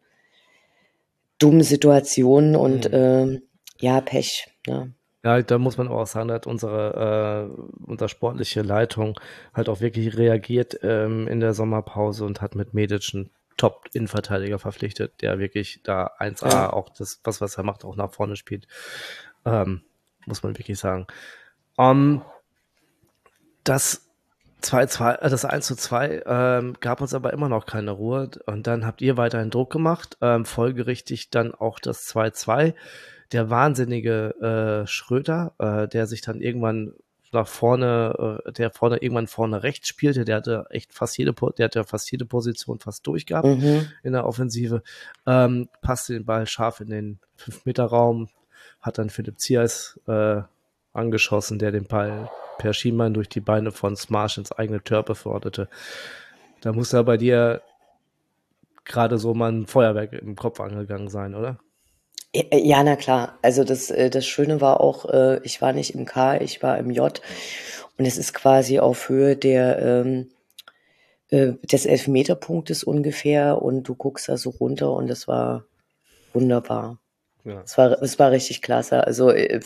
dummen 1.38 1.63
Situationen 1.63 2.56
und 2.56 2.86
Mhm. 2.89 2.93
ähm, 2.98 3.41
ja, 3.80 4.00
Pech. 4.02 4.48
Ne? 4.67 4.93
Ja, 5.26 5.42
da 5.42 5.58
muss 5.58 5.78
man 5.78 5.88
aber 5.88 6.04
auch 6.04 6.08
sagen, 6.08 6.28
da 6.28 6.36
hat 6.36 6.46
unsere, 6.46 7.50
äh, 7.58 7.84
unsere 7.84 8.10
sportliche 8.10 8.62
Leitung 8.62 9.20
halt 9.56 9.70
auch 9.70 9.82
wirklich 9.82 10.16
reagiert 10.16 10.78
ähm, 10.84 11.28
in 11.28 11.40
der 11.40 11.56
Sommerpause 11.56 12.26
und 12.26 12.42
hat 12.44 12.54
mit 12.54 12.76
Medic 12.76 13.10
einen 13.16 13.32
Top-Innenverteidiger 13.58 14.60
verpflichtet, 14.60 15.14
der 15.22 15.40
wirklich 15.40 15.82
da 15.84 16.12
1A 16.20 16.48
Ja. 16.48 16.74
auch 16.74 16.90
das, 16.90 17.22
was, 17.24 17.42
was 17.42 17.58
er 17.58 17.64
macht, 17.64 17.86
auch 17.86 17.96
nach 17.96 18.12
vorne 18.14 18.36
spielt. 18.36 18.68
Ähm, 19.46 19.82
muss 20.28 20.44
man 20.44 20.56
wirklich 20.60 20.78
sagen. 20.78 21.08
Ähm, 21.80 22.22
das 23.64 24.08
2-2, 24.62 25.22
äh, 25.22 25.30
das 25.32 25.44
1 25.44 25.66
zu 25.66 25.76
2 25.76 26.22
ähm, 26.28 26.76
gab 26.82 27.02
uns 27.02 27.16
aber 27.16 27.34
immer 27.34 27.50
noch 27.50 27.66
keine 27.66 27.92
Ruhe 27.92 28.30
und 28.46 28.68
dann 28.68 28.86
habt 28.86 29.02
ihr 29.02 29.18
weiterhin 29.18 29.50
Druck 29.50 29.72
gemacht, 29.72 30.20
ähm, 30.22 30.46
folgerichtig 30.46 31.32
dann 31.32 31.56
auch 31.56 31.80
das 31.80 32.06
2-2. 32.08 32.76
Der 33.32 33.50
wahnsinnige 33.50 34.84
äh, 34.84 34.88
Schröter, 34.88 35.54
äh, 35.60 35.88
der 35.88 36.08
sich 36.08 36.22
dann 36.22 36.42
irgendwann 36.42 36.94
nach 37.32 37.48
vorne, 37.48 38.42
äh, 38.46 38.52
der 38.52 38.72
vorne 38.72 38.98
irgendwann 38.98 39.28
vorne 39.28 39.64
rechts 39.64 39.88
spielte, 39.90 40.26
der 40.26 40.38
hatte 40.38 40.66
echt 40.70 40.93
fast 40.93 41.18
jede, 41.18 41.34
der 41.34 41.66
hatte 41.66 41.84
fast 41.84 42.12
jede 42.12 42.26
Position 42.26 42.80
fast 42.80 43.06
durchgehabt 43.08 43.47
Mhm. 43.47 43.88
in 44.04 44.14
der 44.14 44.26
Offensive, 44.26 44.82
ähm, 45.26 45.68
passte 45.82 46.14
den 46.14 46.26
Ball 46.26 46.47
scharf 46.47 46.80
in 46.80 46.89
den 46.89 47.20
5-Meter-Raum, 47.38 48.30
hat 48.82 48.97
dann 48.97 49.10
Philipp 49.10 49.39
Zias 49.39 49.99
äh, 50.08 50.41
angeschossen, 50.93 51.60
der 51.60 51.72
den 51.72 51.86
Ball 51.88 52.30
per 52.58 52.74
Schiemann 52.74 53.14
durch 53.14 53.28
die 53.28 53.41
Beine 53.41 53.72
von 53.72 53.95
Smash 53.97 54.38
ins 54.38 54.52
eigene 54.54 54.82
Tor 54.84 55.04
beförderte. 55.04 55.68
Da 56.62 56.72
muss 56.72 56.89
da 56.89 57.04
bei 57.04 57.18
dir 57.18 57.62
gerade 58.86 59.18
so 59.18 59.34
mal 59.34 59.52
ein 59.52 59.68
Feuerwerk 59.68 60.14
im 60.14 60.36
Kopf 60.36 60.60
angegangen 60.62 61.10
sein, 61.10 61.36
oder? 61.36 61.58
Ja, 62.36 62.44
Ja, 62.58 62.84
na 62.84 62.96
klar. 62.98 63.38
Also 63.42 63.64
das, 63.64 63.90
äh, 63.92 64.10
das 64.10 64.26
Schöne 64.26 64.60
war 64.62 64.82
auch, 64.82 65.06
äh, 65.06 65.40
ich 65.44 65.62
war 65.62 65.74
nicht 65.74 65.96
im 65.96 66.06
K, 66.06 66.38
ich 66.42 66.62
war 66.62 66.78
im 66.78 66.92
J. 66.92 67.22
Und 67.98 68.06
es 68.06 68.18
ist 68.18 68.34
quasi 68.34 68.80
auf 68.80 69.08
Höhe 69.10 69.36
der, 69.38 69.80
ähm, 69.82 70.30
äh, 71.30 71.54
des 71.64 71.86
Elfmeterpunktes 71.86 72.84
ungefähr. 72.84 73.62
Und 73.62 73.84
du 73.84 73.96
guckst 73.96 74.28
da 74.30 74.38
so 74.38 74.50
runter 74.50 74.92
und 74.92 75.08
das 75.08 75.28
war 75.28 75.66
wunderbar. 76.34 77.00
Ja. 77.46 77.62
Es 77.64 77.78
war, 77.78 78.02
es 78.02 78.20
war 78.20 78.32
richtig 78.32 78.62
klasse. 78.62 79.06
Also 79.06 79.30
äh, 79.32 79.62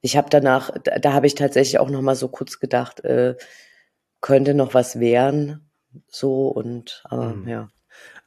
ich 0.00 0.16
habe 0.16 0.30
danach, 0.30 0.70
da, 0.84 0.98
da 0.98 1.12
habe 1.12 1.26
ich 1.26 1.34
tatsächlich 1.34 1.78
auch 1.78 1.90
noch 1.90 2.02
mal 2.02 2.16
so 2.16 2.28
kurz 2.28 2.58
gedacht, 2.60 3.04
äh, 3.04 3.36
könnte 4.20 4.54
noch 4.54 4.74
was 4.74 4.98
werden. 4.98 5.70
So 6.08 6.48
und 6.48 7.02
aber 7.04 7.26
Mhm. 7.34 7.48
ja. 7.48 7.68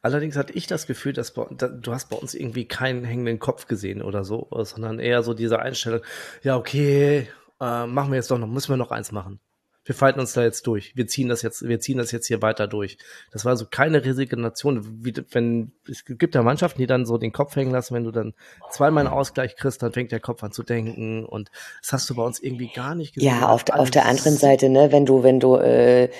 Allerdings 0.02 0.36
hatte 0.36 0.52
ich 0.52 0.66
das 0.66 0.86
Gefühl, 0.86 1.12
dass 1.12 1.32
bei, 1.32 1.46
da, 1.56 1.68
du 1.68 1.92
hast 1.92 2.10
bei 2.10 2.16
uns 2.16 2.34
irgendwie 2.34 2.66
keinen 2.66 3.04
hängenden 3.04 3.38
Kopf 3.38 3.68
gesehen 3.68 4.02
oder 4.02 4.24
so, 4.24 4.48
sondern 4.50 4.98
eher 4.98 5.22
so 5.22 5.32
diese 5.32 5.60
Einstellung, 5.60 6.00
ja, 6.42 6.56
okay, 6.56 7.28
äh, 7.60 7.86
machen 7.86 8.10
wir 8.10 8.16
jetzt 8.16 8.30
doch 8.30 8.38
noch, 8.38 8.48
müssen 8.48 8.70
wir 8.70 8.76
noch 8.76 8.90
eins 8.90 9.12
machen. 9.12 9.38
Wir 9.84 9.96
falten 9.96 10.20
uns 10.20 10.32
da 10.32 10.42
jetzt 10.42 10.66
durch. 10.68 10.94
Wir 10.94 11.08
ziehen 11.08 11.28
das 11.28 11.42
jetzt, 11.42 11.66
wir 11.66 11.80
ziehen 11.80 11.98
das 11.98 12.12
jetzt 12.12 12.28
hier 12.28 12.40
weiter 12.40 12.68
durch. 12.68 12.98
Das 13.32 13.44
war 13.44 13.56
so 13.56 13.66
keine 13.68 14.04
Resignation. 14.04 15.04
Wie, 15.04 15.12
wenn, 15.32 15.72
es 15.88 16.04
gibt 16.04 16.36
ja 16.36 16.42
Mannschaften, 16.42 16.80
die 16.80 16.86
dann 16.86 17.04
so 17.04 17.18
den 17.18 17.32
Kopf 17.32 17.56
hängen 17.56 17.72
lassen, 17.72 17.94
wenn 17.94 18.04
du 18.04 18.12
dann 18.12 18.34
zweimal 18.70 19.06
einen 19.06 19.14
Ausgleich 19.14 19.56
kriegst, 19.56 19.82
dann 19.82 19.92
fängt 19.92 20.12
der 20.12 20.20
Kopf 20.20 20.44
an 20.44 20.52
zu 20.52 20.62
denken. 20.62 21.24
Und 21.24 21.50
das 21.80 21.92
hast 21.94 22.10
du 22.10 22.14
bei 22.14 22.22
uns 22.22 22.38
irgendwie 22.38 22.68
gar 22.72 22.94
nicht 22.94 23.14
gesehen. 23.14 23.28
Ja, 23.28 23.48
auf, 23.48 23.64
der 23.64 23.80
auf 23.80 23.90
der 23.90 24.06
anderen 24.06 24.36
Seite, 24.36 24.68
ne, 24.68 24.92
wenn 24.92 25.04
du, 25.04 25.24
wenn 25.24 25.40
du, 25.40 25.56
äh, 25.56 26.10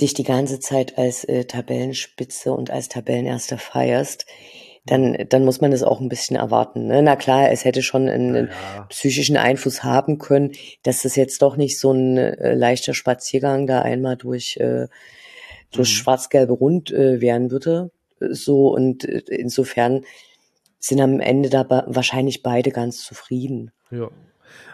dich 0.00 0.14
die 0.14 0.24
ganze 0.24 0.60
Zeit 0.60 0.98
als 0.98 1.24
äh, 1.24 1.44
Tabellenspitze 1.44 2.52
und 2.52 2.70
als 2.70 2.88
Tabellenerster 2.88 3.58
feierst, 3.58 4.26
dann, 4.86 5.16
dann 5.28 5.44
muss 5.44 5.60
man 5.60 5.70
das 5.70 5.82
auch 5.82 6.00
ein 6.00 6.08
bisschen 6.08 6.36
erwarten. 6.36 6.86
Ne? 6.86 7.02
Na 7.02 7.16
klar, 7.16 7.50
es 7.50 7.64
hätte 7.64 7.82
schon 7.82 8.08
einen 8.08 8.48
ja. 8.48 8.82
psychischen 8.88 9.36
Einfluss 9.36 9.84
haben 9.84 10.18
können, 10.18 10.52
dass 10.82 11.02
das 11.02 11.16
jetzt 11.16 11.42
doch 11.42 11.56
nicht 11.56 11.78
so 11.78 11.92
ein 11.92 12.16
äh, 12.16 12.54
leichter 12.54 12.94
Spaziergang 12.94 13.66
da 13.66 13.82
einmal 13.82 14.16
durch, 14.16 14.56
äh, 14.56 14.88
durch 15.70 15.90
mhm. 15.90 15.94
schwarz-gelbe 15.94 16.54
Rund 16.54 16.90
äh, 16.90 17.20
werden 17.20 17.50
würde. 17.50 17.90
So 18.18 18.74
und 18.74 19.04
äh, 19.04 19.22
insofern 19.28 20.04
sind 20.78 21.00
am 21.00 21.20
Ende 21.20 21.50
da 21.50 21.84
wahrscheinlich 21.86 22.42
beide 22.42 22.70
ganz 22.70 23.04
zufrieden. 23.04 23.70
Ja. 23.90 24.08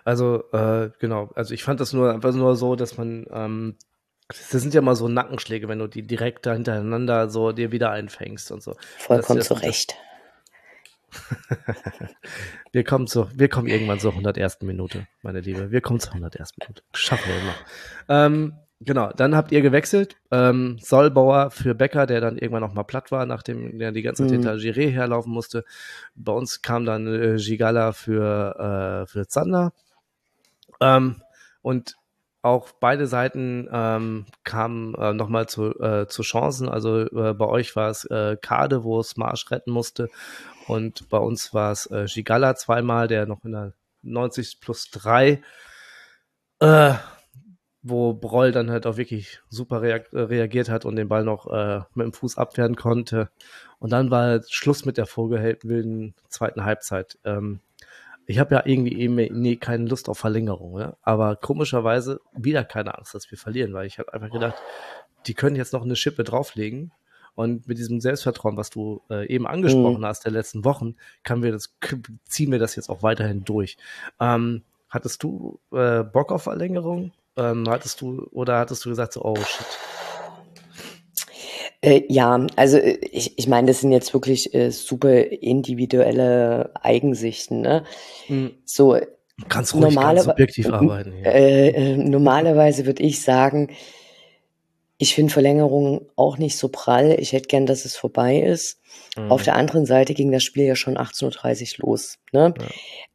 Also, 0.05 0.45
äh, 0.53 0.91
genau, 1.01 1.31
also 1.35 1.53
ich 1.53 1.65
fand 1.65 1.81
das 1.81 1.93
nur 1.93 2.15
einfach 2.15 2.33
nur 2.33 2.57
so, 2.57 2.77
dass 2.77 2.97
man 2.97 3.27
ähm, 3.31 3.75
das 4.29 4.63
sind 4.63 4.75
ja 4.75 4.81
mal 4.81 4.97
so 4.97 5.09
Nackenschläge, 5.09 5.69
wenn 5.69 5.79
du 5.79 5.87
die 5.87 6.03
direkt 6.03 6.47
da 6.47 6.53
hintereinander 6.53 7.29
so 7.29 7.53
dir 7.53 7.71
wieder 7.71 7.91
einfängst 7.91 8.51
und 8.51 8.63
so. 8.63 8.75
Vollkommen 8.99 9.41
zu 9.41 9.55
Recht. 9.55 9.95
wir 12.73 12.85
kommen 12.85 13.07
zu, 13.07 13.29
wir 13.33 13.49
kommen 13.49 13.69
irgendwann 13.69 14.01
zur 14.01 14.13
101. 14.13 14.63
Minute, 14.63 15.07
meine 15.23 15.41
Liebe. 15.41 15.71
Wir 15.71 15.81
kommen 15.81 16.01
zur 16.01 16.13
101. 16.13 16.55
Minute. 16.59 16.83
Schaffen 16.93 17.29
wir 17.29 17.41
immer. 17.41 17.55
Ähm, 18.09 18.55
genau, 18.81 19.13
dann 19.13 19.37
habt 19.37 19.53
ihr 19.53 19.63
gewechselt. 19.63 20.17
Ähm, 20.33 20.79
Solbauer 20.81 21.53
für 21.53 21.75
Becker, 21.75 22.07
der 22.07 22.21
dann 22.21 22.37
irgendwann 22.37 22.63
noch 22.63 22.75
mal 22.75 22.83
platt 22.83 23.13
war, 23.13 23.27
nachdem 23.27 23.81
er 23.81 23.93
die 23.93 24.03
ganze 24.03 24.25
Zeit 24.25 24.31
mhm. 24.31 24.35
hinter 24.35 24.55
Giré 24.55 24.91
herlaufen 24.91 25.33
musste. 25.33 25.65
Bei 26.17 26.33
uns 26.33 26.63
kam 26.63 26.85
dann 26.85 27.07
äh, 27.07 27.37
Gigala 27.37 27.93
für, 27.93 29.05
äh, 29.05 29.07
für 29.07 29.29
Zander. 29.29 29.73
Ähm, 30.81 31.23
und 31.63 31.97
auch 32.47 32.71
beide 32.81 33.07
Seiten 33.07 33.69
ähm, 33.73 34.27
kamen 34.45 34.95
äh, 34.95 35.13
nochmal 35.13 35.49
zu, 35.49 35.79
äh, 35.81 36.07
zu 36.07 36.23
Chancen. 36.23 36.69
Also 36.69 37.01
äh, 37.01 37.35
bei 37.35 37.47
euch 37.47 37.77
war 37.77 37.91
es 37.91 38.05
äh, 38.07 38.37
Kade, 38.41 38.85
wo 38.85 39.01
es 39.01 39.17
Marsch 39.17 39.51
retten 39.51 39.73
musste. 39.73 40.09
Und 40.67 41.09
bei 41.09 41.19
uns 41.19 41.53
war 41.53 41.73
es 41.73 41.91
äh, 41.91 42.07
Gigala 42.07 42.55
zweimal, 42.55 43.09
der 43.09 43.27
noch 43.27 43.45
in 43.45 43.53
der 43.53 43.73
90 44.03 44.61
plus 44.61 44.91
3, 44.91 45.43
äh, 46.61 46.95
wo 47.83 48.15
Broll 48.15 48.53
dann 48.53 48.71
halt 48.71 48.87
auch 48.87 48.97
wirklich 48.97 49.41
super 49.49 49.83
reag 49.83 50.07
reagiert 50.13 50.69
hat 50.69 50.85
und 50.85 50.97
den 50.97 51.09
Ball 51.09 51.25
noch 51.25 51.47
äh, 51.53 51.81
mit 51.95 52.07
dem 52.07 52.13
Fuß 52.13 52.39
abwehren 52.39 52.77
konnte. 52.77 53.31
Und 53.79 53.91
dann 53.91 54.11
war 54.11 54.41
Schluss 54.49 54.85
mit 54.85 54.97
der 54.97 55.07
vorgewählten 55.07 56.15
zweiten 56.29 56.65
Halbzeit. 56.65 57.19
Ähm, 57.25 57.61
ich 58.27 58.39
habe 58.39 58.57
ja 58.57 58.63
irgendwie 58.65 58.99
eben 58.99 59.15
nee, 59.15 59.57
keine 59.57 59.87
Lust 59.87 60.09
auf 60.09 60.19
Verlängerung, 60.19 60.79
ne? 60.79 60.97
aber 61.03 61.37
komischerweise 61.37 62.21
wieder 62.33 62.65
keine 62.65 62.97
Angst, 62.97 63.15
dass 63.15 63.31
wir 63.31 63.39
verlieren, 63.39 63.73
weil 63.73 63.87
ich 63.87 63.99
habe 63.99 64.13
einfach 64.13 64.31
gedacht, 64.31 64.57
die 65.27 65.35
können 65.35 65.57
jetzt 65.57 65.73
noch 65.73 65.83
eine 65.83 65.97
Schippe 65.97 66.25
drauflegen 66.25 66.93
und 67.35 67.69
mit 67.69 67.79
diesem 67.79 68.01
Selbstvertrauen, 68.01 68.57
was 68.57 68.71
du 68.71 69.03
äh, 69.11 69.27
eben 69.29 69.47
angesprochen 69.47 70.01
mhm. 70.01 70.07
hast 70.07 70.25
der 70.25 70.33
letzten 70.33 70.65
Wochen, 70.65 70.97
kann 71.23 71.43
wir 71.43 71.53
das, 71.53 71.77
ziehen 72.25 72.51
wir 72.51 72.59
das 72.59 72.77
jetzt 72.77 72.89
auch 72.89 73.03
weiterhin 73.03 73.45
durch. 73.45 73.77
Ähm, 74.21 74.63
hattest 74.89 75.23
du 75.23 75.61
äh, 75.73 76.03
Bock 76.03 76.33
auf 76.33 76.45
Verlängerung? 76.45 77.13
Ähm, 77.37 77.65
hattest 77.69 78.01
du 78.01 78.27
oder 78.33 78.59
hattest 78.59 78.85
du 78.85 78.89
gesagt 78.89 79.13
so, 79.13 79.23
oh 79.23 79.37
shit, 79.37 79.67
äh, 81.83 82.03
ja, 82.09 82.47
also 82.57 82.79
äh, 82.79 82.99
ich, 83.11 83.39
ich 83.39 83.49
meine, 83.49 83.69
das 83.69 83.81
sind 83.81 83.93
jetzt 83.93 84.13
wirklich 84.15 84.55
äh, 84.55 84.71
super 84.71 85.15
individuelle 85.15 86.71
Eigensichten. 86.81 87.61
Ne? 87.61 87.85
Mhm. 88.29 88.53
So 88.65 88.97
Kannst 89.49 89.75
ruhig 89.75 89.95
normale, 89.95 90.17
ganz 90.17 90.25
subjektiv 90.25 90.71
arbeiten. 90.73 91.13
Ja. 91.23 91.31
Äh, 91.31 91.69
äh, 91.69 91.97
normalerweise 91.97 92.87
würde 92.87 93.03
ich 93.03 93.23
sagen, 93.23 93.71
ich 94.99 95.15
finde 95.15 95.33
Verlängerung 95.33 96.09
auch 96.17 96.39
nicht 96.39 96.57
so 96.57 96.69
prall. 96.69 97.17
Ich 97.21 97.33
hätte 97.33 97.49
gern, 97.49 97.67
dass 97.67 97.85
es 97.85 97.97
vorbei 97.97 98.39
ist. 98.39 98.81
Mhm. 99.17 99.31
Auf 99.31 99.43
der 99.43 99.57
anderen 99.57 99.85
Seite 99.85 100.15
ging 100.15 100.33
das 100.33 100.43
Spiel 100.43 100.65
ja 100.65 100.75
schon 100.75 100.97
18.30 100.97 101.81
Uhr 101.81 101.91
los. 101.91 102.17
Ne? 102.33 102.55
Ja. 102.59 102.67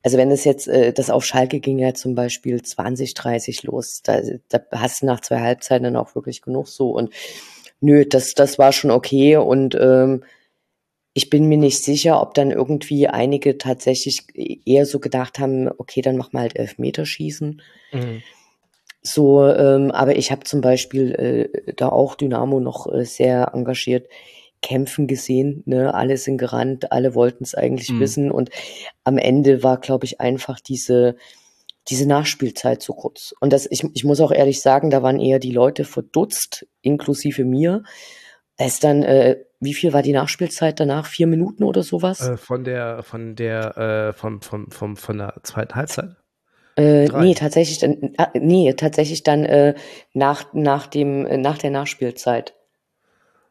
Also 0.04 0.18
wenn 0.20 0.30
es 0.30 0.44
jetzt, 0.44 0.68
äh, 0.68 0.94
das 0.94 1.10
auf 1.10 1.26
Schalke 1.26 1.60
ging 1.60 1.80
ja 1.80 1.96
zum 1.96 2.14
Beispiel 2.14 2.58
20.30 2.58 3.66
Uhr 3.66 3.74
los. 3.74 4.02
Da, 4.04 4.22
da 4.50 4.62
hast 4.72 5.02
du 5.02 5.08
nach 5.08 5.22
zwei 5.22 5.40
Halbzeiten 5.40 5.86
dann 5.86 5.96
auch 5.96 6.14
wirklich 6.14 6.44
genug 6.44 6.68
so. 6.68 6.92
Und 6.92 7.12
nö, 7.82 8.06
das, 8.06 8.34
das 8.34 8.58
war 8.58 8.72
schon 8.72 8.92
okay 8.92 9.38
und 9.38 9.76
ähm, 9.76 10.24
ich 11.14 11.30
bin 11.30 11.48
mir 11.48 11.58
nicht 11.58 11.84
sicher, 11.84 12.22
ob 12.22 12.34
dann 12.36 12.52
irgendwie 12.52 13.08
einige 13.08 13.58
tatsächlich 13.58 14.28
eher 14.66 14.86
so 14.86 15.00
gedacht 15.00 15.40
haben, 15.40 15.70
okay, 15.78 16.02
dann 16.02 16.16
mach 16.16 16.32
mal 16.32 16.42
halt 16.42 16.56
Elfmeterschießen. 16.56 17.62
Mhm. 17.92 18.24
So, 19.02 19.46
ähm, 19.46 19.92
aber 19.92 20.16
ich 20.16 20.32
habe 20.32 20.46
zum 20.46 20.62
Beispiel 20.62 21.12
äh, 21.66 21.74
da 21.74 21.90
auch 21.90 22.16
Dynamo 22.16 22.60
noch 22.60 22.92
äh, 22.92 23.04
sehr 23.04 23.52
engagiert 23.54 24.08
kämpfen 24.62 25.08
gesehen. 25.08 25.64
Ne? 25.66 25.94
Alle 25.94 26.18
sind 26.18 26.38
gerannt, 26.38 26.92
alle 26.92 27.16
wollten 27.16 27.44
es 27.44 27.56
eigentlich 27.56 27.90
mhm. 27.90 28.00
wissen 28.00 28.32
und 28.32 28.52
am 29.04 29.18
Ende 29.18 29.64
war, 29.64 29.80
glaube 29.80 30.06
ich, 30.06 30.22
einfach 30.22 30.60
diese 30.60 31.16
diese 31.88 32.08
Nachspielzeit 32.08 32.82
zu 32.82 32.94
kurz. 32.94 33.34
Und 33.40 33.54
das, 33.54 33.68
ich, 33.70 33.84
ich 33.94 34.04
muss 34.04 34.22
auch 34.22 34.32
ehrlich 34.32 34.62
sagen, 34.62 34.90
da 34.90 35.02
waren 35.02 35.20
eher 35.20 35.40
die 35.40 35.52
Leute 35.52 35.84
verdutzt, 35.84 36.68
inklusive 36.82 37.44
mir. 37.44 37.84
Es 38.58 38.80
dann, 38.80 39.04
äh, 39.04 39.38
wie 39.60 39.74
viel 39.74 39.94
war 39.94 40.02
die 40.02 40.14
Nachspielzeit 40.14 40.80
danach? 40.80 41.06
Vier 41.08 41.28
Minuten 41.28 41.64
oder 41.64 41.84
sowas? 41.84 42.22
Äh, 42.22 42.38
von 42.38 42.64
der, 42.64 43.04
von 43.04 43.36
der, 43.36 43.78
äh, 43.78 44.14
vom, 44.14 44.42
vom, 44.42 44.70
vom, 44.70 44.96
von 44.96 45.18
der 45.18 45.36
zweiten 45.44 45.76
Halbzeit? 45.76 46.16
Äh, 46.78 47.08
nee, 47.08 47.34
tatsächlich 47.34 47.80
dann, 47.80 48.14
äh, 48.18 48.40
nee, 48.40 48.74
tatsächlich 48.74 49.24
dann 49.24 49.46
äh, 49.46 49.76
nach, 50.14 50.54
nach, 50.54 50.88
dem, 50.88 51.26
äh, 51.26 51.38
nach 51.38 51.58
der 51.58 51.72
Nachspielzeit. 51.72 52.56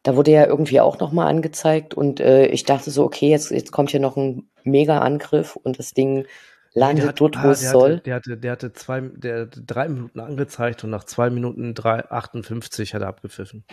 Da 0.03 0.15
wurde 0.15 0.31
ja 0.31 0.47
irgendwie 0.47 0.79
auch 0.79 0.99
nochmal 0.99 1.27
angezeigt 1.27 1.93
und 1.93 2.19
äh, 2.19 2.47
ich 2.47 2.63
dachte 2.63 2.89
so, 2.89 3.03
okay, 3.03 3.29
jetzt, 3.29 3.51
jetzt 3.51 3.71
kommt 3.71 3.91
hier 3.91 3.99
noch 3.99 4.17
ein 4.17 4.49
Mega-Angriff 4.63 5.55
und 5.55 5.77
das 5.77 5.91
Ding 5.91 6.25
landet 6.73 7.07
hat, 7.07 7.19
dort, 7.19 7.35
wo 7.43 7.47
ah, 7.47 7.51
es 7.51 7.69
soll. 7.69 7.95
Hatte, 7.95 8.03
der, 8.03 8.15
hatte, 8.15 8.37
der 8.37 8.51
hatte 8.51 8.73
zwei, 8.73 9.01
der 9.01 9.41
hatte 9.41 9.61
drei 9.61 9.89
Minuten 9.89 10.19
angezeigt 10.19 10.83
und 10.83 10.89
nach 10.89 11.03
zwei 11.03 11.29
Minuten 11.29 11.73
drei, 11.73 12.09
58 12.09 12.93
hat 12.93 13.01
er 13.01 13.07
abgepfiffen. 13.07 13.63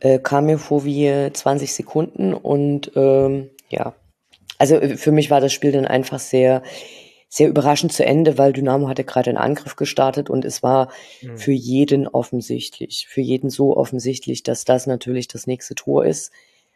Äh, 0.00 0.18
kam 0.18 0.46
mir 0.46 0.58
vor 0.58 0.84
wie 0.84 1.30
20 1.32 1.72
Sekunden 1.72 2.34
und 2.34 2.92
ähm, 2.96 3.50
ja, 3.68 3.94
also 4.58 4.76
äh, 4.76 4.96
für 4.96 5.12
mich 5.12 5.30
war 5.30 5.40
das 5.40 5.52
Spiel 5.52 5.72
dann 5.72 5.86
einfach 5.86 6.18
sehr, 6.18 6.62
sehr 7.28 7.48
überraschend 7.48 7.92
zu 7.92 8.04
Ende, 8.04 8.36
weil 8.36 8.52
Dynamo 8.52 8.88
hatte 8.88 9.04
gerade 9.04 9.30
einen 9.30 9.38
Angriff 9.38 9.76
gestartet 9.76 10.28
und 10.28 10.44
es 10.44 10.62
war 10.62 10.92
mhm. 11.22 11.38
für 11.38 11.52
jeden 11.52 12.06
offensichtlich, 12.06 13.06
für 13.08 13.22
jeden 13.22 13.48
so 13.48 13.76
offensichtlich, 13.76 14.42
dass 14.42 14.64
das 14.64 14.86
natürlich 14.86 15.28
das 15.28 15.46
nächste 15.46 15.74
Tor 15.74 16.04
ist. 16.04 16.32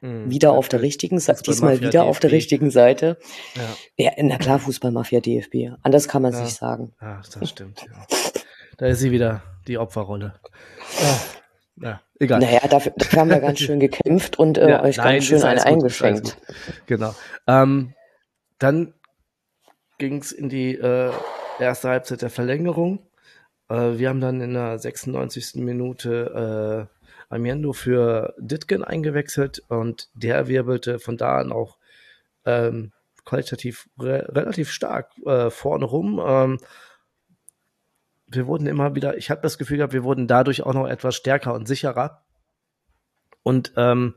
Mhm. 0.07 0.31
Wieder 0.31 0.53
auf 0.53 0.69
der 0.69 0.83
richtigen 0.83 1.19
Seite, 1.19 1.43
diesmal 1.43 1.81
wieder 1.81 1.91
DFB. 1.91 2.09
auf 2.09 2.21
der 2.21 2.31
richtigen 2.31 2.71
Seite. 2.71 3.19
Ja. 3.97 4.05
ja, 4.05 4.13
na 4.19 4.39
klar, 4.39 4.61
Fußballmafia 4.61 5.21
DFB. 5.21 5.77
Anders 5.83 6.07
kann 6.07 6.23
man 6.23 6.33
es 6.33 6.39
ja. 6.39 6.45
nicht 6.45 6.57
sagen. 6.57 6.95
Ja, 7.01 7.21
das 7.41 7.51
stimmt. 7.51 7.83
Ja. 7.83 8.07
Da 8.77 8.87
ist 8.87 9.01
sie 9.01 9.11
wieder, 9.11 9.43
die 9.67 9.79
Opferrolle. 9.79 10.35
Ja. 11.03 11.89
ja, 11.89 12.01
egal. 12.21 12.41
Naja, 12.41 12.61
dafür, 12.69 12.93
dafür 12.97 13.21
haben 13.21 13.31
wir 13.31 13.41
ganz 13.41 13.59
schön 13.61 13.81
gekämpft 13.81 14.39
und 14.39 14.59
äh, 14.59 14.71
ja, 14.71 14.83
euch 14.83 14.99
nein, 14.99 15.15
ganz 15.15 15.25
schön 15.25 15.43
einen 15.43 15.59
eingeschenkt. 15.59 16.37
Genau. 16.87 17.13
Ähm, 17.49 17.95
dann 18.59 18.95
ging 19.99 20.19
es 20.19 20.31
in 20.31 20.49
die 20.49 20.77
äh, 20.77 21.11
erste 21.59 21.89
Halbzeit 21.89 22.23
der 22.23 22.31
Verlängerung. 22.31 23.01
Äh, 23.69 23.99
wir 23.99 24.09
haben 24.09 24.21
dann 24.21 24.41
in 24.41 24.55
der 24.55 24.79
96. 24.79 25.57
Minute 25.57 26.89
äh, 26.93 26.96
Amiendo 27.29 27.73
für 27.73 28.35
Ditgen 28.39 28.85
eingewechselt 28.85 29.63
und 29.69 30.09
der 30.15 30.49
wirbelte 30.49 30.99
von 30.99 31.17
da 31.17 31.39
an 31.39 31.53
auch 31.53 31.79
ähm, 32.45 32.93
qualitativ 33.25 33.89
re 33.99 34.27
relativ 34.31 34.71
stark 34.71 35.11
äh, 35.27 35.51
vorne 35.51 35.85
rum. 35.85 36.23
Ähm, 36.25 36.59
wir 38.29 38.47
wurden 38.47 38.67
immer 38.67 38.95
wieder, 38.95 39.17
ich 39.17 39.31
habe 39.31 39.43
das 39.43 39.59
Gefühl 39.59 39.79
gehabt, 39.79 39.93
wir 39.93 40.05
wurden 40.05 40.27
dadurch 40.27 40.63
auch 40.63 40.75
noch 40.75 40.87
etwas 40.87 41.15
stärker 41.15 41.55
und 41.55 41.67
sicherer 41.67 42.23
und 43.43 43.73
ähm, 43.77 44.15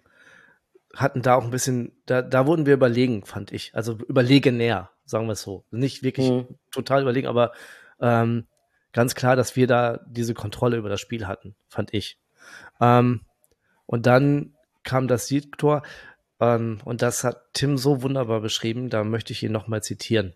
hatten 0.95 1.21
da 1.21 1.35
auch 1.35 1.43
ein 1.43 1.51
bisschen, 1.51 1.91
da, 2.05 2.21
da 2.21 2.47
wurden 2.47 2.65
wir 2.65 2.73
überlegen, 2.73 3.25
fand 3.25 3.51
ich. 3.51 3.75
Also 3.75 3.93
überlegenär, 4.07 4.89
sagen 5.05 5.27
wir 5.27 5.33
es 5.33 5.41
so. 5.41 5.65
Nicht 5.71 6.01
wirklich 6.01 6.29
mhm. 6.29 6.47
total 6.71 7.03
überlegen, 7.03 7.27
aber 7.27 7.51
ähm, 8.01 8.47
ganz 8.91 9.13
klar, 9.13 9.35
dass 9.35 9.55
wir 9.55 9.67
da 9.67 9.99
diese 10.07 10.33
Kontrolle 10.33 10.77
über 10.77 10.89
das 10.89 10.99
Spiel 10.99 11.27
hatten, 11.27 11.55
fand 11.67 11.93
ich. 11.93 12.17
Ähm, 12.81 13.21
und 13.85 14.05
dann 14.05 14.53
kam 14.83 15.07
das 15.07 15.27
Siegtor. 15.27 15.83
Ähm, 16.39 16.79
und 16.85 17.01
das 17.01 17.23
hat 17.23 17.53
Tim 17.53 17.77
so 17.77 18.01
wunderbar 18.01 18.41
beschrieben, 18.41 18.89
da 18.89 19.03
möchte 19.03 19.33
ich 19.33 19.43
ihn 19.43 19.51
nochmal 19.51 19.83
zitieren. 19.83 20.33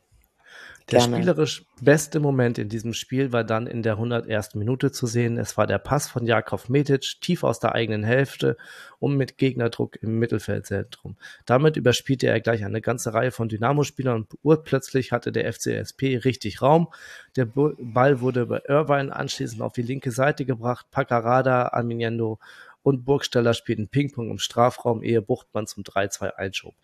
Der 0.92 1.00
Gerne. 1.00 1.16
spielerisch 1.16 1.66
beste 1.82 2.20
Moment 2.20 2.58
in 2.58 2.68
diesem 2.68 2.94
Spiel 2.94 3.32
war 3.32 3.44
dann 3.44 3.68
in 3.68 3.84
der 3.84 3.94
101. 3.94 4.56
Minute 4.56 4.92
zu 4.92 5.08
sehen. 5.08 5.38
Es 5.38 5.58
war 5.58 5.66
der 5.66 5.78
Pass 5.78 6.10
von 6.10 6.26
Jakov 6.26 6.68
Metic 6.68 7.22
tief 7.22 7.44
aus 7.44 7.60
der 7.60 7.74
eigenen 7.74 8.04
Hälfte 8.04 8.58
und 9.00 9.16
mit 9.16 9.38
Gegnerdruck 9.38 9.96
im 10.02 10.20
Mittelfeldzentrum. 10.20 11.16
Damit 11.46 11.78
überspielte 11.78 12.28
er 12.28 12.42
gleich 12.42 12.66
eine 12.66 12.82
ganze 12.82 13.14
Reihe 13.14 13.32
von 13.32 13.48
Dynamo-Spielern 13.48 14.24
und 14.24 14.34
urplötzlich 14.44 15.14
hatte 15.14 15.32
der 15.32 15.52
FCSP 15.52 16.18
richtig 16.18 16.62
Raum. 16.62 16.90
Der 17.38 17.46
Ball 17.46 18.20
wurde 18.20 18.46
bei 18.46 18.62
Irvine 18.68 19.16
anschließend 19.16 19.62
auf 19.62 19.74
die 19.74 19.84
linke 19.84 20.12
Seite 20.12 20.44
gebracht. 20.44 20.88
Paccarada, 20.92 21.70
Arminiendo 21.70 22.40
und 22.82 23.06
Burgsteller 23.06 23.54
spielten 23.54 23.88
Ping-Pong 23.88 24.30
im 24.30 24.38
Strafraum, 24.38 25.02
ehe 25.02 25.22
Buchtmann 25.22 25.66
zum 25.66 25.84
3-2 25.84 26.32
einschob. 26.32 26.76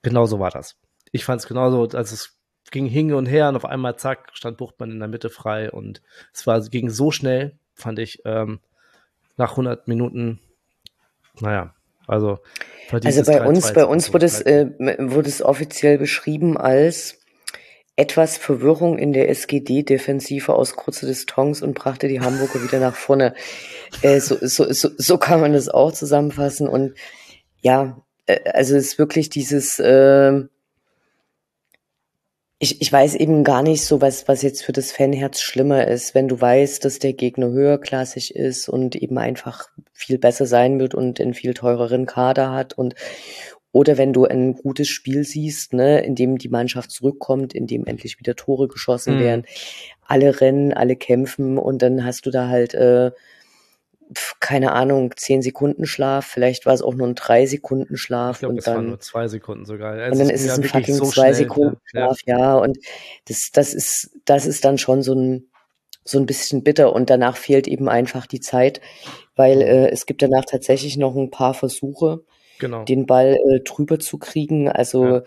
Genauso 0.00 0.38
war 0.38 0.50
das. 0.50 0.76
Ich 1.12 1.24
fand 1.24 1.42
es 1.42 1.46
genauso, 1.46 1.82
also 1.82 2.14
es 2.14 2.34
ging 2.70 2.86
hin 2.86 3.12
und 3.12 3.26
her 3.26 3.48
und 3.48 3.56
auf 3.56 3.64
einmal 3.64 3.96
zack, 3.96 4.30
stand 4.32 4.56
Buchtmann 4.56 4.90
in 4.90 4.98
der 4.98 5.08
Mitte 5.08 5.30
frei 5.30 5.70
und 5.70 6.02
es 6.32 6.46
war, 6.46 6.60
ging 6.60 6.90
so 6.90 7.10
schnell, 7.10 7.56
fand 7.74 7.98
ich, 7.98 8.22
ähm, 8.24 8.60
nach 9.36 9.52
100 9.52 9.88
Minuten, 9.88 10.40
naja, 11.40 11.74
also 12.06 12.38
Also 12.90 13.24
bei 13.24 13.46
uns, 13.46 13.72
bei 13.72 13.84
uns 13.84 14.12
wurde 14.12 14.26
es, 14.26 14.40
äh, 14.42 14.68
wurde 14.98 15.28
es 15.28 15.42
offiziell 15.42 15.98
beschrieben 15.98 16.56
als 16.56 17.20
etwas 17.96 18.36
Verwirrung 18.36 18.98
in 18.98 19.12
der 19.12 19.28
SGD-Defensive 19.28 20.52
aus 20.52 20.74
kurzer 20.74 21.06
Distanz 21.06 21.62
und 21.62 21.74
brachte 21.74 22.08
die 22.08 22.20
Hamburger 22.20 22.62
wieder 22.62 22.80
nach 22.80 22.96
vorne. 22.96 23.34
Äh, 24.02 24.20
so, 24.20 24.36
so, 24.40 24.72
so, 24.72 24.90
so 24.96 25.18
kann 25.18 25.40
man 25.40 25.52
das 25.52 25.68
auch 25.68 25.92
zusammenfassen. 25.92 26.68
Und 26.68 26.94
ja, 27.60 28.02
äh, 28.26 28.40
also 28.52 28.76
es 28.76 28.86
ist 28.88 28.98
wirklich 28.98 29.30
dieses, 29.30 29.78
äh, 29.78 30.42
ich, 32.64 32.80
ich 32.80 32.90
weiß 32.90 33.14
eben 33.16 33.44
gar 33.44 33.62
nicht 33.62 33.84
so, 33.84 34.00
was, 34.00 34.26
was 34.26 34.40
jetzt 34.40 34.62
für 34.64 34.72
das 34.72 34.90
Fanherz 34.90 35.42
schlimmer 35.42 35.86
ist, 35.86 36.14
wenn 36.14 36.28
du 36.28 36.40
weißt, 36.40 36.82
dass 36.82 36.98
der 36.98 37.12
Gegner 37.12 37.48
höherklassig 37.50 38.34
ist 38.34 38.70
und 38.70 38.96
eben 38.96 39.18
einfach 39.18 39.68
viel 39.92 40.16
besser 40.16 40.46
sein 40.46 40.78
wird 40.80 40.94
und 40.94 41.20
einen 41.20 41.34
viel 41.34 41.52
teureren 41.52 42.06
Kader 42.06 42.52
hat 42.52 42.72
und 42.72 42.94
oder 43.70 43.98
wenn 43.98 44.14
du 44.14 44.24
ein 44.24 44.54
gutes 44.54 44.88
Spiel 44.88 45.24
siehst, 45.24 45.74
ne, 45.74 46.00
in 46.04 46.14
dem 46.14 46.38
die 46.38 46.48
Mannschaft 46.48 46.90
zurückkommt, 46.90 47.52
in 47.54 47.66
dem 47.66 47.84
endlich 47.86 48.18
wieder 48.18 48.34
Tore 48.34 48.66
geschossen 48.68 49.16
Mhm. 49.16 49.18
werden, 49.18 49.44
alle 50.06 50.40
rennen, 50.40 50.72
alle 50.72 50.96
kämpfen 50.96 51.58
und 51.58 51.82
dann 51.82 52.02
hast 52.02 52.24
du 52.24 52.30
da 52.30 52.48
halt, 52.48 52.72
äh, 52.72 53.10
keine 54.40 54.72
Ahnung, 54.72 55.12
zehn 55.16 55.42
Sekunden 55.42 55.86
Schlaf, 55.86 56.26
vielleicht 56.26 56.66
war 56.66 56.74
es 56.74 56.82
auch 56.82 56.94
nur 56.94 57.06
ein 57.06 57.14
drei 57.14 57.46
Sekunden 57.46 57.94
ich 57.94 58.00
Schlaf 58.00 58.38
glaube, 58.40 58.52
und 58.52 58.58
es 58.58 58.66
waren 58.66 58.74
dann 58.76 58.86
nur 58.88 59.00
zwei 59.00 59.28
Sekunden 59.28 59.64
sogar. 59.64 59.92
und 59.92 60.18
dann 60.18 60.30
ist 60.30 60.44
es 60.44 60.58
ein 60.58 60.64
fucking 60.64 61.02
zwei 61.04 61.32
Sekunden 61.32 61.78
Schlaf, 61.84 62.18
ja. 62.26 62.54
Und 62.56 62.78
das, 63.26 63.50
das 63.52 63.74
ist, 63.74 64.10
das 64.24 64.46
ist 64.46 64.64
dann 64.64 64.78
schon 64.78 65.02
so 65.02 65.14
ein, 65.14 65.48
so 66.04 66.18
ein 66.18 66.26
bisschen 66.26 66.62
bitter. 66.62 66.92
Und 66.92 67.10
danach 67.10 67.36
fehlt 67.36 67.66
eben 67.66 67.88
einfach 67.88 68.26
die 68.26 68.40
Zeit, 68.40 68.80
weil 69.36 69.62
äh, 69.62 69.88
es 69.90 70.06
gibt 70.06 70.22
danach 70.22 70.44
tatsächlich 70.44 70.96
noch 70.96 71.16
ein 71.16 71.30
paar 71.30 71.54
Versuche, 71.54 72.24
Genau. 72.60 72.84
den 72.84 73.06
Ball 73.06 73.36
äh, 73.36 73.60
drüber 73.60 73.98
zu 73.98 74.18
kriegen. 74.18 74.68
Also 74.68 75.04
Ja. 75.04 75.22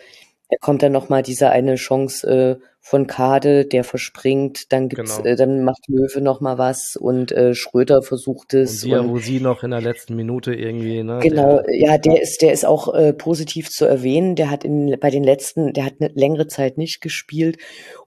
er 0.49 0.57
kommt 0.59 0.81
dann 0.81 0.93
noch 0.93 1.09
mal 1.09 1.23
diese 1.23 1.49
eine 1.49 1.75
Chance 1.75 2.59
äh, 2.61 2.65
von 2.89 3.05
Kade, 3.05 3.65
der 3.65 3.83
verspringt. 3.83 4.71
Dann 4.71 4.87
gibt's, 4.87 5.17
Genau. 5.17 5.27
äh, 5.27 5.35
dann 5.35 5.63
macht 5.65 5.81
Löwe 5.89 6.21
noch 6.21 6.39
mal 6.39 6.57
was 6.57 6.95
und 6.95 7.33
äh, 7.33 7.53
Schröter 7.53 8.01
versucht 8.01 8.53
es. 8.53 8.83
und- 8.83 8.89
Diawusi 8.91 9.41
noch 9.41 9.63
in 9.63 9.71
der 9.71 9.81
letzten 9.81 10.15
Minute 10.15 10.53
irgendwie, 10.53 11.03
ne? 11.03 11.19
Genau, 11.21 11.61
Der, 11.63 11.75
ja, 11.75 11.97
der 11.97 12.21
ist, 12.21 12.41
der 12.41 12.53
ist 12.53 12.65
auch 12.65 12.93
äh, 12.93 13.11
positiv 13.11 13.69
zu 13.69 13.83
erwähnen. 13.85 14.35
Der 14.37 14.49
hat 14.49 14.63
in, 14.63 14.95
bei 15.01 15.09
den 15.09 15.23
letzten, 15.25 15.73
der 15.73 15.83
hat 15.85 15.95
eine 15.99 16.11
längere 16.13 16.47
Zeit 16.47 16.77
nicht 16.77 17.01
gespielt 17.01 17.57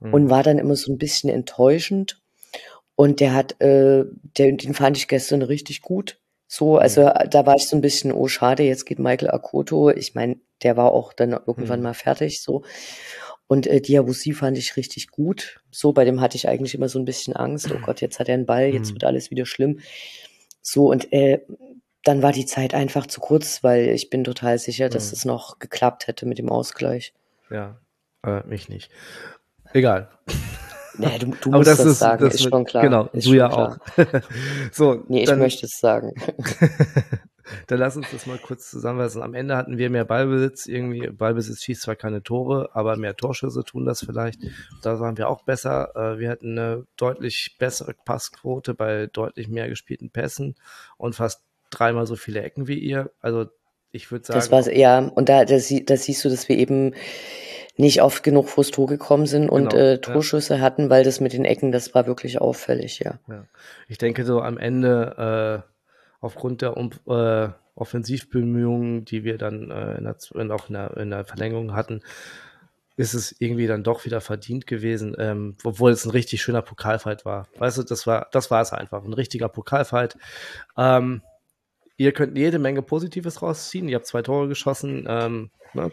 Mhm. 0.00 0.14
und 0.14 0.30
war 0.30 0.42
dann 0.42 0.58
immer 0.58 0.76
so 0.76 0.90
ein 0.92 0.96
bisschen 0.98 1.28
enttäuschend. 1.28 2.18
Und 2.96 3.20
der 3.20 3.34
hat, 3.34 3.60
äh, 3.60 4.04
der, 4.38 4.52
den 4.52 4.72
fand 4.74 4.96
ich 4.96 5.08
gestern 5.08 5.42
richtig 5.42 5.82
gut. 5.82 6.18
So, 6.48 6.78
also 6.78 7.02
da 7.30 7.46
war 7.46 7.56
ich 7.56 7.68
so 7.68 7.76
ein 7.76 7.80
bisschen, 7.82 8.12
oh 8.12 8.28
schade, 8.28 8.62
jetzt 8.62 8.84
geht 8.86 8.98
Michael 8.98 9.30
Akoto. 9.30 9.90
Ich 9.90 10.14
meine, 10.14 10.36
der 10.62 10.76
war 10.76 10.92
auch 10.92 11.12
dann 11.12 11.32
irgendwann 11.32 11.80
Mhm. 11.80 11.84
mal 11.84 11.94
fertig. 11.94 12.42
So. 12.42 12.62
Und 13.50 13.66
äh, 13.66 13.80
Diawusi 13.80 14.32
fand 14.32 14.56
ich 14.58 14.76
richtig 14.76 15.08
gut. 15.10 15.60
So, 15.72 15.92
bei 15.92 16.04
dem 16.04 16.20
hatte 16.20 16.36
ich 16.36 16.46
eigentlich 16.48 16.72
immer 16.76 16.88
so 16.88 17.00
ein 17.00 17.04
bisschen 17.04 17.34
Angst. 17.34 17.72
Oh 17.72 17.80
Gott, 17.80 18.00
jetzt 18.00 18.20
hat 18.20 18.28
er 18.28 18.34
einen 18.34 18.46
Ball, 18.46 18.66
jetzt 18.68 18.90
Mhm. 18.90 18.94
wird 18.94 19.04
alles 19.04 19.32
wieder 19.32 19.44
schlimm. 19.44 19.80
So, 20.62 20.88
und 20.88 21.12
äh, 21.12 21.40
dann 22.04 22.22
war 22.22 22.30
die 22.30 22.46
Zeit 22.46 22.74
einfach 22.74 23.06
zu 23.08 23.18
kurz, 23.20 23.64
weil 23.64 23.88
ich 23.88 24.08
bin 24.08 24.22
total 24.22 24.56
sicher, 24.60 24.88
dass 24.88 25.08
Mhm. 25.10 25.12
es 25.16 25.24
noch 25.24 25.58
geklappt 25.58 26.06
hätte 26.06 26.26
mit 26.26 26.38
dem 26.38 26.48
Ausgleich. 26.48 27.12
ja, 27.50 27.76
äh, 28.24 28.46
mich 28.46 28.68
nicht. 28.68 28.88
Egal. 29.72 30.10
Nee, 30.96 31.18
du, 31.18 31.34
du 31.40 31.50
musst 31.50 31.66
das, 31.66 31.78
das, 31.78 31.86
ist, 31.86 31.98
sagen, 31.98 32.24
das 32.24 32.34
ist 32.36 32.48
schon 32.48 32.64
klar. 32.64 32.84
Genau, 32.84 33.06
ist 33.12 33.26
du 33.26 33.34
ja 33.34 33.48
klar. 33.48 33.80
auch. 33.96 33.96
so, 34.72 35.02
Nee, 35.08 35.22
ich 35.22 35.28
dann, 35.28 35.40
möchte 35.40 35.66
es 35.66 35.76
sagen. 35.80 36.12
dann 37.66 37.78
lass 37.78 37.96
uns 37.96 38.06
das 38.12 38.26
mal 38.26 38.38
kurz 38.38 38.70
zusammenfassen. 38.70 39.22
Am 39.22 39.34
Ende 39.34 39.56
hatten 39.56 39.78
wir 39.78 39.90
mehr 39.90 40.04
Ballbesitz. 40.04 40.66
Irgendwie, 40.66 41.08
Ballbesitz 41.08 41.62
schießt 41.62 41.82
zwar 41.82 41.96
keine 41.96 42.22
Tore, 42.22 42.70
aber 42.74 42.96
mehr 42.96 43.16
Torschüsse 43.16 43.64
tun 43.64 43.84
das 43.84 44.04
vielleicht. 44.04 44.40
Da 44.82 45.00
waren 45.00 45.16
wir 45.18 45.28
auch 45.28 45.42
besser. 45.42 45.92
Äh, 45.94 46.18
Wir 46.18 46.30
hatten 46.30 46.58
eine 46.58 46.86
deutlich 46.96 47.56
bessere 47.58 47.94
Passquote 48.04 48.74
bei 48.74 49.06
deutlich 49.06 49.48
mehr 49.48 49.68
gespielten 49.68 50.10
Pässen 50.10 50.54
und 50.96 51.14
fast 51.14 51.42
dreimal 51.70 52.06
so 52.06 52.16
viele 52.16 52.42
Ecken 52.42 52.66
wie 52.68 52.78
ihr. 52.78 53.10
Also 53.20 53.46
ich 53.92 54.10
würde 54.10 54.26
sagen, 54.26 54.38
Das 54.38 54.50
war's, 54.50 54.66
ja. 54.66 54.98
Und 54.98 55.28
da, 55.28 55.44
da, 55.44 55.54
da 55.56 55.96
siehst 55.96 56.24
du, 56.24 56.28
dass 56.28 56.48
wir 56.48 56.56
eben 56.56 56.94
nicht 57.76 58.02
oft 58.02 58.22
genug 58.22 58.48
vors 58.48 58.70
Tor 58.70 58.86
gekommen 58.86 59.26
sind 59.26 59.48
und 59.48 59.70
Genau, 59.70 59.82
äh, 59.82 59.90
ja. 59.92 59.96
Torschüsse 59.98 60.60
hatten, 60.60 60.90
weil 60.90 61.02
das 61.04 61.20
mit 61.20 61.32
den 61.32 61.44
Ecken, 61.44 61.72
das 61.72 61.94
war 61.94 62.06
wirklich 62.06 62.40
auffällig, 62.40 62.98
ja. 63.00 63.18
Ja. 63.28 63.44
Ich 63.88 63.98
denke 63.98 64.24
so 64.24 64.42
am 64.42 64.58
Ende 64.58 65.64
äh, 65.64 65.70
aufgrund 66.20 66.62
der 66.62 66.76
um, 66.76 66.90
äh, 67.06 67.48
Offensivbemühungen, 67.74 69.04
die 69.04 69.24
wir 69.24 69.38
dann 69.38 69.70
äh, 69.70 69.96
in 69.96 70.04
der, 70.04 70.16
in, 70.34 70.50
auch 70.50 70.68
in 70.68 70.74
der, 70.74 70.96
in 70.96 71.10
der 71.10 71.24
Verlängerung 71.24 71.74
hatten, 71.74 72.02
ist 72.96 73.14
es 73.14 73.34
irgendwie 73.38 73.66
dann 73.66 73.82
doch 73.82 74.04
wieder 74.04 74.20
verdient 74.20 74.66
gewesen, 74.66 75.16
ähm, 75.18 75.56
obwohl 75.64 75.90
es 75.90 76.04
ein 76.04 76.10
richtig 76.10 76.42
schöner 76.42 76.60
Pokalfight 76.60 77.24
war. 77.24 77.48
Weißt 77.56 77.78
du, 77.78 77.82
das 77.82 78.06
war, 78.06 78.28
das 78.32 78.50
war 78.50 78.60
es 78.60 78.72
einfach, 78.72 79.02
ein 79.04 79.14
richtiger 79.14 79.48
Pokalfight. 79.48 80.18
Ähm, 80.76 81.22
ihr 81.96 82.12
könnt 82.12 82.36
jede 82.36 82.58
Menge 82.58 82.82
Positives 82.82 83.40
rausziehen. 83.40 83.88
Ihr 83.88 83.96
habt 83.96 84.06
zwei 84.06 84.20
Tore 84.20 84.48
geschossen. 84.48 85.06
Ähm, 85.08 85.50
ne? 85.72 85.90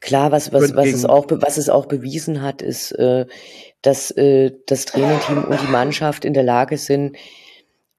Klar, 0.00 0.32
was, 0.32 0.50
was, 0.52 0.74
was, 0.74 0.88
es 0.88 1.04
auch, 1.04 1.26
was 1.28 1.58
es 1.58 1.68
auch 1.68 1.86
bewiesen 1.86 2.40
hat, 2.40 2.62
ist, 2.62 2.92
äh, 2.92 3.26
dass 3.82 4.10
äh, 4.12 4.52
das 4.66 4.86
Trainerteam 4.86 5.44
und 5.44 5.60
die 5.60 5.70
Mannschaft 5.70 6.24
in 6.24 6.32
der 6.32 6.42
Lage 6.42 6.78
sind, 6.78 7.16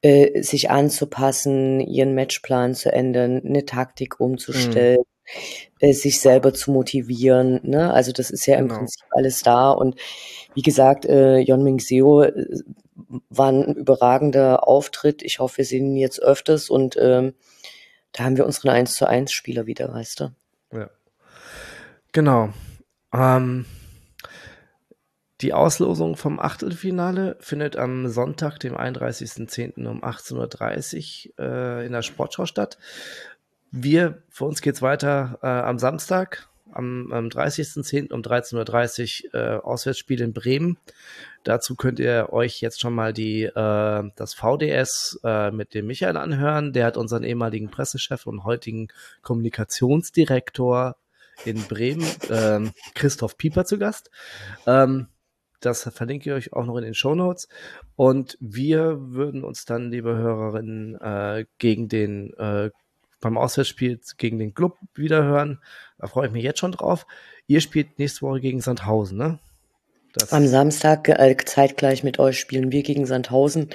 äh, 0.01 0.41
sich 0.41 0.69
anzupassen, 0.69 1.79
ihren 1.79 2.15
Matchplan 2.15 2.73
zu 2.75 2.91
ändern, 2.91 3.41
eine 3.45 3.65
Taktik 3.65 4.19
umzustellen, 4.19 5.03
äh, 5.79 5.93
sich 5.93 6.21
selber 6.21 6.53
zu 6.53 6.71
motivieren. 6.71 7.59
Ne? 7.63 7.93
Also 7.93 8.11
das 8.11 8.29
ist 8.31 8.45
ja 8.45 8.57
im 8.57 8.67
Genau. 8.67 8.79
Prinzip 8.79 9.05
alles 9.11 9.41
da. 9.43 9.71
Und 9.71 9.95
wie 10.53 10.61
gesagt, 10.61 11.05
äh, 11.05 11.39
Yon 11.39 11.63
Ming 11.63 11.79
Seo 11.79 12.23
äh, 12.23 12.45
war 13.29 13.51
ein 13.51 13.75
überragender 13.75 14.67
Auftritt. 14.67 15.21
Ich 15.23 15.39
hoffe, 15.39 15.57
wir 15.59 15.65
sehen 15.65 15.87
ihn 15.87 15.97
jetzt 15.97 16.21
öfters 16.21 16.69
und 16.69 16.97
ähm, 16.99 17.33
da 18.11 18.23
haben 18.23 18.37
wir 18.37 18.45
unseren 18.45 18.69
1 18.69 18.93
zu 18.93 19.07
1 19.07 19.31
Spieler 19.31 19.65
wieder, 19.67 19.93
weißt 19.93 20.19
du? 20.21 20.31
Ja. 20.73 20.89
Genau. 22.11 22.49
Ähm, 23.13 23.65
die 25.41 25.53
Auslosung 25.53 26.17
vom 26.17 26.39
Achtelfinale 26.39 27.37
findet 27.39 27.77
am 27.77 28.09
Sonntag, 28.09 28.59
dem 28.59 28.75
31.10. 28.75 29.87
um 29.87 30.03
18.30 30.03 31.29
Uhr 31.37 31.45
äh, 31.45 31.85
in 31.85 31.93
der 31.93 32.01
Sportschau 32.01 32.45
statt. 32.45 32.77
Wir, 33.71 34.21
für 34.29 34.45
uns 34.45 34.61
geht's 34.61 34.81
weiter 34.81 35.39
äh, 35.41 35.47
am 35.47 35.79
Samstag, 35.79 36.49
am, 36.71 37.11
am 37.13 37.27
30.10. 37.27 38.11
um 38.11 38.21
13.30 38.21 39.25
Uhr 39.25 39.33
äh, 39.33 39.57
Auswärtsspiel 39.59 40.21
in 40.21 40.33
Bremen. 40.33 40.77
Dazu 41.43 41.75
könnt 41.75 41.99
ihr 41.99 42.33
euch 42.33 42.59
jetzt 42.59 42.81
schon 42.81 42.93
mal 42.93 43.13
die, 43.13 43.43
äh, 43.43 44.11
das 44.15 44.33
VDS 44.33 45.21
äh, 45.23 45.51
mit 45.51 45.73
dem 45.73 45.87
Michael 45.87 46.17
anhören. 46.17 46.73
Der 46.73 46.85
hat 46.85 46.97
unseren 46.97 47.23
ehemaligen 47.23 47.69
Pressechef 47.69 48.27
und 48.27 48.43
heutigen 48.43 48.89
Kommunikationsdirektor 49.21 50.97
in 51.45 51.63
Bremen, 51.63 52.05
ähm, 52.29 52.71
Christoph 52.95 53.37
Pieper, 53.37 53.63
zu 53.63 53.77
Gast. 53.77 54.11
Ähm, 54.67 55.07
das 55.59 55.83
verlinke 55.93 56.29
ich 56.29 56.35
euch 56.35 56.53
auch 56.53 56.65
noch 56.65 56.77
in 56.77 56.83
den 56.83 56.93
Show 56.93 57.15
Notes. 57.15 57.47
Und 57.95 58.37
wir 58.39 58.97
würden 58.99 59.43
uns 59.43 59.65
dann, 59.65 59.91
liebe 59.91 60.15
Hörerinnen, 60.15 60.95
äh, 61.01 61.45
gegen 61.57 61.87
den 61.89 62.33
äh, 62.37 62.69
beim 63.21 63.37
Auswärtsspiel 63.37 63.99
gegen 64.17 64.39
den 64.39 64.53
Club 64.53 64.77
wiederhören. 64.95 65.61
Da 65.97 66.07
freue 66.07 66.27
ich 66.27 66.33
mich 66.33 66.43
jetzt 66.43 66.59
schon 66.59 66.71
drauf. 66.71 67.05
Ihr 67.47 67.61
spielt 67.61 67.99
nächste 67.99 68.21
Woche 68.21 68.39
gegen 68.39 68.61
Sandhausen, 68.61 69.17
ne? 69.17 69.39
Das, 70.13 70.33
Am 70.33 70.47
Samstag 70.47 71.07
äh, 71.07 71.35
zeitgleich 71.45 72.03
mit 72.03 72.17
euch 72.19 72.39
spielen 72.39 72.71
wir 72.71 72.83
gegen 72.83 73.05
Sandhausen. 73.05 73.69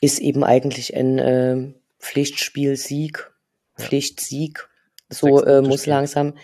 Ist 0.00 0.20
eben 0.20 0.44
eigentlich 0.44 0.94
ein 0.96 1.18
äh, 1.18 1.72
Pflichtspiel-Sieg, 1.98 3.30
Pflichtsieg. 3.76 4.68
So 5.08 5.44
äh, 5.44 5.60
muss 5.60 5.86
langsam, 5.86 6.34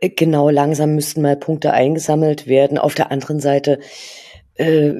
genau, 0.00 0.50
langsam 0.50 0.94
müssten 0.94 1.22
mal 1.22 1.36
Punkte 1.36 1.72
eingesammelt 1.72 2.46
werden. 2.46 2.78
Auf 2.78 2.94
der 2.94 3.10
anderen 3.10 3.40
Seite, 3.40 3.78
äh, 4.54 4.92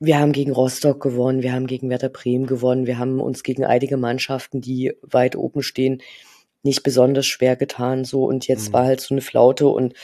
wir 0.00 0.18
haben 0.18 0.32
gegen 0.32 0.52
Rostock 0.52 1.02
gewonnen, 1.02 1.42
wir 1.42 1.52
haben 1.52 1.66
gegen 1.66 1.90
Werder 1.90 2.08
Bremen 2.08 2.46
gewonnen, 2.46 2.86
wir 2.86 2.98
haben 2.98 3.20
uns 3.20 3.42
gegen 3.42 3.64
einige 3.64 3.96
Mannschaften, 3.96 4.60
die 4.60 4.92
weit 5.02 5.36
oben 5.36 5.62
stehen, 5.62 6.02
nicht 6.62 6.82
besonders 6.82 7.26
schwer 7.26 7.56
getan. 7.56 8.04
So 8.04 8.24
und 8.24 8.46
jetzt 8.46 8.68
mhm. 8.68 8.72
war 8.74 8.84
halt 8.84 9.00
so 9.00 9.14
eine 9.14 9.22
Flaute 9.22 9.66
und 9.68 9.94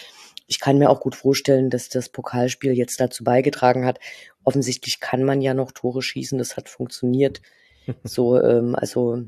ich 0.47 0.61
kann 0.61 0.79
mir 0.79 0.91
auch 0.91 1.01
gut 1.01 1.15
vorstellen, 1.15 1.71
dass 1.71 1.89
das 1.89 2.09
Pokalspiel 2.09 2.73
jetzt 2.73 3.01
dazu 3.01 3.25
beigetragen 3.25 3.87
hat. 3.87 3.99
Offensichtlich 4.43 5.01
kann 5.01 5.23
man 5.23 5.41
ja 5.41 5.55
noch 5.55 5.73
Tore 5.73 6.03
schießen, 6.03 6.39
das 6.39 6.57
hat 6.57 6.69
funktioniert. 6.69 7.41
so, 8.05 8.41
ähm, 8.41 8.75
also 8.75 9.23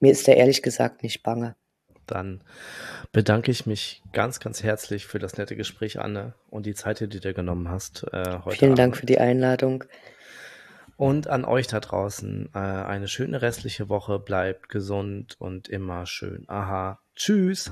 mir 0.00 0.12
ist 0.12 0.26
da 0.26 0.32
ehrlich 0.32 0.62
gesagt 0.62 1.02
nicht 1.02 1.22
bange. 1.22 1.56
Dann 2.06 2.40
bedanke 3.12 3.50
ich 3.50 3.66
mich 3.66 4.02
ganz, 4.12 4.40
ganz 4.40 4.62
herzlich 4.62 5.06
für 5.06 5.18
das 5.18 5.36
nette 5.36 5.56
Gespräch, 5.56 6.00
Anne, 6.00 6.34
und 6.50 6.66
die 6.66 6.74
Zeit, 6.74 7.00
die 7.00 7.08
du 7.08 7.20
dir 7.20 7.34
genommen 7.34 7.68
hast 7.68 8.06
äh, 8.12 8.38
heute. 8.44 8.58
Vielen 8.58 8.72
Abend. 8.72 8.78
Dank 8.78 8.96
für 8.96 9.06
die 9.06 9.18
Einladung. 9.18 9.84
Und 10.96 11.28
an 11.28 11.44
euch 11.44 11.66
da 11.66 11.80
draußen 11.80 12.48
äh, 12.54 12.58
eine 12.58 13.08
schöne 13.08 13.42
restliche 13.42 13.88
Woche. 13.88 14.18
Bleibt 14.18 14.68
gesund 14.68 15.36
und 15.38 15.68
immer 15.68 16.06
schön. 16.06 16.44
Aha. 16.48 17.00
Tschüss. 17.14 17.70